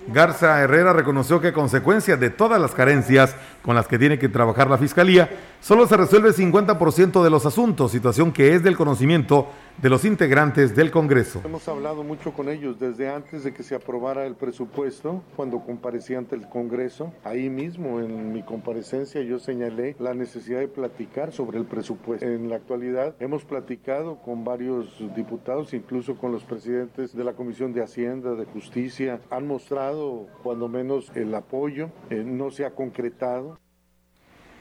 Garza 0.08 0.62
Herrera 0.62 0.92
reconoció 0.92 1.40
que 1.40 1.48
a 1.48 1.52
consecuencia 1.52 2.16
de 2.16 2.30
todas 2.30 2.60
las 2.60 2.74
carencias 2.74 3.34
con 3.68 3.74
las 3.74 3.86
que 3.86 3.98
tiene 3.98 4.18
que 4.18 4.30
trabajar 4.30 4.70
la 4.70 4.78
Fiscalía, 4.78 5.28
solo 5.60 5.86
se 5.86 5.94
resuelve 5.94 6.30
el 6.30 6.34
50% 6.34 7.22
de 7.22 7.28
los 7.28 7.44
asuntos, 7.44 7.92
situación 7.92 8.32
que 8.32 8.54
es 8.54 8.62
del 8.62 8.78
conocimiento 8.78 9.46
de 9.76 9.90
los 9.90 10.06
integrantes 10.06 10.74
del 10.74 10.90
Congreso. 10.90 11.42
Hemos 11.44 11.68
hablado 11.68 12.02
mucho 12.02 12.32
con 12.32 12.48
ellos 12.48 12.80
desde 12.80 13.10
antes 13.10 13.44
de 13.44 13.52
que 13.52 13.62
se 13.62 13.74
aprobara 13.74 14.26
el 14.26 14.34
presupuesto, 14.36 15.22
cuando 15.36 15.60
comparecí 15.60 16.14
ante 16.14 16.34
el 16.34 16.48
Congreso. 16.48 17.12
Ahí 17.22 17.48
mismo, 17.50 18.00
en 18.00 18.32
mi 18.32 18.42
comparecencia, 18.42 19.20
yo 19.20 19.38
señalé 19.38 19.94
la 19.98 20.14
necesidad 20.14 20.60
de 20.60 20.68
platicar 20.68 21.32
sobre 21.32 21.58
el 21.58 21.66
presupuesto. 21.66 22.26
En 22.26 22.48
la 22.48 22.56
actualidad, 22.56 23.14
hemos 23.20 23.44
platicado 23.44 24.16
con 24.16 24.44
varios 24.44 24.98
diputados, 25.14 25.74
incluso 25.74 26.16
con 26.16 26.32
los 26.32 26.42
presidentes 26.42 27.14
de 27.14 27.22
la 27.22 27.34
Comisión 27.34 27.74
de 27.74 27.82
Hacienda, 27.82 28.34
de 28.34 28.46
Justicia. 28.46 29.20
Han 29.30 29.46
mostrado, 29.46 30.26
cuando 30.42 30.68
menos, 30.68 31.12
el 31.14 31.34
apoyo. 31.34 31.90
Eh, 32.10 32.24
no 32.26 32.50
se 32.50 32.64
ha 32.64 32.70
concretado. 32.70 33.57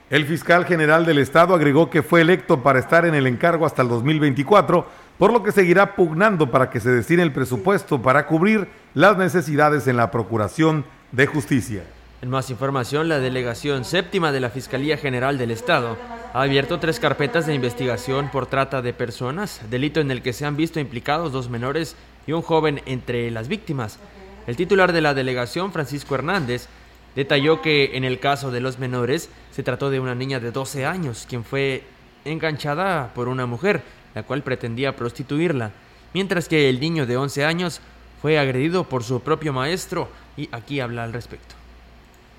El 0.10 0.26
fiscal 0.26 0.64
general 0.64 1.06
del 1.06 1.18
Estado 1.18 1.54
agregó 1.54 1.90
que 1.90 2.02
fue 2.02 2.22
electo 2.22 2.64
para 2.64 2.80
estar 2.80 3.06
en 3.06 3.14
el 3.14 3.28
encargo 3.28 3.66
hasta 3.66 3.82
el 3.82 3.90
2024, 3.90 4.88
por 5.18 5.34
lo 5.34 5.44
que 5.44 5.52
seguirá 5.52 5.96
pugnando 5.96 6.50
para 6.50 6.70
que 6.70 6.80
se 6.80 6.92
destine 6.92 7.24
el 7.24 7.34
presupuesto 7.34 8.02
para 8.02 8.26
cubrir 8.26 8.70
las 8.94 9.18
necesidades 9.18 9.86
en 9.86 9.98
la 9.98 10.10
Procuración 10.10 10.86
de 11.12 11.28
Justicia. 11.28 11.84
En 12.22 12.30
más 12.30 12.50
información, 12.50 13.10
la 13.10 13.20
Delegación 13.20 13.84
Séptima 13.84 14.32
de 14.32 14.40
la 14.40 14.50
Fiscalía 14.50 14.96
General 14.96 15.38
del 15.38 15.52
Estado 15.52 15.98
ha 16.34 16.42
abierto 16.42 16.80
tres 16.80 17.02
carpetas 17.02 17.46
de 17.46 17.56
investigación 17.56 18.30
por 18.30 18.48
trata 18.48 18.82
de 18.82 18.94
personas, 18.94 19.60
delito 19.70 20.00
en 20.00 20.10
el 20.10 20.22
que 20.22 20.32
se 20.32 20.46
han 20.46 20.56
visto 20.56 20.80
implicados 20.80 21.34
dos 21.34 21.50
menores 21.50 21.98
y 22.26 22.32
un 22.32 22.44
joven 22.44 22.82
entre 22.86 23.30
las 23.30 23.50
víctimas. 23.50 24.00
El 24.48 24.56
titular 24.56 24.94
de 24.94 25.02
la 25.02 25.14
delegación, 25.14 25.74
Francisco 25.74 26.16
Hernández, 26.16 26.70
Detalló 27.18 27.64
que 27.64 27.98
en 27.98 28.04
el 28.04 28.20
caso 28.20 28.52
de 28.52 28.62
los 28.62 28.78
menores 28.78 29.32
se 29.50 29.64
trató 29.64 29.90
de 29.90 30.00
una 30.00 30.14
niña 30.14 30.40
de 30.40 30.52
12 30.52 30.86
años, 30.86 31.26
quien 31.28 31.44
fue 31.44 31.82
enganchada 32.26 33.12
por 33.16 33.28
una 33.28 33.48
mujer, 33.48 33.82
la 34.14 34.22
cual 34.22 34.44
pretendía 34.44 34.96
prostituirla, 34.96 35.72
mientras 36.14 36.48
que 36.48 36.70
el 36.70 36.80
niño 36.80 37.08
de 37.08 37.18
11 37.18 37.44
años 37.44 37.82
fue 38.22 38.38
agredido 38.38 38.84
por 38.84 39.04
su 39.04 39.20
propio 39.22 39.52
maestro 39.52 40.10
y 40.38 40.48
aquí 40.52 40.80
habla 40.80 41.06
al 41.06 41.14
respecto. 41.14 41.56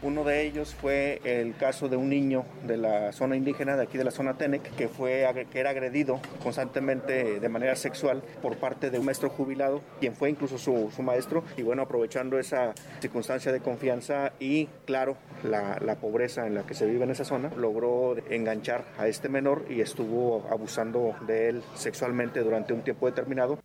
Uno 0.00 0.22
de 0.22 0.46
ellos 0.46 0.76
fue 0.76 1.20
el 1.24 1.56
caso 1.56 1.88
de 1.88 1.96
un 1.96 2.08
niño 2.08 2.44
de 2.64 2.76
la 2.76 3.10
zona 3.12 3.34
indígena, 3.34 3.76
de 3.76 3.82
aquí 3.82 3.98
de 3.98 4.04
la 4.04 4.12
zona 4.12 4.34
Tenec, 4.34 4.62
que, 4.76 4.86
fue, 4.86 5.26
que 5.50 5.58
era 5.58 5.70
agredido 5.70 6.20
constantemente 6.40 7.40
de 7.40 7.48
manera 7.48 7.74
sexual 7.74 8.22
por 8.40 8.58
parte 8.58 8.90
de 8.90 9.00
un 9.00 9.06
maestro 9.06 9.28
jubilado, 9.28 9.80
quien 9.98 10.14
fue 10.14 10.30
incluso 10.30 10.56
su, 10.56 10.92
su 10.94 11.02
maestro. 11.02 11.42
Y 11.56 11.62
bueno, 11.62 11.82
aprovechando 11.82 12.38
esa 12.38 12.74
circunstancia 13.00 13.50
de 13.50 13.58
confianza 13.58 14.32
y, 14.38 14.66
claro, 14.84 15.16
la, 15.42 15.80
la 15.80 15.96
pobreza 15.96 16.46
en 16.46 16.54
la 16.54 16.62
que 16.62 16.74
se 16.74 16.86
vive 16.86 17.02
en 17.02 17.10
esa 17.10 17.24
zona, 17.24 17.50
logró 17.56 18.14
enganchar 18.30 18.84
a 18.98 19.08
este 19.08 19.28
menor 19.28 19.64
y 19.68 19.80
estuvo 19.80 20.46
abusando 20.48 21.16
de 21.26 21.48
él 21.48 21.62
sexualmente 21.74 22.40
durante 22.40 22.72
un 22.72 22.82
tiempo 22.82 23.06
determinado. 23.06 23.58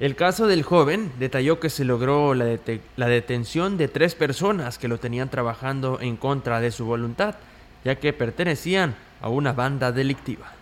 El 0.00 0.14
caso 0.14 0.46
del 0.46 0.62
joven 0.62 1.10
detalló 1.18 1.58
que 1.58 1.70
se 1.70 1.84
logró 1.84 2.34
la, 2.34 2.56
la, 2.96 3.08
detención 3.08 3.76
de 3.76 3.88
tres 3.88 4.14
personas 4.14 4.78
que 4.78 4.86
lo 4.86 4.98
tenían 4.98 5.28
trabajando 5.28 5.98
en 6.00 6.16
contra 6.16 6.60
de 6.60 6.70
su 6.70 6.84
voluntad, 6.84 7.34
ya 7.84 7.96
que 7.96 8.12
pertenecían 8.12 8.94
a 9.20 9.28
una 9.28 9.52
banda 9.52 9.90
delictiva 9.90 10.57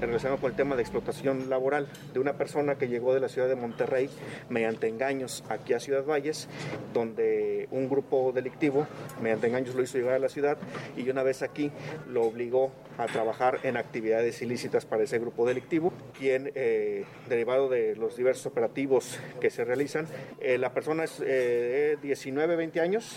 relacionado 0.00 0.40
con 0.40 0.50
el 0.50 0.56
tema 0.56 0.76
de 0.76 0.82
explotación 0.82 1.48
laboral 1.48 1.86
de 2.12 2.20
una 2.20 2.34
persona 2.34 2.76
que 2.76 2.88
llegó 2.88 3.14
de 3.14 3.20
la 3.20 3.28
ciudad 3.28 3.48
de 3.48 3.56
Monterrey 3.56 4.08
mediante 4.48 4.88
engaños 4.88 5.44
aquí 5.48 5.72
a 5.72 5.80
Ciudad 5.80 6.04
Valles, 6.04 6.48
donde 6.92 7.68
un 7.70 7.88
grupo 7.88 8.32
delictivo 8.32 8.86
mediante 9.20 9.46
engaños 9.46 9.74
lo 9.74 9.82
hizo 9.82 9.98
llegar 9.98 10.14
a 10.14 10.18
la 10.18 10.28
ciudad 10.28 10.58
y 10.96 11.08
una 11.08 11.22
vez 11.22 11.42
aquí 11.42 11.70
lo 12.08 12.22
obligó 12.22 12.72
a 12.98 13.06
trabajar 13.06 13.60
en 13.62 13.76
actividades 13.76 14.42
ilícitas 14.42 14.84
para 14.84 15.04
ese 15.04 15.18
grupo 15.18 15.46
delictivo, 15.46 15.92
quien 16.18 16.52
eh, 16.54 17.04
derivado 17.28 17.68
de 17.68 17.96
los 17.96 18.16
diversos 18.16 18.46
operativos 18.46 19.18
que 19.40 19.50
se 19.50 19.64
realizan, 19.64 20.06
eh, 20.40 20.58
la 20.58 20.72
persona 20.72 21.04
es 21.04 21.22
eh, 21.24 21.96
19, 22.02 22.56
20 22.56 22.80
años, 22.80 23.16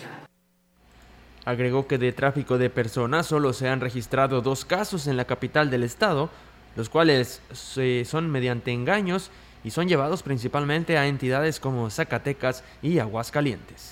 Agregó 1.46 1.86
que 1.86 2.00
de 2.00 2.12
tráfico 2.12 2.58
de 2.58 2.72
personas 2.72 3.28
solo 3.28 3.54
se 3.54 3.68
han 3.68 3.80
registrado 3.80 4.42
dos 4.42 4.66
casos 4.66 5.06
en 5.06 5.16
la 5.16 5.26
capital 5.26 5.70
del 5.70 5.84
estado, 5.84 6.32
los 6.76 6.90
cuales 6.90 7.42
son 7.52 8.30
mediante 8.30 8.72
engaños 8.72 9.32
y 9.64 9.72
son 9.72 9.88
llevados 9.88 10.24
principalmente 10.24 10.98
a 10.98 11.08
entidades 11.08 11.60
como 11.60 11.90
Zacatecas 11.90 12.64
y 12.82 13.00
Aguascalientes. 13.00 13.90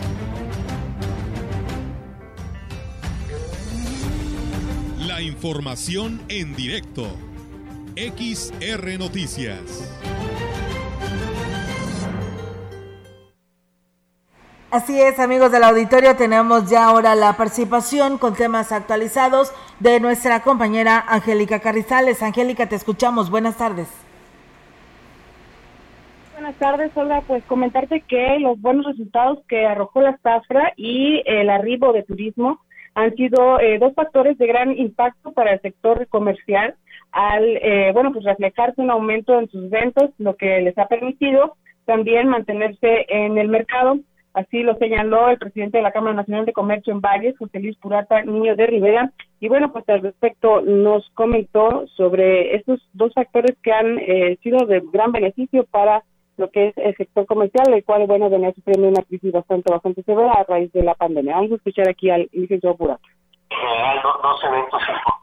La 4.99 5.21
información 5.21 6.21
en 6.29 6.55
directo. 6.55 7.07
XR 7.95 8.97
Noticias. 8.97 9.89
Así 14.73 14.99
es, 14.99 15.19
amigos 15.19 15.51
del 15.51 15.65
auditorio, 15.65 16.15
tenemos 16.15 16.67
ya 16.67 16.85
ahora 16.85 17.13
la 17.13 17.33
participación 17.33 18.17
con 18.17 18.33
temas 18.33 18.71
actualizados 18.71 19.53
de 19.79 19.99
nuestra 19.99 20.39
compañera 20.39 20.97
Angélica 21.07 21.59
Carrizales. 21.59 22.23
Angélica, 22.23 22.67
te 22.67 22.75
escuchamos. 22.75 23.29
Buenas 23.29 23.55
tardes. 23.55 23.87
Buenas 26.33 26.55
tardes, 26.55 26.89
Olga. 26.97 27.21
Pues 27.21 27.43
comentarte 27.43 28.01
que 28.01 28.39
los 28.39 28.59
buenos 28.59 28.87
resultados 28.87 29.45
que 29.47 29.63
arrojó 29.63 30.01
la 30.01 30.17
Zafra 30.23 30.73
y 30.75 31.21
el 31.27 31.51
arribo 31.51 31.93
de 31.93 32.01
turismo 32.01 32.59
han 32.95 33.15
sido 33.15 33.59
eh, 33.59 33.77
dos 33.77 33.93
factores 33.93 34.39
de 34.39 34.47
gran 34.47 34.75
impacto 34.75 35.33
para 35.33 35.53
el 35.53 35.61
sector 35.61 36.07
comercial 36.07 36.73
al, 37.11 37.43
eh, 37.45 37.91
bueno, 37.93 38.11
pues 38.11 38.25
reflejarse 38.25 38.81
un 38.81 38.89
aumento 38.89 39.39
en 39.39 39.47
sus 39.51 39.69
ventas, 39.69 40.09
lo 40.17 40.35
que 40.35 40.61
les 40.61 40.75
ha 40.79 40.87
permitido 40.87 41.57
también 41.85 42.27
mantenerse 42.27 43.05
en 43.07 43.37
el 43.37 43.49
mercado 43.49 43.99
Así 44.33 44.63
lo 44.63 44.75
señaló 44.75 45.29
el 45.29 45.37
presidente 45.37 45.77
de 45.77 45.83
la 45.83 45.91
Cámara 45.91 46.15
Nacional 46.15 46.45
de 46.45 46.53
Comercio 46.53 46.91
en 46.91 47.01
Valles, 47.01 47.37
José 47.37 47.59
Luis 47.59 47.77
Purata 47.77 48.23
Niño 48.23 48.55
de 48.55 48.65
Rivera. 48.65 49.11
Y 49.39 49.47
bueno, 49.47 49.71
pues 49.71 49.87
al 49.89 50.01
respecto 50.01 50.61
nos 50.61 51.07
comentó 51.13 51.85
sobre 51.95 52.55
estos 52.55 52.81
dos 52.93 53.13
factores 53.13 53.55
que 53.61 53.71
han 53.71 53.99
eh, 53.99 54.37
sido 54.41 54.65
de 54.65 54.81
gran 54.91 55.11
beneficio 55.11 55.65
para 55.65 56.03
lo 56.37 56.49
que 56.49 56.69
es 56.69 56.77
el 56.77 56.95
sector 56.95 57.27
comercial, 57.27 57.71
el 57.71 57.83
cual, 57.83 58.07
bueno, 58.07 58.27
venía 58.29 58.51
sufriendo 58.53 58.87
una 58.87 59.03
crisis 59.03 59.31
bastante, 59.31 59.71
bastante 59.71 60.01
severa 60.01 60.31
a 60.31 60.43
raíz 60.43 60.71
de 60.73 60.83
la 60.83 60.95
pandemia. 60.95 61.35
Vamos 61.35 61.51
a 61.51 61.55
escuchar 61.55 61.87
aquí 61.87 62.09
al 62.09 62.27
licenciado 62.31 62.75
Purata. 62.75 63.07
En 63.51 63.57
general, 63.57 63.99
dos 64.01 64.43
eventos 64.45 64.81
importantes 64.81 65.22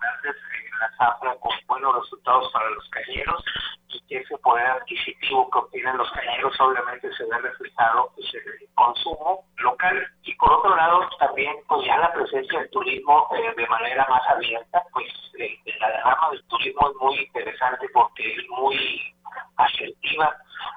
la 0.81 1.37
con 1.37 1.53
buenos 1.67 1.95
resultados 1.97 2.51
para 2.53 2.71
los 2.71 2.89
cañeros 2.91 3.45
y 3.89 4.01
que 4.03 4.19
ese 4.19 4.37
poder 4.39 4.67
adquisitivo 4.67 5.51
que 5.51 5.59
obtienen 5.59 5.97
los 5.97 6.11
cañeros 6.13 6.59
obviamente 6.61 7.13
se 7.13 7.25
ve 7.25 7.39
reflejado 7.39 8.11
pues, 8.15 8.27
en 8.35 8.41
el 8.41 8.69
consumo 8.75 9.45
local 9.59 10.07
y 10.23 10.35
por 10.37 10.53
otro 10.53 10.75
lado 10.77 11.09
también 11.19 11.55
pues 11.69 11.87
ya 11.87 11.99
la 11.99 12.13
presencia 12.13 12.61
del 12.61 12.71
turismo 12.71 13.29
eh, 13.37 13.55
de 13.57 13.67
manera 13.69 14.07
más 14.09 14.23
abierta 14.29 14.83
pues 14.93 15.09
eh, 15.39 15.59
la 15.79 15.91
derrama 15.91 16.31
del 16.31 16.45
turismo 16.45 16.91
es 16.91 16.97
muy 16.97 17.19
interesante 17.19 17.89
porque 17.93 18.33
es 18.33 18.49
muy 18.49 19.15
asertiva 19.57 20.37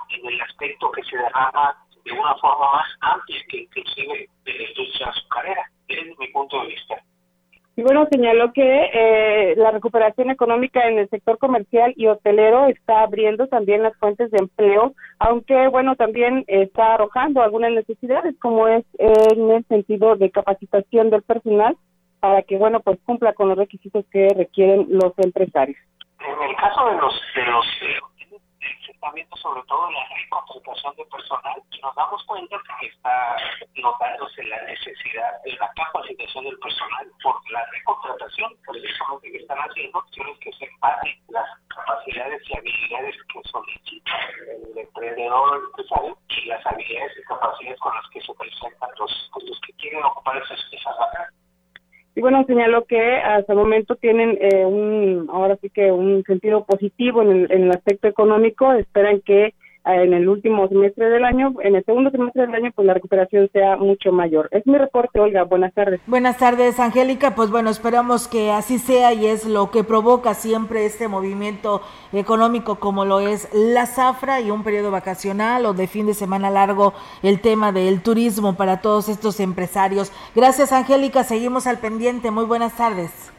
en 0.09 0.25
el 0.25 0.41
aspecto 0.41 0.91
que 0.91 1.03
se 1.03 1.17
derrama 1.17 1.77
de 2.03 2.11
una 2.11 2.35
forma 2.35 2.73
más 2.73 2.87
amplia 3.01 3.41
que 3.49 3.57
inclusive 3.61 4.29
de 4.43 4.53
la 4.53 4.69
industria 4.69 5.07
azucarera. 5.07 5.71
Es 5.87 6.17
mi 6.17 6.27
punto 6.29 6.61
de 6.61 6.67
vista. 6.67 6.95
Bueno, 7.83 8.07
señaló 8.09 8.53
que 8.53 8.89
eh, 8.93 9.55
la 9.57 9.71
recuperación 9.71 10.31
económica 10.31 10.87
en 10.87 10.99
el 10.99 11.09
sector 11.09 11.37
comercial 11.37 11.93
y 11.97 12.07
hotelero 12.07 12.67
está 12.67 13.03
abriendo 13.03 13.47
también 13.47 13.83
las 13.83 13.95
fuentes 13.97 14.31
de 14.31 14.37
empleo, 14.39 14.93
aunque 15.19 15.67
bueno, 15.67 15.95
también 15.95 16.45
está 16.47 16.93
arrojando 16.93 17.41
algunas 17.41 17.71
necesidades, 17.71 18.35
como 18.39 18.67
es 18.67 18.85
en 18.97 19.51
el 19.51 19.65
sentido 19.65 20.15
de 20.15 20.31
capacitación 20.31 21.09
del 21.09 21.23
personal 21.23 21.75
para 22.23 22.41
que 22.43 22.55
bueno, 22.55 22.79
pues 22.79 22.97
cumpla 23.05 23.33
con 23.33 23.49
los 23.49 23.57
requisitos 23.57 24.05
que 24.09 24.29
requieren 24.29 24.87
los 24.89 25.11
empresarios. 25.17 25.77
En 26.21 26.49
el 26.49 26.55
caso 26.55 26.85
de 26.85 26.95
los, 26.95 27.21
de 27.35 27.45
los 27.51 27.65
viendo 29.11 29.35
sobre 29.37 29.63
todo 29.63 29.89
la 29.91 30.07
recontratación 30.15 30.95
de 30.95 31.05
personal 31.05 31.61
y 31.71 31.79
nos 31.81 31.95
damos 31.95 32.23
cuenta 32.25 32.57
que 32.79 32.87
está 32.87 33.35
notándose 33.75 34.43
la 34.43 34.61
necesidad 34.63 35.41
de 35.43 35.53
la 35.53 35.71
capacitación 35.73 36.45
del 36.45 36.57
personal 36.59 37.11
por 37.21 37.51
la 37.51 37.65
recontratación 37.71 38.55
precisamente 38.65 39.31
que 39.31 39.37
están 39.37 39.57
haciendo, 39.59 40.03
que 40.39 40.53
se 40.53 40.65
empaten 40.65 41.15
las 41.29 41.47
capacidades 41.67 42.41
y 42.49 42.57
habilidades 42.57 43.15
que 43.31 43.41
solicita 43.49 44.11
el 44.47 44.77
emprendedor 44.77 45.71
y 46.29 46.45
las 46.45 46.65
habilidades 46.65 47.11
y 47.17 47.23
capacidades 47.23 47.79
con 47.79 47.95
las 47.95 48.09
que 48.09 48.21
se 48.21 48.33
presentan 48.33 48.89
los, 48.99 49.31
los 49.43 49.59
que 49.61 49.73
quieren 49.73 50.03
ocupar 50.03 50.37
esas, 50.37 50.59
esas. 50.71 50.95
Y 52.15 52.21
bueno, 52.21 52.43
señaló 52.45 52.85
que 52.85 53.15
hasta 53.17 53.53
el 53.53 53.59
momento 53.59 53.95
tienen 53.95 54.37
eh, 54.39 54.65
un, 54.65 55.29
ahora 55.31 55.57
sí 55.61 55.69
que 55.69 55.91
un 55.91 56.23
sentido 56.25 56.63
positivo 56.63 57.23
en 57.23 57.31
el, 57.31 57.51
en 57.51 57.63
el 57.63 57.71
aspecto 57.71 58.07
económico. 58.07 58.71
Esperan 58.73 59.21
que 59.21 59.55
en 59.85 60.13
el 60.13 60.29
último 60.29 60.67
semestre 60.67 61.09
del 61.09 61.25
año, 61.25 61.53
en 61.61 61.75
el 61.75 61.83
segundo 61.83 62.09
semestre 62.11 62.43
del 62.43 62.55
año, 62.55 62.71
pues 62.73 62.85
la 62.85 62.93
recuperación 62.93 63.49
sea 63.51 63.75
mucho 63.75 64.11
mayor. 64.11 64.47
Es 64.51 64.65
mi 64.65 64.77
reporte, 64.77 65.19
Olga. 65.19 65.43
Buenas 65.43 65.73
tardes. 65.73 65.99
Buenas 66.07 66.37
tardes, 66.37 66.79
Angélica. 66.79 67.35
Pues 67.35 67.51
bueno, 67.51 67.69
esperamos 67.69 68.27
que 68.27 68.51
así 68.51 68.79
sea 68.79 69.13
y 69.13 69.25
es 69.25 69.45
lo 69.45 69.71
que 69.71 69.83
provoca 69.83 70.33
siempre 70.33 70.85
este 70.85 71.07
movimiento 71.07 71.81
económico 72.13 72.75
como 72.75 73.05
lo 73.05 73.19
es 73.19 73.49
la 73.53 73.85
zafra 73.85 74.39
y 74.39 74.51
un 74.51 74.63
periodo 74.63 74.91
vacacional 74.91 75.65
o 75.65 75.73
de 75.73 75.87
fin 75.87 76.05
de 76.05 76.13
semana 76.13 76.49
largo, 76.49 76.93
el 77.21 77.41
tema 77.41 77.71
del 77.71 78.01
turismo 78.01 78.55
para 78.55 78.81
todos 78.81 79.09
estos 79.09 79.39
empresarios. 79.39 80.11
Gracias, 80.35 80.71
Angélica. 80.71 81.23
Seguimos 81.23 81.67
al 81.67 81.79
pendiente. 81.79 82.31
Muy 82.31 82.45
buenas 82.45 82.75
tardes. 82.77 83.31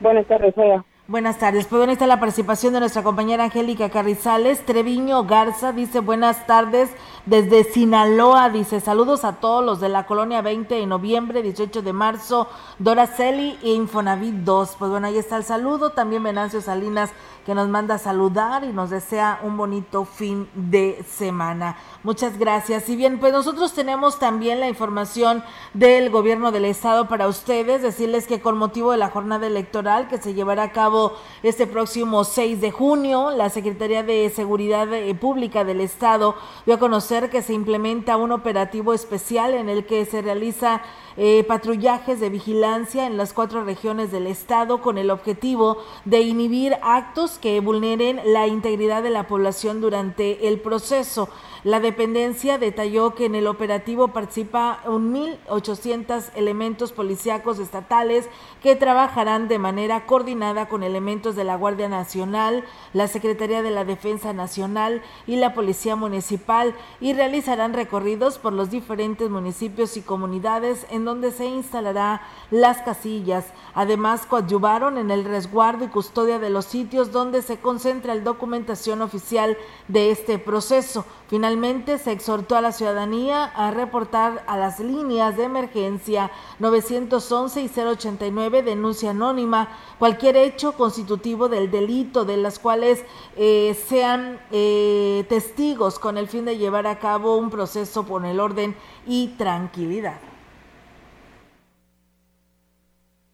Buenas 0.00 0.26
tardes, 0.26 0.56
Olga. 0.56 0.84
Buenas 1.10 1.38
tardes. 1.38 1.66
Pues 1.66 1.78
bueno, 1.78 1.94
está 1.94 2.06
la 2.06 2.20
participación 2.20 2.74
de 2.74 2.80
nuestra 2.80 3.02
compañera 3.02 3.44
Angélica 3.44 3.88
Carrizales. 3.88 4.66
Treviño 4.66 5.24
Garza 5.24 5.72
dice 5.72 6.00
buenas 6.00 6.46
tardes 6.46 6.90
desde 7.24 7.64
Sinaloa. 7.64 8.50
Dice 8.50 8.78
saludos 8.80 9.24
a 9.24 9.36
todos 9.36 9.64
los 9.64 9.80
de 9.80 9.88
la 9.88 10.04
colonia 10.04 10.42
20 10.42 10.74
de 10.74 10.84
noviembre, 10.84 11.40
18 11.40 11.80
de 11.80 11.94
marzo, 11.94 12.46
Dora 12.78 13.06
Celi 13.06 13.58
e 13.62 13.70
Infonavit 13.70 14.34
2. 14.34 14.76
Pues 14.78 14.90
bueno, 14.90 15.06
ahí 15.06 15.16
está 15.16 15.38
el 15.38 15.44
saludo. 15.44 15.92
También 15.92 16.22
Venancio 16.22 16.60
Salinas 16.60 17.10
que 17.48 17.54
nos 17.54 17.70
manda 17.70 17.94
a 17.94 17.98
saludar 17.98 18.62
y 18.62 18.74
nos 18.74 18.90
desea 18.90 19.40
un 19.42 19.56
bonito 19.56 20.04
fin 20.04 20.46
de 20.54 21.02
semana. 21.08 21.78
Muchas 22.02 22.38
gracias. 22.38 22.90
Y 22.90 22.94
bien, 22.94 23.18
pues 23.18 23.32
nosotros 23.32 23.72
tenemos 23.72 24.18
también 24.18 24.60
la 24.60 24.68
información 24.68 25.42
del 25.72 26.10
gobierno 26.10 26.52
del 26.52 26.66
estado 26.66 27.08
para 27.08 27.26
ustedes, 27.26 27.80
decirles 27.80 28.26
que 28.26 28.42
con 28.42 28.58
motivo 28.58 28.92
de 28.92 28.98
la 28.98 29.08
jornada 29.08 29.46
electoral 29.46 30.08
que 30.08 30.18
se 30.18 30.34
llevará 30.34 30.64
a 30.64 30.72
cabo 30.72 31.14
este 31.42 31.66
próximo 31.66 32.22
6 32.24 32.60
de 32.60 32.70
junio, 32.70 33.30
la 33.30 33.48
Secretaría 33.48 34.02
de 34.02 34.28
Seguridad 34.28 34.92
eh, 34.92 35.14
Pública 35.14 35.64
del 35.64 35.80
estado 35.80 36.34
dio 36.66 36.74
a 36.74 36.78
conocer 36.78 37.30
que 37.30 37.40
se 37.40 37.54
implementa 37.54 38.18
un 38.18 38.32
operativo 38.32 38.92
especial 38.92 39.54
en 39.54 39.70
el 39.70 39.86
que 39.86 40.04
se 40.04 40.20
realiza 40.20 40.82
eh, 41.20 41.42
patrullajes 41.48 42.20
de 42.20 42.30
vigilancia 42.30 43.04
en 43.04 43.16
las 43.16 43.32
cuatro 43.32 43.64
regiones 43.64 44.12
del 44.12 44.28
estado 44.28 44.80
con 44.80 44.98
el 44.98 45.10
objetivo 45.10 45.78
de 46.04 46.20
inhibir 46.20 46.76
actos 46.80 47.37
que 47.38 47.60
vulneren 47.60 48.20
la 48.24 48.46
integridad 48.46 49.02
de 49.02 49.10
la 49.10 49.26
población 49.26 49.80
durante 49.80 50.48
el 50.48 50.60
proceso. 50.60 51.28
La 51.68 51.80
dependencia 51.80 52.56
detalló 52.56 53.14
que 53.14 53.26
en 53.26 53.34
el 53.34 53.46
operativo 53.46 54.08
participa 54.08 54.80
1.800 54.86 56.30
elementos 56.34 56.92
policíacos 56.92 57.58
estatales 57.58 58.26
que 58.62 58.74
trabajarán 58.74 59.48
de 59.48 59.58
manera 59.58 60.06
coordinada 60.06 60.70
con 60.70 60.82
elementos 60.82 61.36
de 61.36 61.44
la 61.44 61.56
Guardia 61.56 61.90
Nacional, 61.90 62.64
la 62.94 63.06
Secretaría 63.06 63.60
de 63.60 63.70
la 63.70 63.84
Defensa 63.84 64.32
Nacional 64.32 65.02
y 65.26 65.36
la 65.36 65.52
Policía 65.52 65.94
Municipal 65.94 66.74
y 67.02 67.12
realizarán 67.12 67.74
recorridos 67.74 68.38
por 68.38 68.54
los 68.54 68.70
diferentes 68.70 69.28
municipios 69.28 69.98
y 69.98 70.00
comunidades 70.00 70.86
en 70.88 71.04
donde 71.04 71.32
se 71.32 71.44
instalará 71.44 72.22
las 72.50 72.78
casillas. 72.78 73.44
Además, 73.74 74.24
coadyuvaron 74.24 74.96
en 74.96 75.10
el 75.10 75.26
resguardo 75.26 75.84
y 75.84 75.88
custodia 75.88 76.38
de 76.38 76.48
los 76.48 76.64
sitios 76.64 77.12
donde 77.12 77.42
se 77.42 77.58
concentra 77.58 78.14
la 78.14 78.22
documentación 78.22 79.02
oficial 79.02 79.58
de 79.86 80.10
este 80.10 80.38
proceso. 80.38 81.04
Finalmente, 81.28 81.57
se 81.58 82.12
exhortó 82.12 82.54
a 82.54 82.60
la 82.60 82.70
ciudadanía 82.70 83.44
a 83.44 83.72
reportar 83.72 84.44
a 84.46 84.56
las 84.56 84.78
líneas 84.78 85.36
de 85.36 85.42
emergencia 85.42 86.30
911 86.60 87.62
y 87.62 87.68
089 87.68 88.62
denuncia 88.62 89.10
anónima 89.10 89.68
cualquier 89.98 90.36
hecho 90.36 90.72
constitutivo 90.72 91.48
del 91.48 91.70
delito 91.70 92.24
de 92.24 92.36
las 92.36 92.60
cuales 92.60 93.04
eh, 93.36 93.76
sean 93.88 94.38
eh, 94.52 95.26
testigos 95.28 95.98
con 95.98 96.16
el 96.16 96.28
fin 96.28 96.44
de 96.44 96.58
llevar 96.58 96.86
a 96.86 97.00
cabo 97.00 97.36
un 97.36 97.50
proceso 97.50 98.04
por 98.04 98.24
el 98.24 98.38
orden 98.38 98.76
y 99.04 99.28
tranquilidad. 99.36 100.37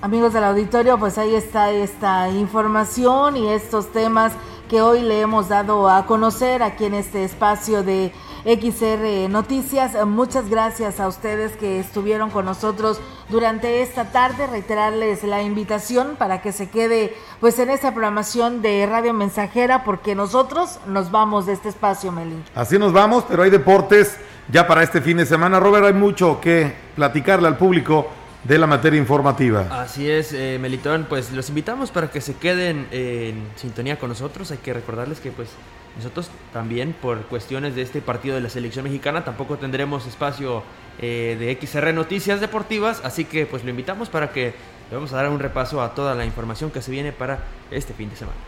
amigos 0.00 0.32
del 0.32 0.42
auditorio, 0.44 0.98
pues 0.98 1.18
ahí 1.18 1.36
está 1.36 1.70
esta 1.70 2.28
información 2.30 3.36
y 3.36 3.46
estos 3.48 3.92
temas 3.92 4.32
que 4.68 4.82
hoy 4.82 5.02
le 5.02 5.20
hemos 5.20 5.50
dado 5.50 5.88
a 5.88 6.04
conocer 6.06 6.64
aquí 6.64 6.86
en 6.86 6.94
este 6.94 7.22
espacio 7.24 7.84
de 7.84 8.12
XR 8.44 9.30
Noticias. 9.30 9.92
Muchas 10.04 10.50
gracias 10.50 10.98
a 10.98 11.06
ustedes 11.06 11.56
que 11.56 11.78
estuvieron 11.78 12.30
con 12.30 12.44
nosotros 12.44 13.00
durante 13.28 13.82
esta 13.82 14.10
tarde. 14.10 14.46
Reiterarles 14.46 15.22
la 15.22 15.42
invitación 15.42 16.16
para 16.18 16.42
que 16.42 16.52
se 16.52 16.68
quede 16.68 17.14
pues 17.40 17.58
en 17.58 17.70
esta 17.70 17.92
programación 17.92 18.60
de 18.60 18.84
Radio 18.86 19.14
Mensajera 19.14 19.84
porque 19.84 20.14
nosotros 20.14 20.80
nos 20.86 21.10
vamos 21.10 21.46
de 21.46 21.52
este 21.52 21.68
espacio, 21.68 22.10
Meli. 22.10 22.42
Así 22.54 22.78
nos 22.78 22.92
vamos, 22.92 23.24
pero 23.28 23.44
hay 23.44 23.50
deportes 23.50 24.18
ya 24.48 24.66
para 24.66 24.82
este 24.82 25.00
fin 25.00 25.18
de 25.18 25.26
semana. 25.26 25.60
Robert, 25.60 25.86
hay 25.86 25.92
mucho 25.92 26.40
que 26.40 26.74
platicarle 26.96 27.46
al 27.46 27.56
público 27.56 28.08
de 28.44 28.58
la 28.58 28.66
materia 28.66 28.98
informativa. 28.98 29.82
Así 29.82 30.10
es, 30.10 30.32
eh, 30.32 30.58
Melitón, 30.60 31.06
pues 31.08 31.32
los 31.32 31.48
invitamos 31.48 31.90
para 31.90 32.10
que 32.10 32.20
se 32.20 32.34
queden 32.34 32.88
en 32.90 33.46
sintonía 33.56 33.98
con 33.98 34.08
nosotros. 34.08 34.50
Hay 34.50 34.58
que 34.58 34.72
recordarles 34.72 35.20
que 35.20 35.30
pues 35.30 35.48
nosotros 35.96 36.30
también 36.52 36.94
por 37.00 37.22
cuestiones 37.26 37.74
de 37.74 37.82
este 37.82 38.00
partido 38.00 38.34
de 38.34 38.40
la 38.40 38.48
selección 38.48 38.84
mexicana 38.84 39.24
tampoco 39.24 39.58
tendremos 39.58 40.06
espacio 40.06 40.62
eh, 40.98 41.36
de 41.38 41.66
XR 41.66 41.92
Noticias 41.92 42.40
Deportivas, 42.40 43.02
así 43.04 43.24
que 43.24 43.46
pues 43.46 43.62
lo 43.62 43.70
invitamos 43.70 44.08
para 44.08 44.32
que 44.32 44.54
le 44.90 44.96
vamos 44.96 45.12
a 45.12 45.16
dar 45.16 45.28
un 45.28 45.38
repaso 45.38 45.82
a 45.82 45.94
toda 45.94 46.14
la 46.14 46.24
información 46.24 46.70
que 46.70 46.82
se 46.82 46.90
viene 46.90 47.12
para 47.12 47.40
este 47.70 47.92
fin 47.92 48.10
de 48.10 48.16
semana. 48.16 48.38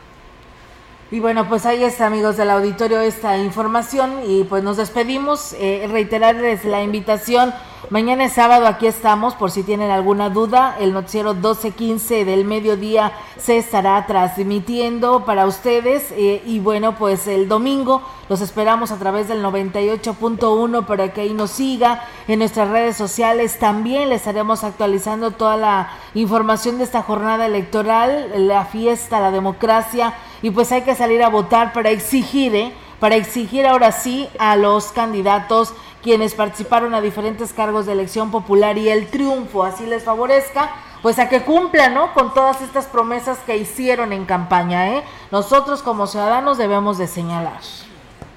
Y 1.11 1.21
bueno, 1.21 1.49
pues 1.49 1.67
ahí 1.67 1.85
está, 1.85 2.07
amigos 2.07 2.37
del 2.39 2.51
auditorio, 2.51 3.01
esta 3.01 3.37
información 3.37 4.21
y 4.27 4.45
pues 4.45 4.65
nos 4.65 4.79
despedimos. 4.79 5.55
Eh, 5.61 5.87
reiterarles 5.91 6.65
la 6.65 6.83
invitación. 6.83 7.53
Mañana 7.91 8.25
es 8.25 8.33
sábado, 8.33 8.67
aquí 8.67 8.87
estamos, 8.87 9.35
por 9.35 9.51
si 9.51 9.63
tienen 9.63 9.91
alguna 9.91 10.31
duda. 10.31 10.77
El 10.81 10.95
noticiero 10.95 11.35
12.15 11.35 12.25
del 12.25 12.45
mediodía 12.47 13.13
se 13.37 13.59
estará 13.59 14.07
transmitiendo 14.07 15.25
para 15.27 15.47
ustedes. 15.47 16.11
Eh, 16.13 16.43
y 16.47 16.61
bueno, 16.61 16.97
pues 16.97 17.27
el 17.27 17.47
domingo 17.47 18.01
los 18.31 18.41
esperamos 18.41 18.91
a 18.91 18.97
través 18.97 19.29
del 19.29 19.45
98.1 19.45 20.87
para 20.87 21.13
que 21.13 21.21
ahí 21.23 21.35
nos 21.35 21.51
siga 21.51 22.05
en 22.27 22.39
nuestras 22.39 22.71
redes 22.71 22.97
sociales. 22.97 23.59
También 23.59 24.09
les 24.09 24.21
estaremos 24.21 24.65
actualizando 24.65 25.33
toda 25.33 25.59
la 25.59 25.91
información 26.15 26.79
de 26.79 26.85
esta 26.85 27.03
jornada 27.03 27.45
electoral, 27.45 28.47
la 28.49 28.65
fiesta, 28.65 29.21
la 29.21 29.31
democracia. 29.31 30.15
Y 30.41 30.51
pues 30.51 30.73
hay 30.73 30.83
que 30.83 30.95
salir 30.95 31.23
a 31.23 31.29
votar 31.29 31.73
para 31.75 31.91
exigir, 31.91 32.55
¿eh? 32.55 32.73
Para 33.05 33.17
exigir 33.17 33.67
ahora 33.67 33.93
sí 33.93 34.31
a 34.39 34.57
los 34.57 34.87
candidatos 34.87 35.75
quienes 36.03 36.33
participaron 36.33 36.95
a 36.95 37.03
diferentes 37.03 37.53
cargos 37.53 37.85
de 37.85 37.93
elección 37.93 38.31
popular 38.31 38.79
y 38.79 38.89
el 38.89 39.09
triunfo 39.09 39.63
así 39.63 39.85
les 39.85 40.05
favorezca, 40.05 40.71
pues 41.03 41.19
a 41.19 41.29
que 41.29 41.43
cumplan, 41.43 41.93
¿no? 41.93 42.15
Con 42.15 42.33
todas 42.33 42.63
estas 42.63 42.87
promesas 42.87 43.37
que 43.45 43.59
hicieron 43.59 44.15
en 44.15 44.25
campaña, 44.25 44.89
¿eh? 44.89 45.05
Nosotros 45.31 45.83
como 45.83 46.07
ciudadanos 46.07 46.57
debemos 46.57 46.97
de 46.97 47.07
señalar. 47.07 47.61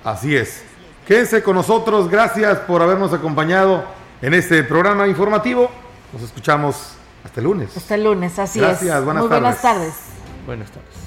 Así 0.03 0.35
es. 0.35 0.65
Quédense 1.07 1.41
con 1.41 1.55
nosotros, 1.55 2.09
gracias 2.09 2.59
por 2.59 2.81
habernos 2.81 3.13
acompañado 3.13 3.85
en 4.21 4.33
este 4.33 4.63
programa 4.65 5.07
informativo. 5.07 5.71
Nos 6.11 6.23
escuchamos 6.23 6.75
hasta 7.23 7.39
el 7.39 7.45
lunes. 7.45 7.77
Hasta 7.77 7.95
el 7.95 8.03
lunes, 8.03 8.37
así 8.37 8.59
Gracias, 8.59 8.97
es. 8.97 9.05
buenas 9.05 9.21
Muy 9.23 9.29
tardes. 9.29 9.41
buenas 9.43 9.61
tardes. 9.61 9.93
Buenas 10.45 10.71
tardes. 10.71 11.06